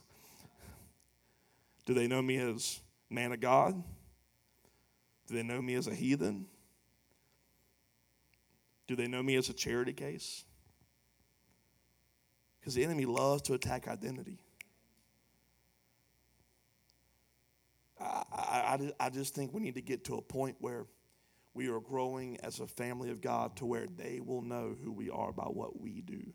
do 1.87 1.93
they 1.93 2.05
know 2.05 2.21
me 2.21 2.37
as 2.37 2.81
man 3.09 3.31
of 3.31 3.39
God? 3.39 3.81
Do 5.25 5.33
they 5.33 5.41
know 5.41 5.61
me 5.61 5.73
as 5.75 5.87
a 5.87 5.95
heathen? 5.95 6.45
Do 8.87 8.97
they 8.97 9.07
know 9.07 9.23
me 9.23 9.37
as 9.37 9.47
a 9.47 9.53
charity 9.53 9.93
case? 9.93 10.43
Because 12.59 12.75
the 12.75 12.83
enemy 12.83 13.05
loves 13.05 13.41
to 13.43 13.53
attack 13.53 13.87
identity. 13.87 14.37
I, 17.99 18.23
I, 18.33 19.05
I 19.05 19.09
just 19.09 19.33
think 19.33 19.53
we 19.53 19.61
need 19.61 19.75
to 19.75 19.81
get 19.81 20.03
to 20.05 20.15
a 20.15 20.21
point 20.21 20.57
where 20.59 20.87
we 21.53 21.69
are 21.69 21.79
growing 21.79 22.37
as 22.43 22.59
a 22.59 22.67
family 22.67 23.11
of 23.11 23.21
God 23.21 23.55
to 23.57 23.65
where 23.65 23.87
they 23.87 24.19
will 24.19 24.41
know 24.41 24.75
who 24.83 24.91
we 24.91 25.09
are 25.09 25.31
by 25.31 25.45
what 25.45 25.79
we 25.79 26.01
do, 26.01 26.33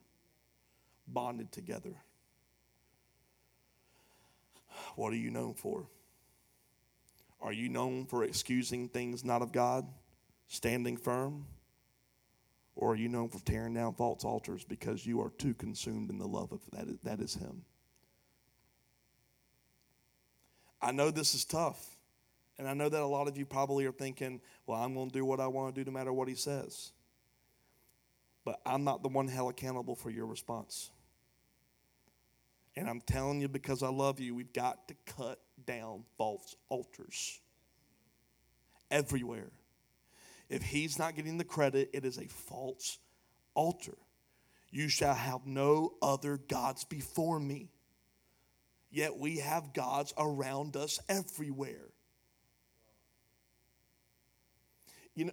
bonded 1.06 1.52
together. 1.52 1.94
What 4.96 5.12
are 5.12 5.16
you 5.16 5.30
known 5.30 5.54
for? 5.54 5.86
Are 7.40 7.52
you 7.52 7.68
known 7.68 8.06
for 8.06 8.24
excusing 8.24 8.88
things 8.88 9.24
not 9.24 9.42
of 9.42 9.52
God, 9.52 9.86
standing 10.46 10.96
firm? 10.96 11.46
Or 12.74 12.92
are 12.92 12.96
you 12.96 13.08
known 13.08 13.28
for 13.28 13.38
tearing 13.40 13.74
down 13.74 13.94
false 13.94 14.24
altars 14.24 14.64
because 14.64 15.04
you 15.04 15.20
are 15.20 15.30
too 15.30 15.54
consumed 15.54 16.10
in 16.10 16.18
the 16.18 16.26
love 16.26 16.52
of 16.52 16.60
that? 16.72 17.02
That 17.04 17.20
is 17.20 17.34
Him. 17.34 17.64
I 20.80 20.90
know 20.90 21.10
this 21.10 21.34
is 21.34 21.44
tough. 21.44 21.98
And 22.58 22.68
I 22.68 22.74
know 22.74 22.88
that 22.88 23.00
a 23.00 23.06
lot 23.06 23.28
of 23.28 23.36
you 23.36 23.46
probably 23.46 23.86
are 23.86 23.92
thinking, 23.92 24.40
well, 24.66 24.82
I'm 24.82 24.94
going 24.94 25.10
to 25.10 25.18
do 25.18 25.24
what 25.24 25.40
I 25.40 25.46
want 25.46 25.74
to 25.74 25.84
do 25.84 25.90
no 25.90 25.96
matter 25.96 26.12
what 26.12 26.28
he 26.28 26.34
says. 26.34 26.92
But 28.44 28.60
I'm 28.66 28.84
not 28.84 29.02
the 29.02 29.08
one 29.08 29.28
held 29.28 29.50
accountable 29.50 29.94
for 29.94 30.10
your 30.10 30.26
response. 30.26 30.90
And 32.76 32.88
I'm 32.88 33.00
telling 33.02 33.40
you 33.40 33.48
because 33.48 33.82
I 33.82 33.88
love 33.88 34.18
you, 34.18 34.34
we've 34.34 34.52
got 34.52 34.88
to 34.88 34.94
cut 35.04 35.40
down 35.66 36.04
false 36.16 36.56
altars 36.68 37.40
everywhere. 38.90 39.50
If 40.48 40.62
he's 40.62 40.98
not 40.98 41.16
getting 41.16 41.38
the 41.38 41.44
credit, 41.44 41.90
it 41.92 42.04
is 42.04 42.18
a 42.18 42.26
false 42.26 42.98
altar. 43.54 43.96
You 44.70 44.88
shall 44.88 45.14
have 45.14 45.46
no 45.46 45.94
other 46.00 46.38
gods 46.38 46.84
before 46.84 47.38
me. 47.38 47.68
Yet 48.90 49.16
we 49.18 49.38
have 49.38 49.72
gods 49.72 50.12
around 50.18 50.76
us 50.76 50.98
everywhere. 51.08 51.88
You 55.14 55.26
know, 55.26 55.32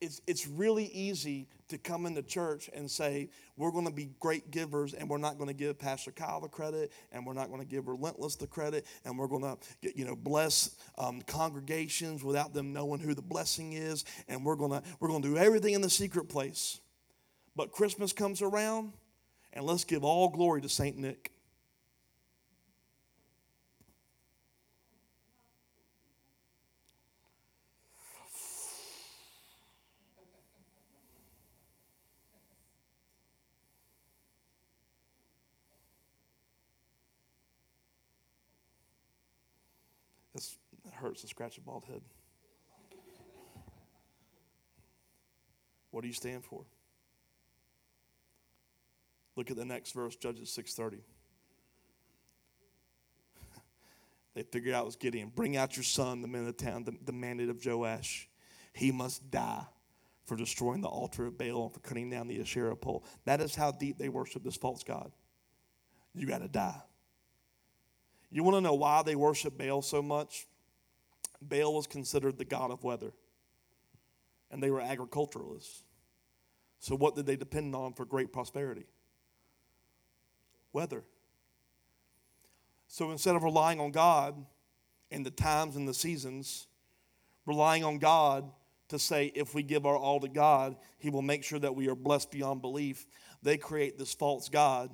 it's, 0.00 0.20
it's 0.26 0.46
really 0.46 0.86
easy 0.86 1.48
to 1.68 1.78
come 1.78 2.06
into 2.06 2.22
church 2.22 2.68
and 2.74 2.90
say, 2.90 3.30
we're 3.56 3.70
going 3.70 3.86
to 3.86 3.92
be 3.92 4.10
great 4.20 4.50
givers 4.50 4.92
and 4.94 5.08
we're 5.08 5.18
not 5.18 5.38
going 5.38 5.48
to 5.48 5.54
give 5.54 5.78
Pastor 5.78 6.12
Kyle 6.12 6.40
the 6.40 6.48
credit 6.48 6.92
and 7.12 7.24
we're 7.26 7.32
not 7.32 7.48
going 7.48 7.60
to 7.60 7.66
give 7.66 7.88
Relentless 7.88 8.36
the 8.36 8.46
credit 8.46 8.86
and 9.04 9.18
we're 9.18 9.26
going 9.26 9.42
to, 9.42 9.56
you 9.96 10.04
know, 10.04 10.14
bless 10.14 10.76
um, 10.98 11.22
congregations 11.22 12.22
without 12.22 12.52
them 12.52 12.72
knowing 12.72 13.00
who 13.00 13.14
the 13.14 13.22
blessing 13.22 13.72
is 13.72 14.04
and 14.28 14.44
we're 14.44 14.56
going 14.56 14.70
to, 14.70 14.82
we're 15.00 15.08
going 15.08 15.22
to 15.22 15.28
do 15.28 15.38
everything 15.38 15.74
in 15.74 15.80
the 15.80 15.90
secret 15.90 16.28
place. 16.28 16.80
But 17.56 17.72
Christmas 17.72 18.12
comes 18.12 18.42
around 18.42 18.92
and 19.54 19.64
let's 19.64 19.84
give 19.84 20.04
all 20.04 20.28
glory 20.28 20.60
to 20.60 20.68
St. 20.68 20.98
Nick. 20.98 21.32
It's, 40.36 40.58
to 41.20 41.28
scratch 41.28 41.58
a 41.58 41.60
bald 41.60 41.84
head. 41.84 42.02
What 45.90 46.02
do 46.02 46.08
you 46.08 46.14
stand 46.14 46.44
for? 46.44 46.64
Look 49.36 49.50
at 49.50 49.56
the 49.56 49.64
next 49.64 49.92
verse, 49.92 50.16
Judges 50.16 50.50
6:30. 50.50 51.00
they 54.34 54.42
figured 54.42 54.74
out 54.74 54.82
it 54.82 54.86
was 54.86 54.96
Gideon. 54.96 55.30
Bring 55.34 55.56
out 55.56 55.76
your 55.76 55.84
son, 55.84 56.22
the 56.22 56.28
men 56.28 56.42
of 56.42 56.46
the 56.46 56.52
town, 56.64 56.86
mandate 57.12 57.48
of 57.48 57.64
Joash. 57.64 58.28
He 58.72 58.92
must 58.92 59.30
die 59.30 59.64
for 60.26 60.36
destroying 60.36 60.80
the 60.80 60.88
altar 60.88 61.26
of 61.26 61.38
Baal 61.38 61.64
and 61.64 61.72
for 61.72 61.80
cutting 61.80 62.10
down 62.10 62.28
the 62.28 62.40
Asherah 62.40 62.76
pole. 62.76 63.04
That 63.24 63.40
is 63.40 63.54
how 63.54 63.72
deep 63.72 63.96
they 63.96 64.08
worship 64.08 64.42
this 64.42 64.56
false 64.56 64.82
god. 64.82 65.12
You 66.14 66.26
got 66.26 66.42
to 66.42 66.48
die. 66.48 66.82
You 68.30 68.42
want 68.42 68.56
to 68.56 68.60
know 68.60 68.74
why 68.74 69.02
they 69.02 69.14
worship 69.14 69.56
Baal 69.56 69.82
so 69.82 70.02
much? 70.02 70.46
Baal 71.40 71.74
was 71.74 71.86
considered 71.86 72.38
the 72.38 72.44
god 72.44 72.70
of 72.70 72.84
weather, 72.84 73.12
and 74.50 74.62
they 74.62 74.70
were 74.70 74.80
agriculturalists. 74.80 75.82
So, 76.78 76.96
what 76.96 77.16
did 77.16 77.26
they 77.26 77.36
depend 77.36 77.74
on 77.74 77.94
for 77.94 78.04
great 78.04 78.32
prosperity? 78.32 78.86
Weather. 80.72 81.04
So, 82.88 83.10
instead 83.10 83.34
of 83.34 83.42
relying 83.42 83.80
on 83.80 83.90
God 83.90 84.44
in 85.10 85.22
the 85.22 85.30
times 85.30 85.76
and 85.76 85.88
the 85.88 85.94
seasons, 85.94 86.66
relying 87.46 87.84
on 87.84 87.98
God 87.98 88.50
to 88.88 88.98
say, 88.98 89.32
if 89.34 89.54
we 89.54 89.62
give 89.62 89.86
our 89.86 89.96
all 89.96 90.20
to 90.20 90.28
God, 90.28 90.76
He 90.98 91.10
will 91.10 91.22
make 91.22 91.42
sure 91.42 91.58
that 91.58 91.74
we 91.74 91.88
are 91.88 91.94
blessed 91.94 92.30
beyond 92.30 92.60
belief, 92.60 93.06
they 93.42 93.56
create 93.56 93.98
this 93.98 94.14
false 94.14 94.48
God 94.48 94.90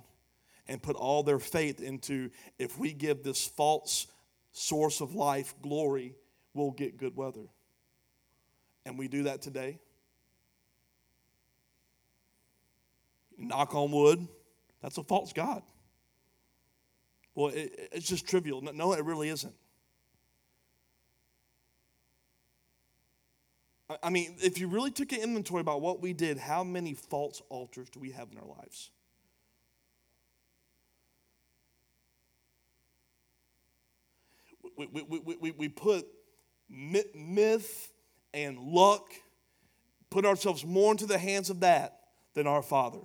and 0.69 0.83
put 0.83 0.97
all 0.97 1.23
their 1.23 1.39
faith 1.39 1.81
into 1.81 2.31
if 2.59 2.79
we 2.79 2.93
give 2.93 3.23
this 3.23 3.47
false 3.47 4.07
source 4.53 5.01
of 5.01 5.15
life 5.15 5.55
glory, 5.61 6.15
we'll 6.55 6.71
get 6.71 6.97
good 6.97 7.17
weather. 7.17 7.49
And 8.85 8.99
we 8.99 9.09
do 9.09 9.25
that 9.25 9.43
today. 9.43 9.79
Knock 13.39 13.75
on 13.75 13.91
wood, 13.91 14.29
that's 14.83 14.99
a 14.99 15.03
false 15.03 15.33
God. 15.33 15.63
Well, 17.35 17.49
it, 17.49 17.89
it's 17.93 18.07
just 18.07 18.29
trivial. 18.29 18.61
No, 18.61 18.93
it 18.93 19.05
really 19.05 19.29
isn't. 19.29 19.55
I 24.03 24.11
mean, 24.11 24.37
if 24.43 24.59
you 24.59 24.69
really 24.69 24.91
took 24.91 25.13
an 25.13 25.21
inventory 25.21 25.61
about 25.61 25.81
what 25.81 26.01
we 26.01 26.13
did, 26.13 26.39
how 26.39 26.65
many 26.65 26.95
false 26.95 27.43
altars 27.49 27.91
do 27.91 28.01
we 28.01 28.11
have 28.13 28.29
in 28.33 28.39
our 28.39 28.47
lives? 28.47 28.91
we, 34.77 34.87
we, 34.87 35.19
we, 35.21 35.37
we, 35.37 35.51
we 35.53 35.69
put 35.69 36.07
myth 36.73 37.93
and 38.35 38.59
luck, 38.59 39.07
put 40.11 40.25
ourselves 40.25 40.65
more 40.65 40.91
into 40.93 41.07
the 41.07 41.19
hands 41.19 41.51
of 41.51 41.61
that 41.61 42.01
than 42.35 42.47
our 42.47 42.63
Father. 42.63 43.01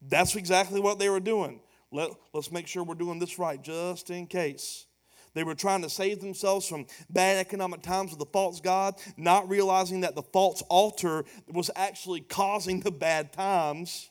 That's 0.00 0.36
exactly 0.36 0.80
what 0.80 0.98
they 0.98 1.08
were 1.08 1.20
doing. 1.20 1.60
Let, 1.90 2.10
let's 2.32 2.50
make 2.50 2.66
sure 2.66 2.84
we're 2.84 2.94
doing 2.94 3.18
this 3.18 3.38
right 3.38 3.62
just 3.62 4.10
in 4.10 4.26
case. 4.26 4.86
They 5.34 5.44
were 5.44 5.54
trying 5.54 5.82
to 5.82 5.88
save 5.88 6.20
themselves 6.20 6.68
from 6.68 6.86
bad 7.08 7.38
economic 7.38 7.82
times 7.82 8.10
with 8.10 8.18
the 8.18 8.26
false 8.26 8.60
God, 8.60 8.96
not 9.16 9.48
realizing 9.48 10.02
that 10.02 10.14
the 10.14 10.22
false 10.22 10.62
altar 10.68 11.24
was 11.48 11.70
actually 11.74 12.20
causing 12.20 12.80
the 12.80 12.92
bad 12.92 13.32
times. 13.32 14.10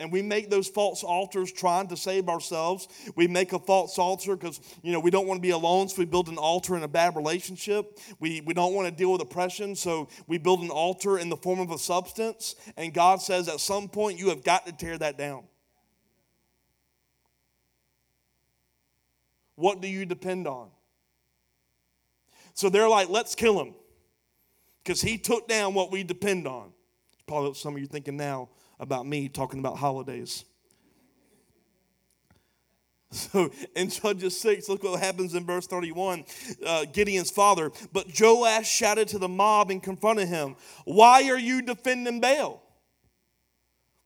And 0.00 0.10
we 0.10 0.22
make 0.22 0.48
those 0.48 0.66
false 0.66 1.04
altars 1.04 1.52
trying 1.52 1.88
to 1.88 1.96
save 1.96 2.30
ourselves. 2.30 2.88
We 3.16 3.28
make 3.28 3.52
a 3.52 3.58
false 3.58 3.98
altar 3.98 4.34
because, 4.34 4.58
you 4.82 4.92
know, 4.92 4.98
we 4.98 5.10
don't 5.10 5.26
want 5.26 5.36
to 5.36 5.42
be 5.42 5.50
alone, 5.50 5.90
so 5.90 5.96
we 5.98 6.06
build 6.06 6.28
an 6.28 6.38
altar 6.38 6.74
in 6.74 6.82
a 6.82 6.88
bad 6.88 7.16
relationship. 7.16 7.98
We, 8.18 8.40
we 8.40 8.54
don't 8.54 8.72
want 8.72 8.88
to 8.88 8.94
deal 8.94 9.12
with 9.12 9.20
oppression, 9.20 9.76
so 9.76 10.08
we 10.26 10.38
build 10.38 10.62
an 10.62 10.70
altar 10.70 11.18
in 11.18 11.28
the 11.28 11.36
form 11.36 11.60
of 11.60 11.70
a 11.70 11.78
substance. 11.78 12.54
And 12.78 12.94
God 12.94 13.20
says 13.20 13.46
at 13.46 13.60
some 13.60 13.88
point 13.88 14.18
you 14.18 14.30
have 14.30 14.42
got 14.42 14.64
to 14.64 14.72
tear 14.72 14.96
that 14.96 15.18
down. 15.18 15.44
What 19.54 19.82
do 19.82 19.88
you 19.88 20.06
depend 20.06 20.48
on? 20.48 20.70
So 22.54 22.70
they're 22.70 22.88
like, 22.88 23.10
let's 23.10 23.34
kill 23.34 23.60
him 23.60 23.74
because 24.82 25.02
he 25.02 25.18
took 25.18 25.46
down 25.46 25.74
what 25.74 25.92
we 25.92 26.04
depend 26.04 26.48
on. 26.48 26.72
Probably 27.26 27.48
what 27.48 27.58
some 27.58 27.74
of 27.74 27.80
you 27.80 27.86
thinking 27.86 28.16
now 28.16 28.48
about 28.80 29.06
me 29.06 29.28
talking 29.28 29.60
about 29.60 29.76
holidays. 29.76 30.44
So 33.12 33.50
in 33.74 33.90
Judges 33.90 34.38
6, 34.40 34.68
look 34.68 34.84
what 34.84 35.00
happens 35.00 35.34
in 35.34 35.44
verse 35.44 35.66
31. 35.66 36.24
Uh, 36.64 36.84
Gideon's 36.92 37.32
father, 37.32 37.72
but 37.92 38.06
Joash 38.16 38.70
shouted 38.70 39.08
to 39.08 39.18
the 39.18 39.26
mob 39.26 39.72
and 39.72 39.82
confronted 39.82 40.28
him, 40.28 40.54
Why 40.84 41.28
are 41.28 41.38
you 41.38 41.60
defending 41.60 42.20
Baal? 42.20 42.62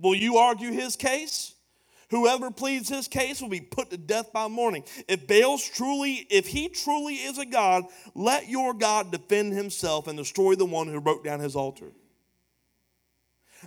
Will 0.00 0.14
you 0.14 0.38
argue 0.38 0.72
his 0.72 0.96
case? 0.96 1.54
Whoever 2.10 2.50
pleads 2.50 2.88
his 2.88 3.08
case 3.08 3.42
will 3.42 3.50
be 3.50 3.60
put 3.60 3.90
to 3.90 3.98
death 3.98 4.32
by 4.32 4.48
morning. 4.48 4.84
If 5.08 5.26
Baal's 5.26 5.68
truly, 5.68 6.26
if 6.30 6.46
he 6.46 6.68
truly 6.68 7.16
is 7.16 7.38
a 7.38 7.44
God, 7.44 7.84
let 8.14 8.48
your 8.48 8.72
God 8.72 9.10
defend 9.10 9.52
himself 9.52 10.06
and 10.06 10.16
destroy 10.16 10.54
the 10.54 10.64
one 10.64 10.88
who 10.88 11.00
broke 11.00 11.24
down 11.24 11.40
his 11.40 11.56
altar. 11.56 11.92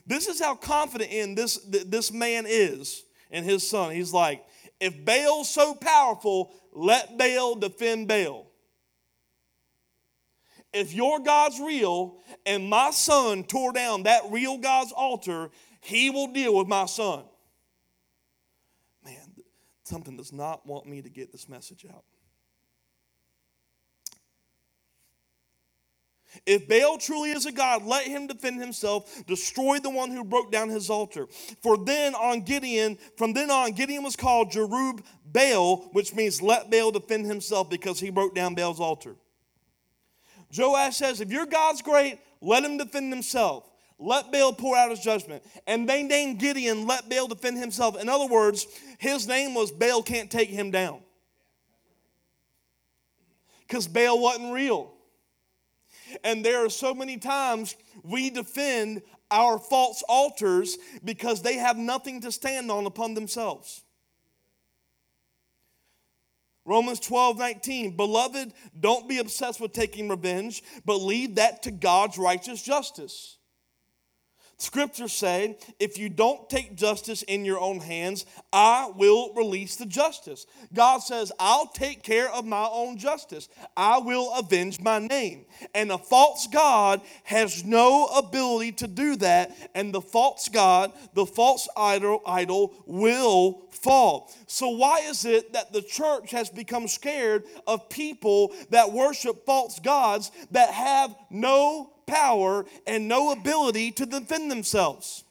This 0.05 0.27
is 0.27 0.39
how 0.39 0.55
confident 0.55 1.11
in 1.11 1.35
this, 1.35 1.57
this 1.57 2.11
man 2.11 2.45
is 2.47 3.03
in 3.31 3.43
his 3.43 3.67
son. 3.67 3.93
He's 3.93 4.13
like, 4.13 4.43
if 4.79 5.03
Baal's 5.03 5.49
so 5.49 5.73
powerful, 5.73 6.53
let 6.71 7.17
Baal 7.17 7.55
defend 7.55 8.07
Baal. 8.07 8.45
If 10.73 10.93
your 10.93 11.19
God's 11.19 11.59
real 11.59 12.17
and 12.45 12.69
my 12.69 12.91
son 12.91 13.43
tore 13.43 13.73
down 13.73 14.03
that 14.03 14.21
real 14.29 14.57
God's 14.57 14.91
altar, 14.91 15.49
he 15.81 16.09
will 16.09 16.31
deal 16.33 16.55
with 16.55 16.67
my 16.67 16.85
son. 16.85 17.23
Man, 19.03 19.15
something 19.83 20.17
does 20.17 20.33
not 20.33 20.65
want 20.67 20.85
me 20.85 21.01
to 21.01 21.09
get 21.09 21.31
this 21.31 21.49
message 21.49 21.85
out. 21.89 22.03
If 26.45 26.67
Baal 26.67 26.97
truly 26.97 27.31
is 27.31 27.45
a 27.45 27.51
God, 27.51 27.83
let 27.83 28.05
him 28.05 28.27
defend 28.27 28.61
himself, 28.61 29.25
destroy 29.25 29.79
the 29.79 29.89
one 29.89 30.11
who 30.11 30.23
broke 30.23 30.51
down 30.51 30.69
his 30.69 30.89
altar. 30.89 31.27
For 31.61 31.77
then 31.77 32.15
on 32.15 32.41
Gideon, 32.41 32.97
from 33.17 33.33
then 33.33 33.51
on, 33.51 33.71
Gideon 33.71 34.03
was 34.03 34.15
called 34.15 34.51
Jerub 34.51 35.03
Baal, 35.25 35.89
which 35.93 36.13
means 36.13 36.41
let 36.41 36.69
Baal 36.69 36.91
defend 36.91 37.25
himself 37.25 37.69
because 37.69 37.99
he 37.99 38.09
broke 38.09 38.35
down 38.35 38.55
Baal's 38.55 38.79
altar. 38.79 39.15
Joash 40.55 40.97
says, 40.97 41.21
if 41.21 41.31
your 41.31 41.45
God's 41.45 41.81
great, 41.81 42.19
let 42.41 42.63
him 42.63 42.77
defend 42.77 43.11
himself. 43.11 43.69
Let 43.99 44.31
Baal 44.31 44.53
pour 44.53 44.77
out 44.77 44.91
his 44.91 44.99
judgment. 44.99 45.43
And 45.65 45.89
they 45.89 46.03
named 46.03 46.39
Gideon, 46.39 46.85
let 46.85 47.09
Baal 47.09 47.27
defend 47.27 47.57
himself. 47.57 47.99
In 47.99 48.07
other 48.09 48.27
words, 48.27 48.67
his 48.99 49.27
name 49.27 49.53
was 49.53 49.71
Baal 49.71 50.03
can't 50.03 50.29
take 50.29 50.49
him 50.49 50.71
down. 50.71 50.99
Because 53.67 53.87
Baal 53.87 54.19
wasn't 54.19 54.53
real. 54.53 54.93
And 56.23 56.43
there 56.43 56.65
are 56.65 56.69
so 56.69 56.93
many 56.93 57.17
times 57.17 57.75
we 58.03 58.29
defend 58.29 59.01
our 59.29 59.59
false 59.59 60.03
altars 60.07 60.77
because 61.03 61.41
they 61.41 61.55
have 61.55 61.77
nothing 61.77 62.21
to 62.21 62.31
stand 62.31 62.71
on 62.71 62.85
upon 62.85 63.13
themselves. 63.13 63.83
Romans 66.65 66.99
12, 66.99 67.39
19. 67.39 67.95
Beloved, 67.95 68.53
don't 68.77 69.07
be 69.07 69.19
obsessed 69.19 69.61
with 69.61 69.71
taking 69.71 70.09
revenge, 70.09 70.63
but 70.85 70.97
leave 70.97 71.35
that 71.35 71.63
to 71.63 71.71
God's 71.71 72.17
righteous 72.17 72.61
justice. 72.61 73.36
Scriptures 74.59 75.13
say, 75.13 75.55
if 75.79 75.99
you 75.99 76.09
don't 76.09 76.49
take 76.49 76.75
justice 76.75 77.21
in 77.21 77.45
your 77.45 77.59
own 77.59 77.79
hands, 77.79 78.25
I 78.51 78.91
will 78.95 79.31
release 79.35 79.75
the 79.75 79.85
justice. 79.85 80.47
God 80.73 80.99
says, 80.99 81.31
I'll 81.39 81.67
take 81.67 82.01
care 82.01 82.31
of 82.31 82.43
my 82.43 82.67
own 82.71 82.97
justice. 82.97 83.49
I 83.75 83.99
will 83.99 84.33
avenge 84.33 84.81
my 84.81 84.97
name. 84.97 85.45
And 85.75 85.91
a 85.91 85.99
false 85.99 86.47
God 86.47 87.01
has 87.23 87.63
no 87.63 88.07
ability 88.07 88.71
to 88.73 88.87
do 88.87 89.15
that. 89.17 89.55
And 89.75 89.93
the 89.93 90.01
false 90.01 90.49
God, 90.49 90.91
the 91.13 91.27
false 91.27 91.69
idol, 91.77 92.23
idol 92.25 92.73
will 92.87 93.61
fall. 93.69 94.33
So, 94.47 94.69
why 94.69 95.01
is 95.01 95.23
it 95.23 95.53
that 95.53 95.71
the 95.71 95.83
church 95.83 96.31
has 96.31 96.49
become 96.49 96.87
scared 96.87 97.43
of 97.67 97.89
people 97.89 98.53
that 98.71 98.91
worship 98.91 99.45
false 99.45 99.79
gods 99.79 100.31
that 100.49 100.71
have 100.71 101.15
no 101.29 101.93
power 102.07 102.65
and 102.87 103.07
no 103.07 103.31
ability 103.31 103.91
to 103.91 104.05
defend 104.05 104.49
themselves. 104.49 105.23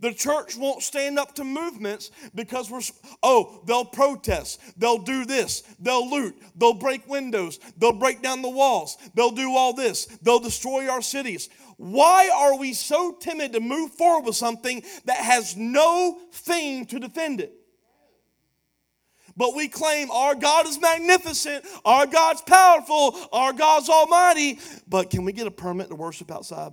The 0.00 0.12
church 0.12 0.56
won't 0.56 0.82
stand 0.82 1.18
up 1.18 1.34
to 1.36 1.44
movements 1.44 2.12
because 2.32 2.70
we're, 2.70 2.82
oh, 3.22 3.62
they'll 3.66 3.84
protest, 3.84 4.60
they'll 4.78 4.98
do 4.98 5.24
this, 5.24 5.62
they'll 5.80 6.08
loot, 6.08 6.36
they'll 6.54 6.74
break 6.74 7.08
windows, 7.08 7.58
they'll 7.76 7.92
break 7.92 8.22
down 8.22 8.42
the 8.42 8.48
walls, 8.48 8.96
they'll 9.14 9.32
do 9.32 9.56
all 9.56 9.72
this, 9.72 10.06
they'll 10.22 10.38
destroy 10.38 10.88
our 10.88 11.02
cities. 11.02 11.48
Why 11.78 12.30
are 12.32 12.56
we 12.56 12.74
so 12.74 13.16
timid 13.18 13.52
to 13.54 13.60
move 13.60 13.92
forward 13.92 14.26
with 14.26 14.36
something 14.36 14.84
that 15.06 15.16
has 15.16 15.56
no 15.56 16.20
thing 16.32 16.86
to 16.86 17.00
defend 17.00 17.40
it? 17.40 17.57
But 19.38 19.54
we 19.54 19.68
claim 19.68 20.10
our 20.10 20.34
God 20.34 20.66
is 20.66 20.80
magnificent, 20.80 21.64
our 21.84 22.06
God's 22.06 22.42
powerful, 22.42 23.16
our 23.32 23.52
God's 23.52 23.88
almighty. 23.88 24.58
But 24.88 25.10
can 25.10 25.24
we 25.24 25.32
get 25.32 25.46
a 25.46 25.50
permit 25.50 25.88
to 25.90 25.94
worship 25.94 26.30
outside? 26.32 26.72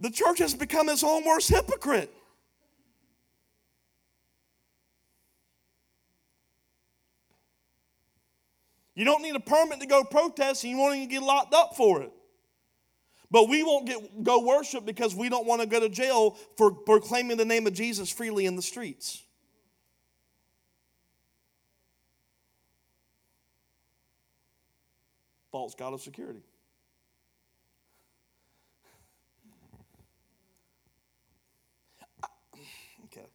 The 0.00 0.10
church 0.10 0.38
has 0.40 0.54
become 0.54 0.88
its 0.88 1.04
own 1.04 1.24
worst 1.24 1.48
hypocrite. 1.48 2.12
You 8.94 9.04
don't 9.04 9.22
need 9.22 9.36
a 9.36 9.40
permit 9.40 9.78
to 9.80 9.86
go 9.86 10.02
protest, 10.02 10.64
and 10.64 10.72
you 10.72 10.78
won't 10.78 10.96
even 10.96 11.08
get 11.08 11.22
locked 11.22 11.54
up 11.54 11.76
for 11.76 12.02
it. 12.02 12.12
But 13.30 13.48
we 13.48 13.62
won't 13.62 13.86
get, 13.86 14.22
go 14.22 14.42
worship 14.42 14.86
because 14.86 15.14
we 15.14 15.28
don't 15.28 15.46
want 15.46 15.60
to 15.60 15.68
go 15.68 15.80
to 15.80 15.88
jail 15.88 16.36
for 16.56 16.70
proclaiming 16.70 17.36
the 17.36 17.44
name 17.44 17.66
of 17.66 17.74
Jesus 17.74 18.10
freely 18.10 18.46
in 18.46 18.56
the 18.56 18.62
streets. 18.62 19.22
False 25.52 25.74
God 25.74 25.92
of 25.92 26.00
security. 26.00 26.40
Okay. 33.04 33.26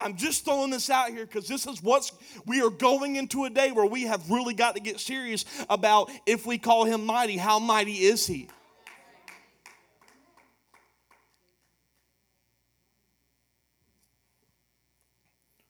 I'm 0.00 0.16
just 0.16 0.44
throwing 0.44 0.70
this 0.70 0.90
out 0.90 1.10
here 1.10 1.24
because 1.24 1.48
this 1.48 1.66
is 1.66 1.82
what's 1.82 2.12
we 2.46 2.60
are 2.62 2.70
going 2.70 3.16
into 3.16 3.44
a 3.44 3.50
day 3.50 3.72
where 3.72 3.86
we 3.86 4.02
have 4.02 4.30
really 4.30 4.54
got 4.54 4.74
to 4.74 4.80
get 4.80 5.00
serious 5.00 5.44
about 5.68 6.10
if 6.26 6.46
we 6.46 6.58
call 6.58 6.84
him 6.84 7.06
mighty, 7.06 7.36
how 7.36 7.58
mighty 7.58 8.04
is 8.04 8.26
he? 8.26 8.48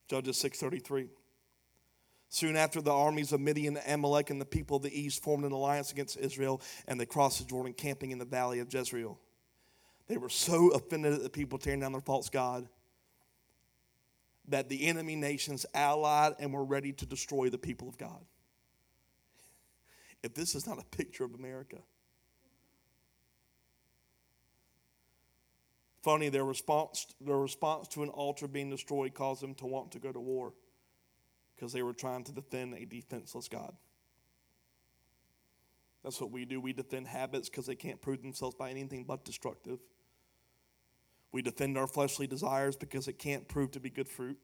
Judges 0.07 0.37
6:33. 0.37 1.09
Soon 2.29 2.55
after, 2.55 2.81
the 2.81 2.91
armies 2.91 3.31
of 3.31 3.39
Midian, 3.39 3.77
Amalek, 3.87 4.29
and 4.29 4.41
the 4.41 4.45
people 4.45 4.77
of 4.77 4.83
the 4.83 4.99
east 4.99 5.23
formed 5.23 5.45
an 5.45 5.51
alliance 5.51 5.91
against 5.91 6.17
Israel, 6.17 6.61
and 6.87 6.99
they 6.99 7.05
crossed 7.05 7.39
the 7.39 7.45
Jordan, 7.45 7.73
camping 7.73 8.11
in 8.11 8.17
the 8.17 8.25
valley 8.25 8.59
of 8.59 8.73
Jezreel. 8.73 9.19
They 10.07 10.17
were 10.17 10.29
so 10.29 10.69
offended 10.71 11.13
at 11.13 11.23
the 11.23 11.29
people 11.29 11.57
tearing 11.57 11.79
down 11.79 11.91
their 11.91 12.01
false 12.01 12.29
God 12.29 12.67
that 14.47 14.69
the 14.69 14.85
enemy 14.87 15.15
nations 15.15 15.65
allied 15.73 16.33
and 16.39 16.53
were 16.53 16.63
ready 16.63 16.93
to 16.93 17.05
destroy 17.05 17.49
the 17.49 17.57
people 17.57 17.87
of 17.87 17.97
God. 17.97 18.23
If 20.21 20.33
this 20.33 20.55
is 20.55 20.67
not 20.67 20.79
a 20.79 20.85
picture 20.85 21.23
of 21.23 21.33
America, 21.33 21.77
Funny, 26.05 26.29
their 26.29 26.45
response, 26.45 27.07
their 27.19 27.39
response 27.39 27.87
to 27.87 28.03
an 28.03 28.09
altar 28.09 28.47
being 28.47 28.69
destroyed 28.69 29.15
caused 29.15 29.41
them 29.41 29.55
to 29.55 29.65
want 29.65 29.91
to 29.91 29.97
go 29.97 30.11
to 30.11 30.19
war 30.19 30.53
because 31.55 31.73
they 31.73 31.81
were 31.81 31.93
trying 31.93 32.23
to 32.23 32.31
defend 32.31 32.75
a 32.75 32.85
defenseless 32.85 33.47
God. 33.47 33.73
That's 36.03 36.21
what 36.21 36.29
we 36.29 36.45
do. 36.45 36.61
We 36.61 36.73
defend 36.73 37.07
habits 37.07 37.49
because 37.49 37.65
they 37.65 37.73
can't 37.73 37.99
prove 38.03 38.21
themselves 38.21 38.55
by 38.55 38.69
anything 38.69 39.03
but 39.03 39.25
destructive. 39.25 39.79
We 41.31 41.41
defend 41.41 41.75
our 41.75 41.87
fleshly 41.87 42.27
desires 42.27 42.75
because 42.75 43.07
it 43.07 43.17
can't 43.17 43.47
prove 43.47 43.71
to 43.71 43.79
be 43.79 43.89
good 43.89 44.07
fruit. 44.07 44.37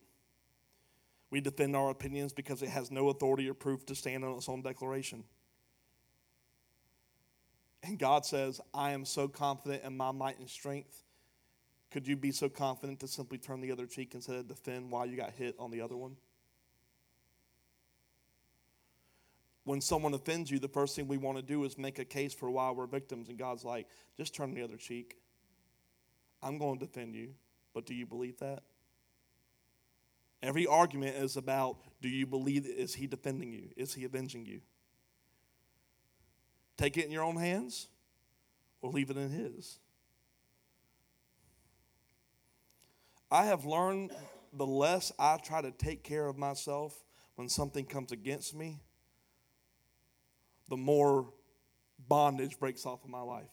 We 1.30 1.41
defend 1.41 1.76
our 1.76 1.91
opinions 1.91 2.34
because 2.34 2.64
it 2.64 2.70
has 2.70 2.89
no 2.89 3.09
authority 3.09 3.47
or 3.47 3.53
proof 3.53 3.86
to 3.86 3.93
stand 3.93 4.26
on 4.26 4.36
its 4.36 4.49
own 4.49 4.64
declaration. 4.64 5.26
And 7.84 7.99
God 7.99 8.26
says, 8.26 8.59
I 8.74 8.93
am 8.93 9.05
so 9.05 9.28
confident 9.28 9.84
in 9.84 9.95
my 9.95 10.09
might 10.09 10.39
and 10.39 10.49
strength. 10.49 11.03
Could 11.92 12.08
you 12.08 12.16
be 12.16 12.32
so 12.32 12.48
confident 12.48 13.02
to 13.02 13.08
simply 13.08 13.38
turn 13.38 13.60
the 13.60 13.72
other 13.72 13.86
cheek 13.86 14.16
instead 14.16 14.38
of 14.38 14.48
defend 14.48 14.89
why 14.89 15.06
you 15.06 15.18
got 15.18 15.32
hit 15.32 15.56
on 15.60 15.72
the 15.72 15.82
other 15.82 15.98
one? 15.98 16.16
When 19.66 19.82
someone 19.82 20.14
offends 20.14 20.50
you, 20.50 20.58
the 20.58 20.68
first 20.68 20.96
thing 20.96 21.08
we 21.08 21.18
want 21.18 21.38
to 21.38 21.44
do 21.44 21.64
is 21.66 21.78
make 21.78 22.00
a 22.00 22.06
case 22.06 22.34
for 22.34 22.50
why 22.50 22.72
we're 22.72 22.88
victims. 22.88 23.30
And 23.30 23.38
God's 23.38 23.64
like, 23.64 23.88
just 24.18 24.34
turn 24.34 24.54
the 24.54 24.64
other 24.64 24.78
cheek. 24.78 25.18
I'm 26.42 26.58
going 26.58 26.80
to 26.80 26.86
defend 26.86 27.14
you. 27.14 27.34
But 27.74 27.86
do 27.86 27.94
you 27.94 28.06
believe 28.06 28.39
that? 28.39 28.64
Every 30.42 30.66
argument 30.66 31.16
is 31.18 31.38
about 31.38 31.78
do 32.02 32.10
you 32.10 32.26
believe, 32.26 32.66
is 32.66 32.96
he 32.96 33.06
defending 33.06 33.54
you? 33.54 33.70
Is 33.78 33.94
he 33.94 34.06
avenging 34.06 34.46
you? 34.46 34.62
Take 36.78 36.98
it 36.98 37.06
in 37.06 37.12
your 37.12 37.24
own 37.24 37.38
hands 37.38 37.89
or 38.82 38.89
leave 38.89 39.12
it 39.12 39.18
in 39.18 39.30
his. 39.30 39.78
I 43.32 43.46
have 43.46 43.66
learned 43.66 44.12
the 44.54 44.66
less 44.66 45.12
I 45.18 45.38
try 45.38 45.62
to 45.62 45.72
take 45.72 46.04
care 46.04 46.28
of 46.28 46.38
myself 46.38 46.94
when 47.36 47.48
something 47.48 47.86
comes 47.86 48.12
against 48.12 48.54
me, 48.54 48.82
the 50.70 50.76
more 50.76 51.32
bondage 52.10 52.60
breaks 52.60 52.86
off 52.86 53.04
of 53.04 53.10
my 53.10 53.22
life. 53.22 53.50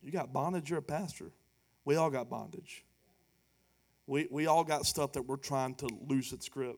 You 0.00 0.12
got 0.12 0.32
bondage, 0.32 0.70
you're 0.70 0.78
a 0.78 0.82
pastor. 0.82 1.32
We 1.84 1.96
all 1.96 2.10
got 2.10 2.30
bondage. 2.30 2.84
We, 4.06 4.28
we 4.30 4.46
all 4.46 4.64
got 4.64 4.86
stuff 4.86 5.14
that 5.14 5.22
we're 5.22 5.36
trying 5.36 5.74
to 5.76 5.88
lose 6.06 6.32
its 6.32 6.48
grip. 6.48 6.76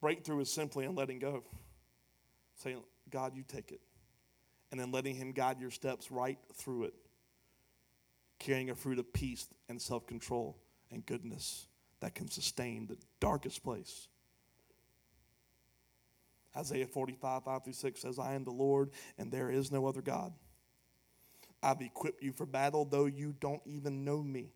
Breakthrough 0.00 0.40
is 0.40 0.50
simply 0.50 0.84
in 0.84 0.94
letting 0.94 1.18
go. 1.18 1.42
Saying, 2.54 2.82
God, 3.10 3.36
you 3.36 3.42
take 3.46 3.72
it. 3.72 3.80
And 4.70 4.80
then 4.80 4.92
letting 4.92 5.14
Him 5.14 5.32
guide 5.32 5.60
your 5.60 5.70
steps 5.70 6.10
right 6.10 6.38
through 6.54 6.84
it. 6.84 6.94
Carrying 8.38 8.70
a 8.70 8.74
fruit 8.74 8.98
of 8.98 9.12
peace 9.12 9.46
and 9.68 9.80
self 9.80 10.06
control 10.06 10.58
and 10.90 11.04
goodness 11.06 11.66
that 12.00 12.14
can 12.14 12.28
sustain 12.28 12.86
the 12.86 12.98
darkest 13.20 13.62
place. 13.62 14.08
Isaiah 16.56 16.86
45, 16.86 17.44
5 17.44 17.64
through 17.64 17.72
6 17.72 18.00
says, 18.00 18.18
I 18.18 18.34
am 18.34 18.44
the 18.44 18.50
Lord, 18.50 18.90
and 19.18 19.30
there 19.30 19.50
is 19.50 19.70
no 19.70 19.86
other 19.86 20.00
God. 20.00 20.32
I've 21.62 21.80
equipped 21.82 22.22
you 22.22 22.32
for 22.32 22.46
battle, 22.46 22.84
though 22.84 23.06
you 23.06 23.34
don't 23.40 23.62
even 23.66 24.04
know 24.04 24.22
me. 24.22 24.52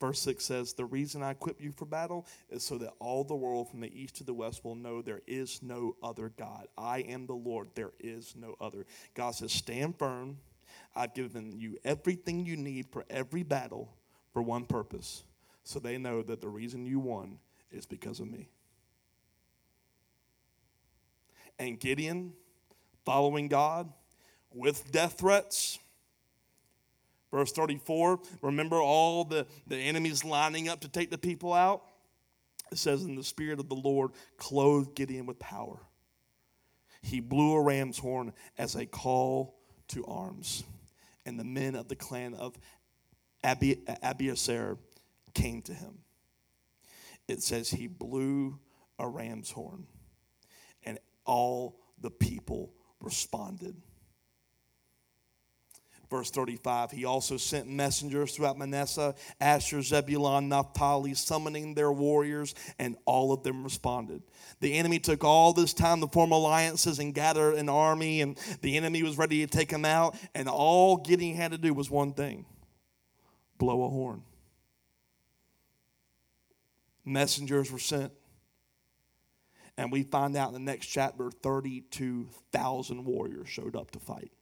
Verse 0.00 0.20
6 0.20 0.42
says, 0.42 0.72
The 0.72 0.86
reason 0.86 1.22
I 1.22 1.32
equip 1.32 1.60
you 1.60 1.72
for 1.72 1.84
battle 1.84 2.26
is 2.48 2.64
so 2.64 2.78
that 2.78 2.94
all 2.98 3.24
the 3.24 3.34
world 3.34 3.68
from 3.70 3.80
the 3.80 4.00
east 4.00 4.16
to 4.16 4.24
the 4.24 4.32
west 4.32 4.64
will 4.64 4.74
know 4.74 5.02
there 5.02 5.20
is 5.26 5.62
no 5.62 5.96
other 6.02 6.32
God. 6.38 6.66
I 6.78 7.00
am 7.00 7.26
the 7.26 7.34
Lord, 7.34 7.68
there 7.74 7.92
is 8.00 8.34
no 8.36 8.56
other. 8.60 8.86
God 9.14 9.34
says, 9.34 9.52
Stand 9.52 9.98
firm. 9.98 10.38
I've 10.94 11.14
given 11.14 11.52
you 11.58 11.76
everything 11.84 12.44
you 12.46 12.56
need 12.56 12.86
for 12.90 13.04
every 13.10 13.42
battle 13.42 13.92
for 14.32 14.42
one 14.42 14.64
purpose. 14.64 15.24
So 15.62 15.78
they 15.78 15.98
know 15.98 16.22
that 16.22 16.40
the 16.40 16.48
reason 16.48 16.86
you 16.86 16.98
won 16.98 17.38
is 17.70 17.86
because 17.86 18.18
of 18.20 18.30
me. 18.30 18.48
And 21.58 21.78
Gideon, 21.78 22.32
following 23.04 23.48
God 23.48 23.92
with 24.52 24.90
death 24.90 25.18
threats, 25.18 25.78
Verse 27.30 27.52
34, 27.52 28.20
remember 28.42 28.80
all 28.80 29.24
the, 29.24 29.46
the 29.66 29.76
enemies 29.76 30.24
lining 30.24 30.68
up 30.68 30.80
to 30.80 30.88
take 30.88 31.10
the 31.10 31.18
people 31.18 31.52
out? 31.52 31.82
It 32.72 32.78
says, 32.78 33.02
And 33.04 33.16
the 33.16 33.24
Spirit 33.24 33.60
of 33.60 33.68
the 33.68 33.76
Lord 33.76 34.12
clothed 34.36 34.94
Gideon 34.94 35.26
with 35.26 35.38
power. 35.38 35.80
He 37.02 37.20
blew 37.20 37.52
a 37.52 37.62
ram's 37.62 37.98
horn 37.98 38.32
as 38.58 38.74
a 38.74 38.84
call 38.86 39.58
to 39.88 40.04
arms. 40.06 40.64
And 41.24 41.38
the 41.38 41.44
men 41.44 41.74
of 41.74 41.88
the 41.88 41.96
clan 41.96 42.34
of 42.34 42.58
Abi- 43.44 43.82
Abiezer 44.02 44.78
came 45.34 45.62
to 45.62 45.74
him. 45.74 45.98
It 47.28 47.42
says, 47.42 47.70
He 47.70 47.86
blew 47.86 48.58
a 48.98 49.08
ram's 49.08 49.50
horn, 49.50 49.86
and 50.84 50.98
all 51.24 51.78
the 52.00 52.10
people 52.10 52.72
responded. 53.00 53.76
Verse 56.10 56.28
35, 56.32 56.90
he 56.90 57.04
also 57.04 57.36
sent 57.36 57.68
messengers 57.68 58.34
throughout 58.34 58.58
Manasseh, 58.58 59.14
Asher, 59.40 59.80
Zebulun, 59.80 60.48
Naphtali, 60.48 61.14
summoning 61.14 61.74
their 61.74 61.92
warriors, 61.92 62.56
and 62.80 62.96
all 63.04 63.32
of 63.32 63.44
them 63.44 63.62
responded. 63.62 64.24
The 64.58 64.74
enemy 64.74 64.98
took 64.98 65.22
all 65.22 65.52
this 65.52 65.72
time 65.72 66.00
to 66.00 66.08
form 66.08 66.32
alliances 66.32 66.98
and 66.98 67.14
gather 67.14 67.52
an 67.52 67.68
army, 67.68 68.22
and 68.22 68.36
the 68.60 68.76
enemy 68.76 69.04
was 69.04 69.18
ready 69.18 69.46
to 69.46 69.46
take 69.46 69.68
them 69.68 69.84
out, 69.84 70.16
and 70.34 70.48
all 70.48 70.96
Gideon 70.96 71.36
had 71.36 71.52
to 71.52 71.58
do 71.58 71.72
was 71.72 71.88
one 71.88 72.12
thing 72.12 72.44
blow 73.56 73.84
a 73.84 73.88
horn. 73.88 74.22
Messengers 77.04 77.70
were 77.70 77.78
sent. 77.78 78.12
And 79.76 79.92
we 79.92 80.02
find 80.02 80.36
out 80.36 80.48
in 80.48 80.54
the 80.54 80.60
next 80.60 80.86
chapter 80.86 81.30
32,000 81.30 83.04
warriors 83.04 83.48
showed 83.48 83.76
up 83.76 83.90
to 83.92 83.98
fight 84.00 84.32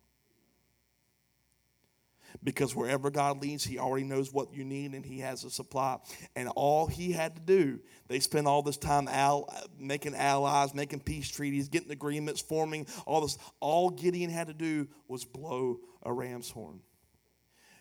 because 2.43 2.74
wherever 2.74 3.11
God 3.11 3.43
leads, 3.43 3.64
He 3.64 3.79
already 3.79 4.05
knows 4.05 4.33
what 4.33 4.53
you 4.53 4.64
need 4.64 4.93
and 4.93 5.05
He 5.05 5.20
has 5.20 5.45
a 5.45 5.51
supply. 5.51 5.99
And 6.37 6.49
all 6.51 6.87
He 6.87 7.12
had 7.12 7.35
to 7.37 7.41
do, 7.41 7.81
they 8.09 8.20
spent 8.20 8.47
all 8.47 8.62
this 8.62 8.76
time 8.76 9.09
al- 9.09 9.53
making 9.79 10.14
allies, 10.14 10.74
making 10.74 11.01
peace 11.01 11.29
treaties, 11.29 11.68
getting 11.68 11.91
agreements, 11.91 12.41
forming 12.41 12.87
all 13.07 13.20
this. 13.20 13.39
All 13.61 13.91
Gideon 13.91 14.31
had 14.31 14.49
to 14.49 14.55
do 14.55 14.89
was 15.09 15.24
blow 15.24 15.79
a 16.03 16.12
ram's 16.12 16.51
horn. 16.51 16.81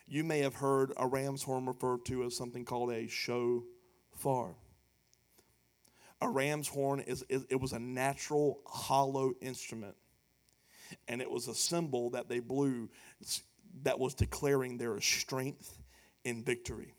You 0.06 0.24
may 0.24 0.40
have 0.40 0.54
heard 0.54 0.92
a 0.96 1.06
ram's 1.06 1.42
horn 1.42 1.66
referred 1.66 2.06
to 2.06 2.24
as 2.24 2.36
something 2.36 2.64
called 2.64 2.90
a 2.92 3.08
shofar. 3.08 4.54
A 6.20 6.28
ram's 6.28 6.66
horn 6.66 7.00
is, 7.00 7.24
is 7.28 7.44
it 7.50 7.60
was 7.60 7.72
a 7.72 7.78
natural 7.78 8.60
hollow 8.66 9.34
instrument 9.40 9.94
and 11.06 11.20
it 11.20 11.30
was 11.30 11.48
a 11.48 11.54
symbol 11.54 12.10
that 12.10 12.28
they 12.28 12.40
blew 12.40 12.88
that 13.82 13.98
was 13.98 14.14
declaring 14.14 14.78
their 14.78 15.00
strength 15.00 15.78
in 16.24 16.42
victory. 16.44 16.94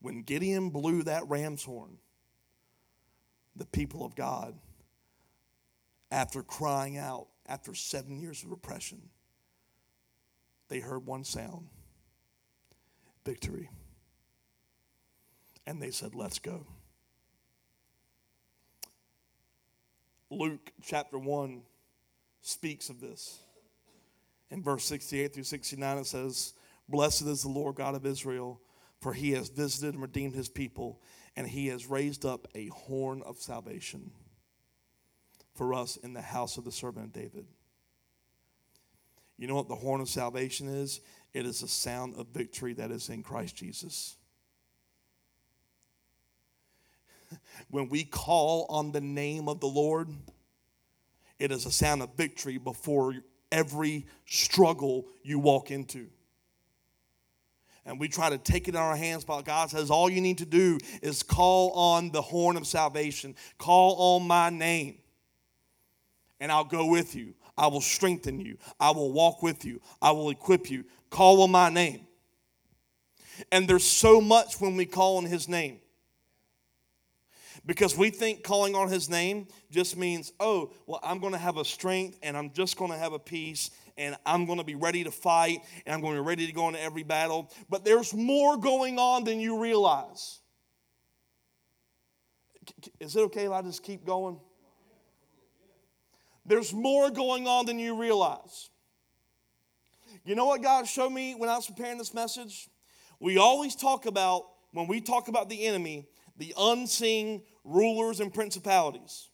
When 0.00 0.22
Gideon 0.22 0.70
blew 0.70 1.02
that 1.02 1.28
ram's 1.28 1.62
horn, 1.62 1.98
the 3.56 3.66
people 3.66 4.04
of 4.04 4.14
God, 4.14 4.54
after 6.10 6.42
crying 6.42 6.96
out 6.96 7.28
after 7.46 7.74
seven 7.74 8.18
years 8.18 8.42
of 8.42 8.52
oppression, 8.52 9.00
they 10.68 10.80
heard 10.80 11.06
one 11.06 11.24
sound 11.24 11.66
victory. 13.24 13.70
And 15.66 15.80
they 15.80 15.90
said, 15.90 16.14
Let's 16.14 16.38
go. 16.38 16.66
Luke 20.30 20.72
chapter 20.82 21.18
1 21.18 21.62
speaks 22.40 22.88
of 22.88 23.00
this. 23.00 23.40
In 24.50 24.62
verse 24.62 24.84
68 24.84 25.32
through 25.32 25.44
69, 25.44 25.98
it 25.98 26.06
says, 26.06 26.54
Blessed 26.88 27.22
is 27.22 27.42
the 27.42 27.48
Lord 27.48 27.76
God 27.76 27.94
of 27.94 28.04
Israel, 28.04 28.60
for 29.00 29.12
he 29.12 29.32
has 29.32 29.48
visited 29.48 29.94
and 29.94 30.02
redeemed 30.02 30.34
his 30.34 30.48
people, 30.48 31.00
and 31.36 31.46
he 31.46 31.68
has 31.68 31.86
raised 31.86 32.26
up 32.26 32.48
a 32.54 32.66
horn 32.68 33.22
of 33.24 33.38
salvation 33.38 34.10
for 35.54 35.72
us 35.72 35.96
in 35.96 36.12
the 36.12 36.22
house 36.22 36.56
of 36.56 36.64
the 36.64 36.72
servant 36.72 37.06
of 37.06 37.12
David. 37.12 37.46
You 39.38 39.46
know 39.46 39.54
what 39.54 39.68
the 39.68 39.76
horn 39.76 40.00
of 40.00 40.08
salvation 40.08 40.68
is? 40.68 41.00
It 41.32 41.46
is 41.46 41.62
a 41.62 41.68
sound 41.68 42.16
of 42.16 42.28
victory 42.28 42.74
that 42.74 42.90
is 42.90 43.08
in 43.08 43.22
Christ 43.22 43.56
Jesus. 43.56 44.16
when 47.70 47.88
we 47.88 48.04
call 48.04 48.66
on 48.68 48.92
the 48.92 49.00
name 49.00 49.48
of 49.48 49.60
the 49.60 49.66
Lord, 49.66 50.10
it 51.38 51.52
is 51.52 51.64
a 51.64 51.72
sound 51.72 52.02
of 52.02 52.16
victory 52.16 52.58
before 52.58 53.14
every 53.52 54.06
struggle 54.26 55.06
you 55.22 55.38
walk 55.38 55.70
into. 55.70 56.06
And 57.86 57.98
we 57.98 58.08
try 58.08 58.30
to 58.30 58.38
take 58.38 58.68
it 58.68 58.74
in 58.74 58.80
our 58.80 58.94
hands, 58.94 59.24
but 59.24 59.42
God 59.44 59.70
says 59.70 59.90
all 59.90 60.10
you 60.10 60.20
need 60.20 60.38
to 60.38 60.46
do 60.46 60.78
is 61.02 61.22
call 61.22 61.70
on 61.72 62.10
the 62.10 62.22
horn 62.22 62.56
of 62.56 62.66
salvation, 62.66 63.34
call 63.58 64.16
on 64.16 64.28
my 64.28 64.50
name. 64.50 64.98
and 66.40 66.50
I'll 66.50 66.64
go 66.64 66.86
with 66.86 67.14
you. 67.14 67.34
I 67.56 67.66
will 67.66 67.82
strengthen 67.82 68.40
you. 68.40 68.56
I 68.78 68.90
will 68.90 69.12
walk 69.12 69.42
with 69.42 69.64
you. 69.64 69.80
I 70.00 70.12
will 70.12 70.30
equip 70.30 70.70
you. 70.70 70.84
Call 71.10 71.42
on 71.42 71.50
my 71.50 71.68
name. 71.68 72.06
And 73.52 73.68
there's 73.68 73.84
so 73.84 74.20
much 74.20 74.60
when 74.60 74.76
we 74.76 74.86
call 74.86 75.18
on 75.18 75.26
his 75.26 75.48
name. 75.48 75.80
Because 77.66 77.96
we 77.96 78.10
think 78.10 78.42
calling 78.42 78.74
on 78.74 78.88
his 78.88 79.10
name 79.10 79.46
just 79.70 79.96
means, 79.96 80.32
oh, 80.40 80.72
well, 80.86 81.00
I'm 81.02 81.18
going 81.18 81.32
to 81.32 81.38
have 81.38 81.58
a 81.58 81.64
strength 81.64 82.18
and 82.22 82.36
I'm 82.36 82.52
just 82.52 82.76
going 82.76 82.90
to 82.90 82.96
have 82.96 83.12
a 83.12 83.18
peace 83.18 83.70
and 83.98 84.16
I'm 84.24 84.46
going 84.46 84.58
to 84.58 84.64
be 84.64 84.76
ready 84.76 85.04
to 85.04 85.10
fight 85.10 85.60
and 85.84 85.94
I'm 85.94 86.00
going 86.00 86.16
to 86.16 86.22
be 86.22 86.26
ready 86.26 86.46
to 86.46 86.52
go 86.52 86.68
into 86.68 86.80
every 86.80 87.02
battle. 87.02 87.52
But 87.68 87.84
there's 87.84 88.14
more 88.14 88.56
going 88.56 88.98
on 88.98 89.24
than 89.24 89.40
you 89.40 89.60
realize. 89.60 90.40
Is 92.98 93.14
it 93.14 93.20
okay 93.20 93.44
if 93.44 93.52
I 93.52 93.62
just 93.62 93.82
keep 93.82 94.06
going? 94.06 94.40
There's 96.46 96.72
more 96.72 97.10
going 97.10 97.46
on 97.46 97.66
than 97.66 97.78
you 97.78 98.00
realize. 98.00 98.70
You 100.24 100.34
know 100.34 100.46
what 100.46 100.62
God 100.62 100.86
showed 100.86 101.10
me 101.10 101.34
when 101.34 101.48
I 101.48 101.56
was 101.56 101.66
preparing 101.66 101.98
this 101.98 102.14
message? 102.14 102.68
We 103.20 103.36
always 103.38 103.76
talk 103.76 104.06
about, 104.06 104.46
when 104.72 104.86
we 104.86 105.00
talk 105.00 105.28
about 105.28 105.48
the 105.48 105.66
enemy, 105.66 106.08
the 106.38 106.54
unseen 106.58 107.42
rulers 107.64 108.20
and 108.20 108.32
principalities, 108.32 109.28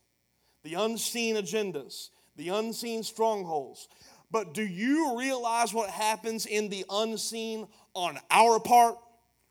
the 0.62 0.74
unseen 0.74 1.36
agendas, 1.36 2.10
the 2.36 2.48
unseen 2.50 3.02
strongholds. 3.02 3.88
But 4.30 4.54
do 4.54 4.62
you 4.66 5.16
realize 5.18 5.72
what 5.72 5.90
happens 5.90 6.46
in 6.46 6.68
the 6.68 6.84
unseen 6.90 7.68
on 7.94 8.18
our 8.30 8.58
part 8.58 8.96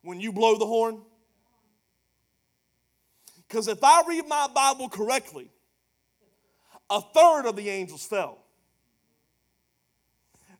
when 0.01 0.19
you 0.19 0.31
blow 0.31 0.57
the 0.57 0.65
horn? 0.65 1.01
Because 3.47 3.67
if 3.67 3.83
I 3.83 4.03
read 4.07 4.27
my 4.27 4.47
Bible 4.53 4.89
correctly, 4.89 5.49
a 6.89 7.01
third 7.01 7.45
of 7.45 7.55
the 7.55 7.69
angels 7.69 8.05
fell. 8.05 8.39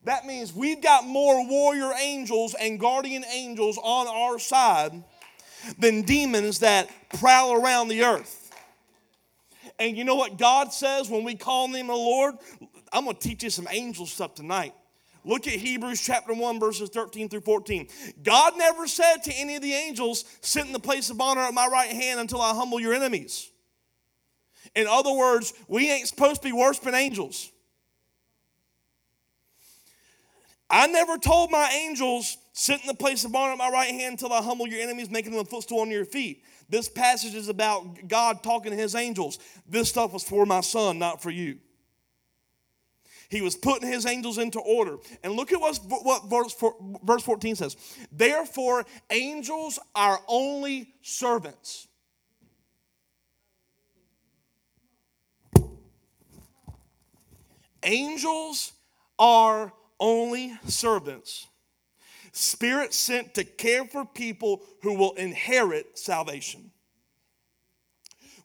That 0.04 0.24
means 0.24 0.54
we've 0.54 0.80
got 0.80 1.04
more 1.04 1.46
warrior 1.48 1.92
angels 2.00 2.54
and 2.54 2.78
guardian 2.78 3.24
angels 3.32 3.76
on 3.82 4.06
our 4.06 4.38
side 4.38 5.02
than 5.78 6.02
demons 6.02 6.60
that 6.60 6.90
prowl 7.18 7.52
around 7.52 7.88
the 7.88 8.04
earth. 8.04 8.42
And 9.78 9.96
you 9.96 10.04
know 10.04 10.14
what 10.14 10.38
God 10.38 10.72
says 10.72 11.10
when 11.10 11.24
we 11.24 11.34
call 11.34 11.68
name 11.68 11.88
the 11.88 11.94
Lord? 11.94 12.36
I'm 12.92 13.04
going 13.04 13.16
to 13.16 13.28
teach 13.28 13.42
you 13.42 13.50
some 13.50 13.68
angel 13.70 14.06
stuff 14.06 14.34
tonight. 14.34 14.74
Look 15.24 15.48
at 15.48 15.54
Hebrews 15.54 16.00
chapter 16.00 16.32
1, 16.32 16.60
verses 16.60 16.88
13 16.88 17.28
through 17.28 17.40
14. 17.40 17.88
God 18.22 18.56
never 18.56 18.86
said 18.86 19.24
to 19.24 19.32
any 19.32 19.56
of 19.56 19.62
the 19.62 19.72
angels, 19.72 20.24
Sit 20.40 20.66
in 20.66 20.72
the 20.72 20.78
place 20.78 21.10
of 21.10 21.20
honor 21.20 21.40
at 21.40 21.52
my 21.52 21.66
right 21.66 21.90
hand 21.90 22.20
until 22.20 22.40
I 22.40 22.54
humble 22.54 22.78
your 22.78 22.94
enemies. 22.94 23.50
In 24.76 24.86
other 24.86 25.12
words, 25.12 25.52
we 25.66 25.90
ain't 25.90 26.06
supposed 26.06 26.42
to 26.42 26.48
be 26.48 26.52
worshiping 26.52 26.94
angels. 26.94 27.50
I 30.70 30.86
never 30.86 31.18
told 31.18 31.50
my 31.50 31.70
angels, 31.72 32.38
sit 32.56 32.80
in 32.80 32.86
the 32.86 32.94
place 32.94 33.22
of 33.24 33.34
honor 33.34 33.52
at 33.52 33.58
my 33.58 33.68
right 33.68 33.90
hand 33.90 34.12
until 34.12 34.32
I 34.32 34.40
humble 34.40 34.66
your 34.66 34.80
enemies, 34.80 35.10
making 35.10 35.32
them 35.32 35.42
a 35.42 35.44
footstool 35.44 35.80
on 35.80 35.90
your 35.90 36.06
feet. 36.06 36.42
This 36.70 36.88
passage 36.88 37.34
is 37.34 37.50
about 37.50 38.08
God 38.08 38.42
talking 38.42 38.70
to 38.70 38.76
his 38.76 38.94
angels. 38.94 39.38
This 39.68 39.90
stuff 39.90 40.14
was 40.14 40.24
for 40.24 40.46
my 40.46 40.62
son, 40.62 40.98
not 40.98 41.22
for 41.22 41.30
you. 41.30 41.58
He 43.28 43.42
was 43.42 43.56
putting 43.56 43.88
his 43.88 44.06
angels 44.06 44.38
into 44.38 44.58
order. 44.58 44.96
And 45.22 45.34
look 45.34 45.52
at 45.52 45.60
what, 45.60 45.78
what 45.84 46.30
verse, 46.30 46.56
verse 47.04 47.22
14 47.22 47.56
says. 47.56 47.76
Therefore, 48.10 48.86
angels 49.10 49.78
are 49.94 50.18
only 50.26 50.94
servants. 51.02 51.88
Angels 57.82 58.72
are 59.18 59.72
only 60.00 60.58
servants, 60.66 61.48
spirit 62.36 62.92
sent 62.92 63.34
to 63.34 63.44
care 63.44 63.84
for 63.84 64.04
people 64.04 64.62
who 64.82 64.94
will 64.94 65.12
inherit 65.12 65.98
salvation. 65.98 66.70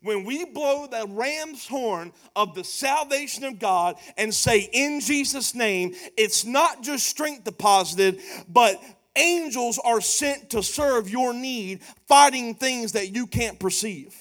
When 0.04 0.24
we 0.24 0.46
blow 0.46 0.88
the 0.88 1.06
ram's 1.08 1.68
horn 1.68 2.12
of 2.36 2.56
the 2.56 2.64
salvation 2.64 3.44
of 3.44 3.60
God 3.60 3.98
and 4.18 4.34
say, 4.34 4.68
In 4.74 5.00
Jesus' 5.00 5.54
name, 5.54 5.94
it's 6.18 6.44
not 6.44 6.82
just 6.82 7.06
strength 7.06 7.44
deposited, 7.44 8.20
but 8.50 8.82
angels 9.16 9.80
are 9.84 10.02
sent 10.02 10.52
to 10.52 10.64
serve 10.64 11.10
your 11.10 11.34
need, 11.34 11.84
fighting 12.08 12.56
things 12.56 12.94
that 12.94 13.14
you 13.14 13.28
can't 13.28 13.60
perceive. 13.60 14.16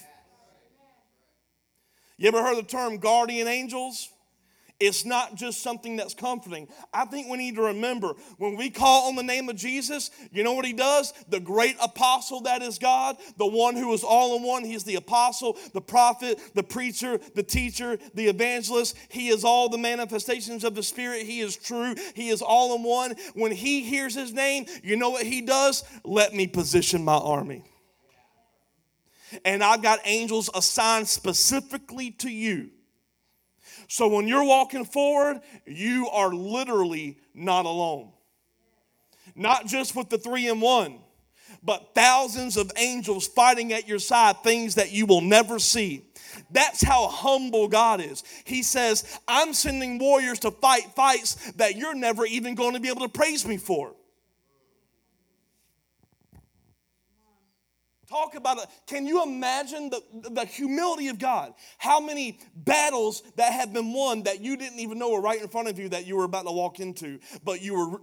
You 2.19 2.29
ever 2.29 2.43
heard 2.43 2.59
the 2.59 2.63
term 2.63 2.99
guardian 2.99 3.49
angels? 3.49 4.11
It's 4.81 5.05
not 5.05 5.35
just 5.35 5.63
something 5.63 5.97
that's 5.97 6.15
comforting. 6.15 6.67
I 6.95 7.05
think 7.05 7.29
we 7.29 7.37
need 7.37 7.57
to 7.57 7.63
remember 7.63 8.15
when 8.39 8.57
we 8.57 8.71
call 8.71 9.09
on 9.09 9.15
the 9.15 9.23
name 9.23 9.51
of 9.51 9.57
Jesus, 9.57 10.11
you 10.33 10.43
know 10.43 10.55
what 10.55 10.65
he 10.65 10.73
does? 10.73 11.13
The 11.29 11.39
great 11.39 11.77
apostle 11.83 12.41
that 12.43 12.63
is 12.63 12.79
God, 12.79 13.19
the 13.37 13.47
one 13.47 13.77
who 13.77 13.93
is 13.93 14.03
all 14.03 14.37
in 14.37 14.43
one. 14.43 14.65
He's 14.65 14.85
the 14.85 14.97
apostle, 14.97 15.59
the 15.75 15.83
prophet, 15.83 16.41
the 16.55 16.63
preacher, 16.63 17.21
the 17.35 17.43
teacher, 17.43 17.99
the 18.15 18.29
evangelist. 18.29 18.97
He 19.11 19.29
is 19.29 19.45
all 19.45 19.69
the 19.69 19.77
manifestations 19.77 20.65
of 20.65 20.75
the 20.75 20.83
Spirit. 20.83 21.27
He 21.27 21.41
is 21.41 21.57
true. 21.57 21.95
He 22.15 22.31
is 22.31 22.41
all 22.41 22.75
in 22.75 22.83
one. 22.83 23.17
When 23.35 23.53
he 23.53 23.83
hears 23.83 24.15
his 24.15 24.33
name, 24.33 24.65
you 24.83 24.97
know 24.97 25.11
what 25.11 25.27
he 25.27 25.43
does? 25.43 25.85
Let 26.05 26.33
me 26.33 26.47
position 26.47 27.05
my 27.05 27.19
army. 27.19 27.65
And 29.45 29.63
I've 29.63 29.83
got 29.83 30.01
angels 30.05 30.49
assigned 30.55 31.07
specifically 31.07 32.13
to 32.13 32.31
you 32.31 32.71
so 33.91 34.07
when 34.07 34.29
you're 34.29 34.45
walking 34.45 34.85
forward, 34.85 35.41
you 35.67 36.09
are 36.11 36.33
literally 36.33 37.19
not 37.35 37.67
alone. 37.67 38.13
Not 39.35 39.67
just 39.67 39.97
with 39.97 40.09
the 40.09 40.17
three 40.17 40.47
in 40.47 40.61
one, 40.61 41.01
but 41.61 41.93
thousands 41.93 42.57
of 42.57 42.71
angels 42.77 43.27
fighting 43.27 43.73
at 43.73 43.89
your 43.89 43.99
side, 43.99 44.45
things 44.45 44.77
that 44.77 44.93
you 44.93 45.07
will 45.07 45.21
never 45.21 45.59
see. 45.59 46.05
That's 46.53 46.85
how 46.85 47.09
humble 47.09 47.67
God 47.67 48.01
is. 48.01 48.23
He 48.45 48.63
says, 48.63 49.19
I'm 49.27 49.53
sending 49.53 49.99
warriors 49.99 50.39
to 50.41 50.53
fight 50.53 50.85
fights 50.95 51.51
that 51.55 51.75
you're 51.75 51.97
never 51.97 52.25
even 52.25 52.55
going 52.55 52.75
to 52.75 52.81
be 52.81 52.91
able 52.91 53.09
to 53.09 53.09
praise 53.09 53.45
me 53.45 53.57
for. 53.57 53.93
Talk 58.11 58.35
about 58.35 58.59
it. 58.59 58.67
Can 58.89 59.07
you 59.07 59.23
imagine 59.23 59.89
the, 59.89 60.03
the 60.31 60.45
humility 60.45 61.09
of 61.09 61.21
God? 61.21 61.55
How 61.79 62.01
many 62.01 62.41
battles 62.57 63.23
that 63.37 63.53
have 63.53 63.73
been 63.73 63.93
won 63.93 64.25
that 64.25 64.41
you 64.41 64.57
didn't 64.57 64.81
even 64.81 64.99
know 64.99 65.11
were 65.11 65.21
right 65.21 65.41
in 65.41 65.47
front 65.47 65.69
of 65.69 65.79
you 65.79 65.89
that 65.91 66.07
you 66.07 66.17
were 66.17 66.25
about 66.25 66.45
to 66.47 66.53
walk 66.53 66.81
into, 66.81 67.21
but 67.45 67.63
you 67.63 67.75
were 67.75 68.01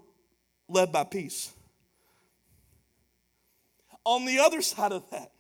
led 0.70 0.94
by 0.94 1.04
peace? 1.04 1.52
On 4.06 4.26
the 4.26 4.40
other 4.40 4.62
side 4.62 4.94
of 4.94 5.10
that, 5.10 5.34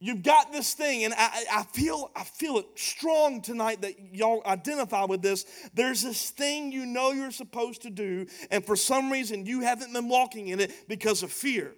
you've 0.00 0.24
got 0.24 0.50
this 0.50 0.74
thing, 0.74 1.04
and 1.04 1.14
I, 1.16 1.44
I, 1.52 1.62
feel 1.62 2.10
I 2.16 2.24
feel 2.24 2.58
it 2.58 2.66
strong 2.74 3.40
tonight 3.40 3.82
that 3.82 3.94
y'all 4.12 4.42
identify 4.44 5.04
with 5.04 5.22
this. 5.22 5.44
There's 5.74 6.02
this 6.02 6.30
thing 6.30 6.72
you 6.72 6.86
know 6.86 7.12
you're 7.12 7.30
supposed 7.30 7.82
to 7.82 7.90
do, 7.90 8.26
and 8.50 8.66
for 8.66 8.74
some 8.74 9.12
reason 9.12 9.46
you 9.46 9.60
haven't 9.60 9.92
been 9.92 10.08
walking 10.08 10.48
in 10.48 10.58
it 10.58 10.88
because 10.88 11.22
of 11.22 11.30
fear 11.30 11.72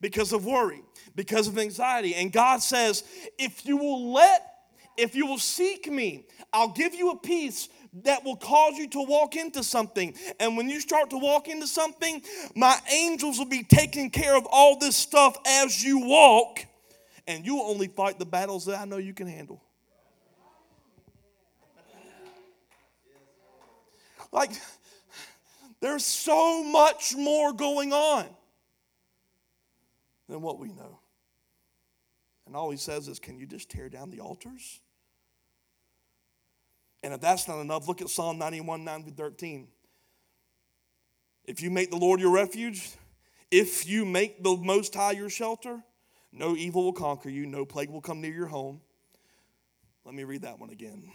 because 0.00 0.32
of 0.32 0.44
worry, 0.44 0.82
because 1.14 1.48
of 1.48 1.58
anxiety. 1.58 2.14
And 2.14 2.32
God 2.32 2.62
says, 2.62 3.04
if 3.38 3.66
you 3.66 3.76
will 3.76 4.12
let, 4.12 4.44
if 4.96 5.14
you 5.14 5.26
will 5.26 5.38
seek 5.38 5.90
me, 5.90 6.26
I'll 6.52 6.72
give 6.72 6.94
you 6.94 7.10
a 7.10 7.18
peace 7.18 7.68
that 8.04 8.24
will 8.24 8.36
cause 8.36 8.76
you 8.76 8.88
to 8.88 9.02
walk 9.02 9.36
into 9.36 9.62
something. 9.62 10.14
And 10.38 10.56
when 10.56 10.68
you 10.68 10.80
start 10.80 11.10
to 11.10 11.18
walk 11.18 11.48
into 11.48 11.66
something, 11.66 12.22
my 12.54 12.78
angels 12.92 13.38
will 13.38 13.46
be 13.46 13.62
taking 13.62 14.10
care 14.10 14.36
of 14.36 14.46
all 14.50 14.78
this 14.78 14.96
stuff 14.96 15.36
as 15.46 15.82
you 15.82 16.00
walk, 16.00 16.64
and 17.26 17.44
you'll 17.44 17.62
only 17.62 17.88
fight 17.88 18.18
the 18.18 18.26
battles 18.26 18.66
that 18.66 18.78
I 18.80 18.84
know 18.84 18.98
you 18.98 19.14
can 19.14 19.26
handle. 19.26 19.62
Like, 24.30 24.50
there's 25.80 26.04
so 26.04 26.62
much 26.62 27.14
more 27.16 27.52
going 27.52 27.92
on 27.92 28.26
than 30.28 30.42
what 30.42 30.58
we 30.58 30.68
know. 30.68 31.00
And 32.46 32.56
all 32.56 32.70
he 32.70 32.76
says 32.76 33.08
is, 33.08 33.18
Can 33.18 33.38
you 33.38 33.46
just 33.46 33.70
tear 33.70 33.88
down 33.88 34.10
the 34.10 34.20
altars? 34.20 34.80
And 37.02 37.14
if 37.14 37.20
that's 37.20 37.46
not 37.46 37.60
enough, 37.60 37.86
look 37.86 38.00
at 38.00 38.08
Psalm 38.08 38.38
91 38.38 38.84
9 38.84 39.02
through 39.04 39.12
13. 39.12 39.68
If 41.44 41.62
you 41.62 41.70
make 41.70 41.90
the 41.90 41.96
Lord 41.96 42.20
your 42.20 42.32
refuge, 42.32 42.90
if 43.50 43.88
you 43.88 44.04
make 44.04 44.42
the 44.42 44.56
Most 44.56 44.94
High 44.94 45.12
your 45.12 45.30
shelter, 45.30 45.82
no 46.32 46.56
evil 46.56 46.84
will 46.84 46.92
conquer 46.92 47.30
you, 47.30 47.46
no 47.46 47.64
plague 47.64 47.90
will 47.90 48.00
come 48.00 48.20
near 48.20 48.34
your 48.34 48.46
home. 48.46 48.80
Let 50.04 50.14
me 50.14 50.24
read 50.24 50.42
that 50.42 50.58
one 50.58 50.70
again. 50.70 51.10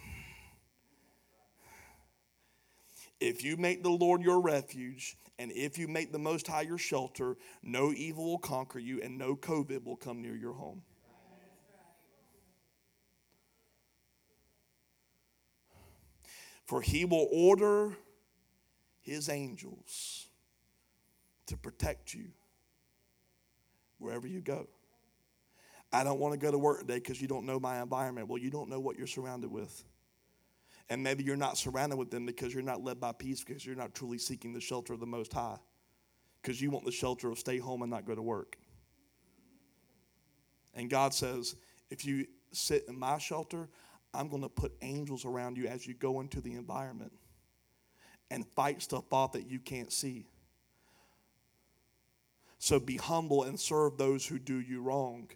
If 3.19 3.43
you 3.43 3.57
make 3.57 3.83
the 3.83 3.89
Lord 3.89 4.21
your 4.21 4.41
refuge, 4.41 5.17
and 5.39 5.51
if 5.51 5.77
you 5.77 5.87
make 5.87 6.11
the 6.11 6.19
Most 6.19 6.47
High 6.47 6.61
your 6.61 6.77
shelter, 6.77 7.37
no 7.61 7.91
evil 7.91 8.25
will 8.25 8.37
conquer 8.37 8.79
you, 8.79 9.01
and 9.01 9.17
no 9.17 9.35
COVID 9.35 9.83
will 9.83 9.95
come 9.95 10.21
near 10.21 10.35
your 10.35 10.53
home. 10.53 10.83
For 16.65 16.81
he 16.81 17.05
will 17.05 17.27
order 17.31 17.97
his 19.01 19.27
angels 19.27 20.27
to 21.47 21.57
protect 21.57 22.13
you 22.13 22.29
wherever 23.99 24.27
you 24.27 24.39
go. 24.39 24.67
I 25.91 26.03
don't 26.03 26.19
want 26.19 26.33
to 26.33 26.39
go 26.39 26.51
to 26.51 26.57
work 26.57 26.79
today 26.79 26.95
because 26.95 27.21
you 27.21 27.27
don't 27.27 27.45
know 27.45 27.59
my 27.59 27.81
environment. 27.81 28.27
Well, 28.27 28.39
you 28.39 28.49
don't 28.49 28.69
know 28.69 28.79
what 28.79 28.97
you're 28.97 29.07
surrounded 29.07 29.51
with. 29.51 29.83
And 30.89 31.01
maybe 31.01 31.23
you're 31.23 31.35
not 31.35 31.57
surrounded 31.57 31.97
with 31.97 32.11
them 32.11 32.25
because 32.25 32.53
you're 32.53 32.63
not 32.63 32.83
led 32.83 32.99
by 32.99 33.13
peace 33.13 33.43
because 33.43 33.65
you're 33.65 33.75
not 33.75 33.95
truly 33.95 34.17
seeking 34.17 34.53
the 34.53 34.59
shelter 34.59 34.93
of 34.93 34.99
the 34.99 35.05
Most 35.05 35.33
High. 35.33 35.57
Because 36.41 36.61
you 36.61 36.69
want 36.69 36.85
the 36.85 36.91
shelter 36.91 37.31
of 37.31 37.39
stay 37.39 37.57
home 37.57 37.81
and 37.81 37.91
not 37.91 38.05
go 38.05 38.13
to 38.13 38.21
work. 38.21 38.57
And 40.73 40.89
God 40.89 41.13
says, 41.13 41.55
if 41.89 42.05
you 42.05 42.25
sit 42.51 42.85
in 42.87 42.99
my 42.99 43.17
shelter, 43.17 43.69
I'm 44.13 44.27
going 44.27 44.41
to 44.41 44.49
put 44.49 44.73
angels 44.81 45.25
around 45.25 45.57
you 45.57 45.67
as 45.67 45.87
you 45.87 45.93
go 45.93 46.19
into 46.19 46.41
the 46.41 46.53
environment 46.53 47.13
and 48.29 48.45
fight 48.55 48.81
stuff 48.81 49.05
off 49.11 49.33
that 49.33 49.47
you 49.47 49.59
can't 49.59 49.91
see. 49.91 50.27
So 52.59 52.79
be 52.79 52.97
humble 52.97 53.43
and 53.43 53.59
serve 53.59 53.97
those 53.97 54.25
who 54.25 54.39
do 54.39 54.59
you 54.59 54.81
wrong 54.81 55.29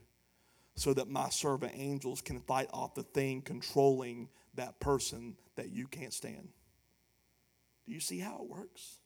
so 0.75 0.93
that 0.93 1.09
my 1.09 1.29
servant 1.29 1.73
angels 1.75 2.21
can 2.21 2.39
fight 2.39 2.69
off 2.71 2.95
the 2.95 3.03
thing 3.03 3.41
controlling 3.41 4.29
that 4.57 4.79
person 4.79 5.35
that 5.55 5.71
you 5.71 5.87
can't 5.87 6.13
stand. 6.13 6.49
Do 7.85 7.93
you 7.93 7.99
see 7.99 8.19
how 8.19 8.41
it 8.43 8.49
works? 8.49 8.99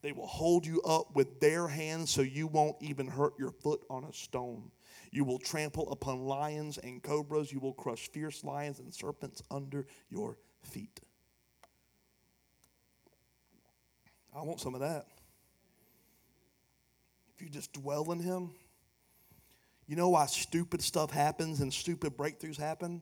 They 0.00 0.12
will 0.12 0.26
hold 0.26 0.64
you 0.64 0.80
up 0.82 1.14
with 1.16 1.40
their 1.40 1.66
hands 1.66 2.10
so 2.10 2.22
you 2.22 2.46
won't 2.46 2.76
even 2.80 3.08
hurt 3.08 3.34
your 3.38 3.50
foot 3.50 3.80
on 3.90 4.04
a 4.04 4.12
stone. 4.12 4.70
You 5.10 5.24
will 5.24 5.38
trample 5.38 5.90
upon 5.90 6.20
lions 6.20 6.78
and 6.78 7.02
cobras. 7.02 7.52
You 7.52 7.58
will 7.58 7.72
crush 7.72 8.08
fierce 8.10 8.44
lions 8.44 8.78
and 8.78 8.94
serpents 8.94 9.42
under 9.50 9.86
your 10.08 10.38
feet. 10.62 11.00
I 14.34 14.42
want 14.42 14.60
some 14.60 14.74
of 14.74 14.80
that. 14.82 15.06
If 17.34 17.42
you 17.42 17.48
just 17.48 17.72
dwell 17.72 18.12
in 18.12 18.20
Him, 18.20 18.50
you 19.88 19.96
know 19.96 20.10
why 20.10 20.26
stupid 20.26 20.82
stuff 20.82 21.10
happens 21.10 21.60
and 21.60 21.72
stupid 21.72 22.16
breakthroughs 22.16 22.58
happen? 22.58 23.00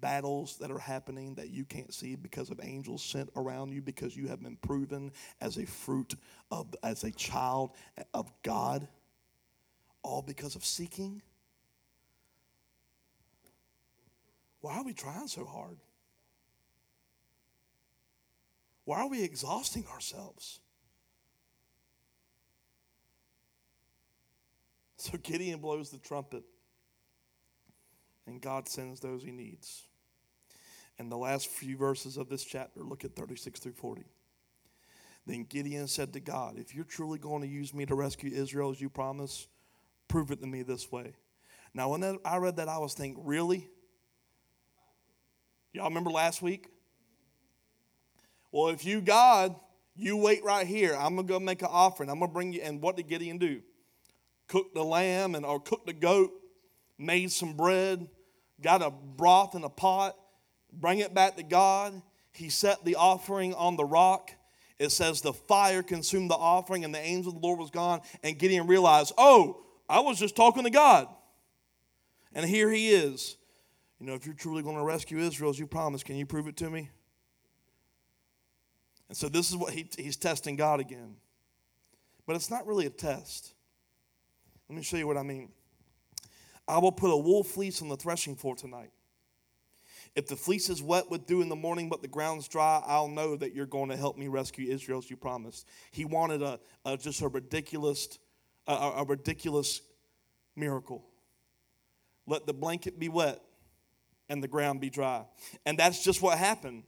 Battles 0.00 0.56
that 0.58 0.70
are 0.70 0.78
happening 0.78 1.34
that 1.34 1.50
you 1.50 1.64
can't 1.64 1.92
see 1.92 2.14
because 2.14 2.50
of 2.50 2.60
angels 2.62 3.02
sent 3.02 3.28
around 3.34 3.72
you 3.72 3.82
because 3.82 4.16
you 4.16 4.28
have 4.28 4.40
been 4.40 4.56
proven 4.56 5.10
as 5.40 5.56
a 5.56 5.66
fruit 5.66 6.14
of, 6.52 6.72
as 6.84 7.02
a 7.02 7.10
child 7.10 7.72
of 8.14 8.30
God, 8.44 8.86
all 10.04 10.22
because 10.22 10.54
of 10.54 10.64
seeking. 10.64 11.20
Why 14.60 14.78
are 14.78 14.84
we 14.84 14.94
trying 14.94 15.26
so 15.26 15.44
hard? 15.44 15.78
Why 18.84 19.00
are 19.00 19.08
we 19.08 19.24
exhausting 19.24 19.86
ourselves? 19.92 20.60
So 25.04 25.18
Gideon 25.18 25.60
blows 25.60 25.90
the 25.90 25.98
trumpet, 25.98 26.44
and 28.26 28.40
God 28.40 28.66
sends 28.66 29.00
those 29.00 29.22
he 29.22 29.32
needs. 29.32 29.82
And 30.98 31.12
the 31.12 31.16
last 31.18 31.48
few 31.48 31.76
verses 31.76 32.16
of 32.16 32.30
this 32.30 32.42
chapter, 32.42 32.80
look 32.80 33.04
at 33.04 33.14
36 33.14 33.60
through 33.60 33.74
40. 33.74 34.02
Then 35.26 35.44
Gideon 35.44 35.88
said 35.88 36.14
to 36.14 36.20
God, 36.20 36.56
If 36.56 36.74
you're 36.74 36.86
truly 36.86 37.18
going 37.18 37.42
to 37.42 37.46
use 37.46 37.74
me 37.74 37.84
to 37.84 37.94
rescue 37.94 38.30
Israel 38.32 38.70
as 38.70 38.80
you 38.80 38.88
promised, 38.88 39.46
prove 40.08 40.30
it 40.30 40.40
to 40.40 40.46
me 40.46 40.62
this 40.62 40.90
way. 40.90 41.12
Now, 41.74 41.90
when 41.90 42.18
I 42.24 42.38
read 42.38 42.56
that, 42.56 42.68
I 42.68 42.78
was 42.78 42.94
thinking, 42.94 43.26
Really? 43.26 43.68
Y'all 45.74 45.84
remember 45.84 46.12
last 46.12 46.40
week? 46.40 46.68
Well, 48.50 48.68
if 48.68 48.86
you, 48.86 49.02
God, 49.02 49.54
you 49.94 50.16
wait 50.16 50.42
right 50.44 50.66
here. 50.66 50.96
I'm 50.96 51.14
going 51.14 51.26
to 51.26 51.32
go 51.34 51.38
make 51.38 51.60
an 51.60 51.68
offering. 51.70 52.08
I'm 52.08 52.20
going 52.20 52.30
to 52.30 52.34
bring 52.34 52.54
you. 52.54 52.62
And 52.62 52.80
what 52.80 52.96
did 52.96 53.06
Gideon 53.06 53.36
do? 53.36 53.60
Cooked 54.48 54.74
the 54.74 54.84
lamb 54.84 55.34
and 55.34 55.44
or 55.44 55.60
cooked 55.60 55.86
the 55.86 55.92
goat, 55.92 56.30
made 56.98 57.32
some 57.32 57.54
bread, 57.54 58.08
got 58.60 58.82
a 58.82 58.90
broth 58.90 59.54
in 59.54 59.64
a 59.64 59.68
pot, 59.68 60.16
bring 60.72 60.98
it 60.98 61.14
back 61.14 61.36
to 61.36 61.42
God. 61.42 62.00
He 62.32 62.48
set 62.48 62.84
the 62.84 62.96
offering 62.96 63.54
on 63.54 63.76
the 63.76 63.84
rock. 63.84 64.30
It 64.78 64.90
says 64.90 65.20
the 65.20 65.32
fire 65.32 65.82
consumed 65.82 66.30
the 66.30 66.36
offering 66.36 66.84
and 66.84 66.94
the 66.94 67.00
angel 67.00 67.32
of 67.32 67.40
the 67.40 67.46
Lord 67.46 67.60
was 67.60 67.70
gone. 67.70 68.00
And 68.22 68.38
Gideon 68.38 68.66
realized, 68.66 69.12
oh, 69.16 69.62
I 69.88 70.00
was 70.00 70.18
just 70.18 70.34
talking 70.34 70.64
to 70.64 70.70
God. 70.70 71.08
And 72.34 72.44
here 72.44 72.70
he 72.70 72.90
is. 72.90 73.36
You 74.00 74.06
know, 74.06 74.14
if 74.14 74.26
you're 74.26 74.34
truly 74.34 74.62
going 74.62 74.76
to 74.76 74.82
rescue 74.82 75.18
Israel 75.18 75.50
as 75.50 75.58
you 75.58 75.66
promised, 75.66 76.04
can 76.04 76.16
you 76.16 76.26
prove 76.26 76.48
it 76.48 76.56
to 76.58 76.68
me? 76.68 76.90
And 79.08 79.16
so 79.16 79.28
this 79.28 79.50
is 79.50 79.56
what 79.56 79.72
he, 79.72 79.88
he's 79.96 80.16
testing 80.16 80.56
God 80.56 80.80
again. 80.80 81.16
But 82.26 82.36
it's 82.36 82.50
not 82.50 82.66
really 82.66 82.86
a 82.86 82.90
test. 82.90 83.53
Let 84.68 84.76
me 84.76 84.82
show 84.82 84.96
you 84.96 85.06
what 85.06 85.16
I 85.16 85.22
mean. 85.22 85.50
I 86.66 86.78
will 86.78 86.92
put 86.92 87.10
a 87.10 87.16
wool 87.16 87.44
fleece 87.44 87.82
on 87.82 87.88
the 87.88 87.96
threshing 87.96 88.36
floor 88.36 88.56
tonight. 88.56 88.90
If 90.14 90.28
the 90.28 90.36
fleece 90.36 90.68
is 90.70 90.80
wet 90.80 91.10
with 91.10 91.26
dew 91.26 91.42
in 91.42 91.48
the 91.48 91.56
morning, 91.56 91.88
but 91.88 92.00
the 92.00 92.08
ground's 92.08 92.46
dry, 92.46 92.82
I'll 92.86 93.08
know 93.08 93.36
that 93.36 93.54
you're 93.54 93.66
going 93.66 93.90
to 93.90 93.96
help 93.96 94.16
me 94.16 94.28
rescue 94.28 94.70
Israel 94.72 94.98
as 94.98 95.10
you 95.10 95.16
promised. 95.16 95.66
He 95.90 96.04
wanted 96.04 96.40
a, 96.40 96.60
a 96.84 96.96
just 96.96 97.20
a 97.20 97.28
ridiculous, 97.28 98.18
a, 98.66 98.72
a 98.72 99.04
ridiculous 99.04 99.80
miracle. 100.54 101.04
Let 102.26 102.46
the 102.46 102.54
blanket 102.54 102.98
be 102.98 103.08
wet 103.08 103.40
and 104.28 104.42
the 104.42 104.48
ground 104.48 104.80
be 104.80 104.88
dry. 104.88 105.24
And 105.66 105.76
that's 105.76 106.02
just 106.02 106.22
what 106.22 106.38
happened. 106.38 106.84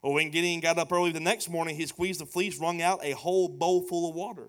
Well, 0.00 0.14
when 0.14 0.30
Gideon 0.30 0.60
got 0.60 0.78
up 0.78 0.92
early 0.92 1.10
the 1.10 1.20
next 1.20 1.50
morning, 1.50 1.74
he 1.74 1.86
squeezed 1.86 2.20
the 2.20 2.26
fleece, 2.26 2.58
wrung 2.58 2.80
out 2.80 3.00
a 3.02 3.12
whole 3.12 3.48
bowl 3.48 3.82
full 3.82 4.08
of 4.08 4.14
water. 4.14 4.48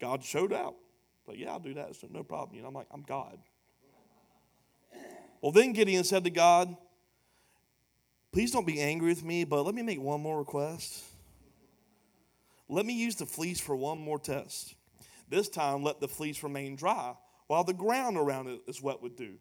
God 0.00 0.24
showed 0.24 0.52
out. 0.52 0.74
But 1.26 1.38
yeah, 1.38 1.52
I'll 1.52 1.60
do 1.60 1.74
that. 1.74 1.96
So 1.96 2.08
no 2.10 2.22
problem. 2.22 2.56
You 2.56 2.62
know, 2.62 2.68
I'm 2.68 2.74
like, 2.74 2.88
I'm 2.90 3.02
God. 3.02 3.38
Well, 5.40 5.52
then 5.52 5.72
Gideon 5.72 6.04
said 6.04 6.24
to 6.24 6.30
God, 6.30 6.76
Please 8.34 8.50
don't 8.50 8.66
be 8.66 8.80
angry 8.80 9.10
with 9.10 9.22
me, 9.22 9.44
but 9.44 9.62
let 9.62 9.76
me 9.76 9.82
make 9.82 10.00
one 10.00 10.20
more 10.20 10.40
request. 10.40 11.04
Let 12.68 12.84
me 12.84 12.92
use 12.92 13.14
the 13.14 13.26
fleece 13.26 13.60
for 13.60 13.76
one 13.76 13.98
more 13.98 14.18
test. 14.18 14.74
This 15.28 15.48
time, 15.48 15.84
let 15.84 16.00
the 16.00 16.08
fleece 16.08 16.42
remain 16.42 16.74
dry 16.74 17.14
while 17.46 17.62
the 17.62 17.72
ground 17.72 18.16
around 18.16 18.48
it 18.48 18.60
is 18.66 18.82
wet 18.82 19.00
with 19.00 19.16
dew. 19.16 19.36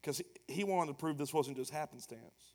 Because 0.00 0.22
he 0.48 0.64
wanted 0.64 0.92
to 0.92 0.94
prove 0.94 1.18
this 1.18 1.34
wasn't 1.34 1.58
just 1.58 1.70
happenstance. 1.70 2.54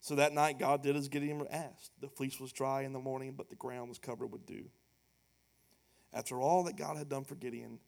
So 0.00 0.16
that 0.16 0.34
night, 0.34 0.58
God 0.58 0.82
did 0.82 0.94
as 0.94 1.08
Gideon 1.08 1.46
asked. 1.50 1.92
The 2.02 2.08
fleece 2.08 2.38
was 2.38 2.52
dry 2.52 2.82
in 2.82 2.92
the 2.92 2.98
morning, 2.98 3.32
but 3.34 3.48
the 3.48 3.56
ground 3.56 3.88
was 3.88 3.98
covered 3.98 4.30
with 4.30 4.44
dew. 4.44 4.66
After 6.14 6.40
all 6.40 6.62
that 6.64 6.76
God 6.76 6.96
had 6.96 7.08
done 7.08 7.24
for 7.24 7.34
Gideon, 7.34 7.80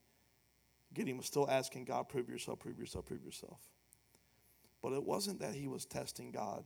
Gideon 0.93 1.16
was 1.16 1.27
still 1.27 1.48
asking 1.48 1.85
God, 1.85 2.09
prove 2.09 2.28
yourself, 2.28 2.59
prove 2.59 2.78
yourself, 2.78 3.07
prove 3.07 3.24
yourself. 3.24 3.61
But 4.82 4.93
it 4.93 5.05
wasn't 5.05 5.40
that 5.40 5.55
he 5.55 5.69
was 5.69 5.86
testing 5.86 6.32
God 6.32 6.65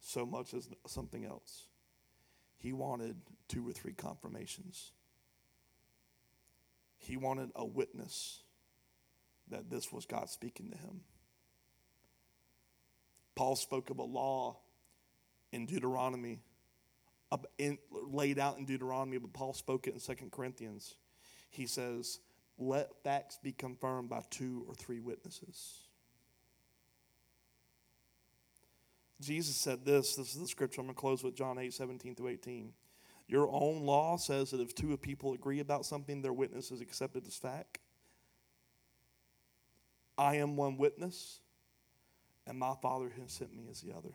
so 0.00 0.26
much 0.26 0.52
as 0.54 0.68
something 0.86 1.24
else. 1.24 1.68
He 2.58 2.72
wanted 2.72 3.16
two 3.48 3.66
or 3.66 3.72
three 3.72 3.92
confirmations. 3.92 4.92
He 6.98 7.16
wanted 7.16 7.50
a 7.54 7.64
witness 7.64 8.42
that 9.50 9.70
this 9.70 9.92
was 9.92 10.06
God 10.06 10.28
speaking 10.28 10.70
to 10.72 10.76
him. 10.76 11.00
Paul 13.36 13.54
spoke 13.54 13.90
of 13.90 13.98
a 13.98 14.04
law 14.04 14.58
in 15.52 15.66
Deuteronomy 15.66 16.40
in, 17.58 17.78
laid 17.90 18.38
out 18.38 18.58
in 18.58 18.64
Deuteronomy, 18.64 19.18
but 19.18 19.32
Paul 19.32 19.52
spoke 19.52 19.86
it 19.86 19.94
in 19.94 20.00
Second 20.00 20.32
Corinthians. 20.32 20.96
He 21.50 21.66
says, 21.66 22.20
Let 22.58 22.90
facts 23.02 23.38
be 23.42 23.52
confirmed 23.52 24.08
by 24.08 24.22
two 24.30 24.64
or 24.66 24.74
three 24.74 25.00
witnesses. 25.00 25.88
Jesus 29.20 29.56
said 29.56 29.84
this, 29.84 30.14
this 30.14 30.34
is 30.34 30.40
the 30.40 30.46
scripture. 30.46 30.80
I'm 30.80 30.86
going 30.86 30.94
to 30.94 31.00
close 31.00 31.24
with 31.24 31.34
John 31.34 31.58
8, 31.58 31.74
17 31.74 32.14
through 32.14 32.28
18. 32.28 32.72
Your 33.26 33.48
own 33.50 33.82
law 33.82 34.16
says 34.16 34.52
that 34.52 34.60
if 34.60 34.74
two 34.74 34.96
people 34.96 35.34
agree 35.34 35.60
about 35.60 35.84
something, 35.84 36.22
their 36.22 36.32
witness 36.32 36.70
is 36.70 36.80
accepted 36.80 37.26
as 37.26 37.34
fact. 37.34 37.78
I 40.16 40.36
am 40.36 40.56
one 40.56 40.78
witness, 40.78 41.40
and 42.46 42.58
my 42.58 42.74
Father 42.80 43.10
who 43.14 43.22
sent 43.26 43.54
me 43.54 43.64
is 43.70 43.80
the 43.80 43.92
other. 43.92 44.14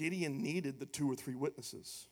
Gideon 0.00 0.40
needed 0.40 0.80
the 0.80 0.86
two 0.86 1.12
or 1.12 1.14
three 1.14 1.34
witnesses 1.34 2.06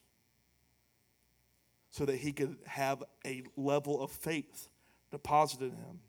so 1.88 2.04
that 2.04 2.16
he 2.16 2.34
could 2.34 2.58
have 2.66 3.02
a 3.24 3.44
level 3.56 4.02
of 4.02 4.10
faith 4.10 4.68
deposited 5.10 5.72
in 5.72 5.78
him, 5.78 6.00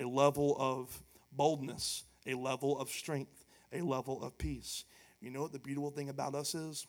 a 0.00 0.04
level 0.04 0.56
of 0.58 1.00
boldness, 1.30 2.02
a 2.26 2.34
level 2.34 2.76
of 2.76 2.90
strength, 2.90 3.44
a 3.72 3.82
level 3.82 4.20
of 4.20 4.36
peace. 4.36 4.84
You 5.20 5.30
know 5.30 5.42
what 5.42 5.52
the 5.52 5.60
beautiful 5.60 5.92
thing 5.92 6.08
about 6.08 6.34
us 6.34 6.56
is? 6.56 6.88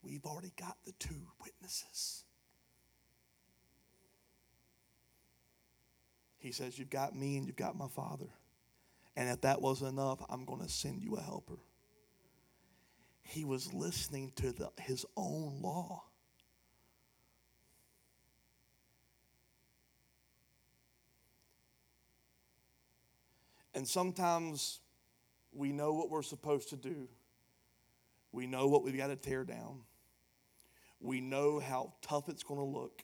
We've 0.00 0.24
already 0.24 0.52
got 0.56 0.76
the 0.84 0.92
two 1.00 1.26
witnesses. 1.42 2.22
He 6.36 6.52
says, 6.52 6.78
You've 6.78 6.88
got 6.88 7.16
me 7.16 7.36
and 7.36 7.48
you've 7.48 7.56
got 7.56 7.76
my 7.76 7.88
Father. 7.88 8.28
And 9.16 9.28
if 9.28 9.40
that 9.40 9.60
wasn't 9.60 9.94
enough, 9.94 10.24
I'm 10.30 10.44
going 10.44 10.60
to 10.62 10.68
send 10.68 11.02
you 11.02 11.16
a 11.16 11.20
helper. 11.20 11.58
He 13.28 13.44
was 13.44 13.74
listening 13.74 14.32
to 14.36 14.52
the, 14.52 14.70
his 14.80 15.04
own 15.14 15.60
law. 15.60 16.02
And 23.74 23.86
sometimes 23.86 24.80
we 25.52 25.72
know 25.72 25.92
what 25.92 26.08
we're 26.08 26.22
supposed 26.22 26.70
to 26.70 26.76
do. 26.76 27.06
We 28.32 28.46
know 28.46 28.66
what 28.66 28.82
we've 28.82 28.96
got 28.96 29.08
to 29.08 29.16
tear 29.16 29.44
down. 29.44 29.82
We 30.98 31.20
know 31.20 31.60
how 31.60 31.92
tough 32.00 32.30
it's 32.30 32.42
going 32.42 32.60
to 32.60 32.64
look 32.64 33.02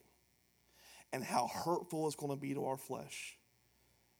and 1.13 1.23
how 1.23 1.45
hurtful 1.45 2.07
it's 2.07 2.15
going 2.15 2.31
to 2.31 2.35
be 2.35 2.55
to 2.55 2.65
our 2.65 2.77
flesh. 2.77 3.37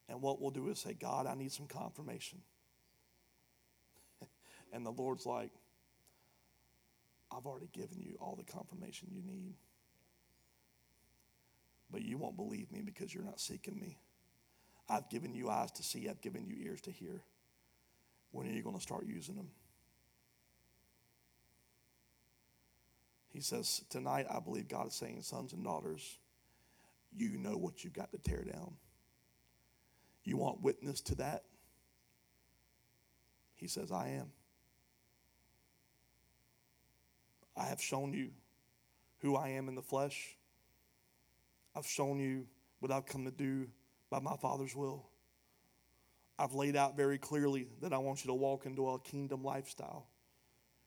And 0.08 0.22
what 0.22 0.40
we'll 0.40 0.52
do 0.52 0.70
is 0.70 0.78
say, 0.78 0.94
God, 0.94 1.26
I 1.26 1.34
need 1.34 1.52
some 1.52 1.66
confirmation. 1.66 2.44
and 4.72 4.86
the 4.86 4.92
Lord's 4.92 5.26
like, 5.26 5.50
I've 7.36 7.46
already 7.46 7.70
given 7.74 8.00
you 8.00 8.18
all 8.20 8.36
the 8.36 8.52
confirmation 8.52 9.10
you 9.12 9.22
need. 9.22 9.56
But 11.92 12.04
you 12.04 12.18
won't 12.18 12.38
believe 12.38 12.72
me 12.72 12.82
because 12.82 13.14
you're 13.14 13.24
not 13.24 13.40
seeking 13.40 13.80
me. 13.80 13.98
I've 14.88 15.10
given 15.10 15.34
you 15.34 15.50
eyes 15.50 15.72
to 15.74 15.84
see, 15.84 16.08
I've 16.08 16.22
given 16.22 16.46
you 16.46 16.56
ears 16.64 16.82
to 16.82 16.92
hear. 16.92 17.24
When 18.32 18.48
are 18.48 18.52
you 18.52 18.64
going 18.64 18.76
to 18.76 18.82
start 18.82 19.06
using 19.06 19.36
them? 19.36 19.50
He 23.30 23.42
says, 23.42 23.84
Tonight, 23.90 24.28
I 24.30 24.40
believe 24.40 24.68
God 24.68 24.88
is 24.88 24.94
saying, 24.94 25.22
Sons 25.22 25.54
and 25.54 25.64
daughters, 25.64 26.18
you 27.16 27.38
know 27.38 27.58
what 27.58 27.84
you've 27.84 27.94
got 27.94 28.12
to 28.12 28.18
tear 28.18 28.44
down. 28.44 28.76
You 30.24 30.38
want 30.38 30.62
witness 30.62 31.02
to 31.02 31.16
that? 31.16 31.44
He 33.56 33.68
says, 33.68 33.92
I 33.92 34.10
am. 34.10 34.32
I 37.58 37.66
have 37.66 37.82
shown 37.82 38.14
you 38.14 38.30
who 39.20 39.36
I 39.36 39.50
am 39.50 39.68
in 39.68 39.76
the 39.76 39.82
flesh. 39.82 40.38
I've 41.76 41.88
shown 41.88 42.20
you 42.20 42.48
what 42.80 42.92
I've 42.92 43.06
come 43.06 43.26
to 43.26 43.32
do 43.32 43.68
by 44.10 44.20
my 44.20 44.36
Father's 44.38 44.76
will. 44.76 45.08
I've 46.38 46.54
laid 46.54 46.76
out 46.76 46.98
very 46.98 47.18
clearly 47.18 47.68
that 47.82 47.94
I 47.94 47.98
want 47.98 48.24
you 48.24 48.28
to 48.28 48.34
walk 48.34 48.66
into 48.66 48.90
a 48.90 49.00
kingdom 49.00 49.44
lifestyle 49.44 50.08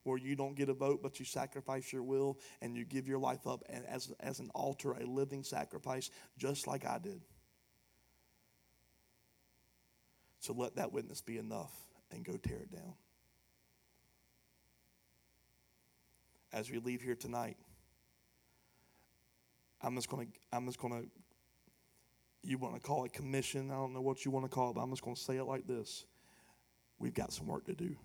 where 0.05 0.19
you 0.19 0.37
don't 0.37 0.55
get 0.55 0.69
a 0.69 0.75
vote, 0.75 1.01
but 1.03 1.19
you 1.19 1.25
sacrifice 1.25 1.93
your 1.93 2.03
will 2.03 2.39
and 2.63 2.77
you 2.77 2.85
give 2.85 3.07
your 3.07 3.19
life 3.19 3.47
up 3.47 3.63
as, 3.69 4.13
as 4.21 4.41
an 4.41 4.51
altar, 4.55 4.93
a 4.93 5.05
living 5.05 5.43
sacrifice, 5.43 6.11
just 6.39 6.67
like 6.67 6.87
I 6.87 6.99
did. 6.99 7.21
So 10.41 10.55
let 10.55 10.77
that 10.77 10.93
witness 10.93 11.21
be 11.21 11.37
enough 11.37 11.73
and 12.11 12.25
go 12.25 12.37
tear 12.37 12.59
it 12.59 12.73
down. 12.73 12.95
As 16.53 16.71
we 16.71 16.79
leave 16.79 17.03
here 17.03 17.15
tonight, 17.15 17.57
I'm 19.83 19.95
just 19.95 20.09
going 20.09 20.27
to 20.27 20.33
I'm 20.53 20.67
just 20.67 20.79
going 20.79 21.03
to 21.03 21.09
you 22.43 22.59
want 22.59 22.75
to 22.75 22.81
call 22.81 23.05
it 23.05 23.13
commission, 23.13 23.71
I 23.71 23.75
don't 23.75 23.93
know 23.93 24.01
what 24.01 24.25
you 24.25 24.31
want 24.31 24.45
to 24.45 24.49
call 24.49 24.71
it, 24.71 24.75
but 24.75 24.81
I'm 24.81 24.91
just 24.91 25.03
going 25.03 25.17
to 25.17 25.23
say 25.23 25.37
it 25.37 25.45
like 25.45 25.67
this. 25.67 26.05
We've 26.99 27.15
got 27.15 27.33
some 27.33 27.47
work 27.47 27.67
to 27.67 27.75
do. 27.75 27.97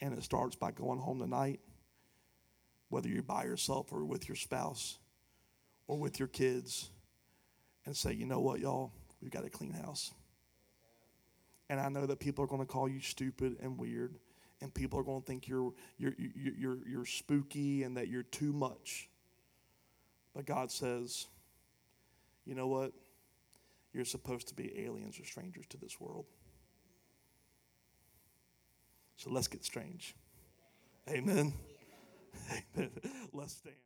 And 0.00 0.12
it 0.12 0.22
starts 0.22 0.56
by 0.56 0.72
going 0.72 0.98
home 0.98 1.20
tonight, 1.20 1.60
whether 2.88 3.08
you're 3.08 3.22
by 3.22 3.44
yourself 3.44 3.92
or 3.92 4.04
with 4.04 4.28
your 4.28 4.36
spouse 4.36 4.98
or 5.86 5.98
with 5.98 6.18
your 6.18 6.28
kids, 6.28 6.90
and 7.86 7.96
say, 7.96 8.12
you 8.12 8.26
know 8.26 8.40
what, 8.40 8.60
y'all, 8.60 8.92
we've 9.20 9.30
got 9.30 9.44
a 9.44 9.50
clean 9.50 9.72
house. 9.72 10.12
And 11.68 11.80
I 11.80 11.88
know 11.88 12.06
that 12.06 12.18
people 12.18 12.44
are 12.44 12.48
going 12.48 12.62
to 12.62 12.66
call 12.66 12.88
you 12.88 13.00
stupid 13.00 13.56
and 13.62 13.78
weird, 13.78 14.14
and 14.64 14.72
people 14.72 14.98
are 14.98 15.02
going 15.02 15.20
to 15.20 15.26
think 15.26 15.46
you're, 15.46 15.74
you're, 15.98 16.14
you're, 16.18 16.54
you're, 16.58 16.88
you're 16.88 17.04
spooky 17.04 17.82
and 17.82 17.98
that 17.98 18.08
you're 18.08 18.22
too 18.22 18.50
much. 18.50 19.10
But 20.34 20.46
God 20.46 20.70
says, 20.70 21.26
you 22.46 22.54
know 22.54 22.66
what? 22.66 22.92
You're 23.92 24.06
supposed 24.06 24.48
to 24.48 24.54
be 24.54 24.72
aliens 24.86 25.20
or 25.20 25.24
strangers 25.26 25.66
to 25.68 25.76
this 25.76 26.00
world. 26.00 26.24
So 29.18 29.30
let's 29.30 29.48
get 29.48 29.66
strange. 29.66 30.14
Amen. 31.10 31.52
Amen. 32.74 32.90
Let's 33.34 33.52
stand. 33.52 33.76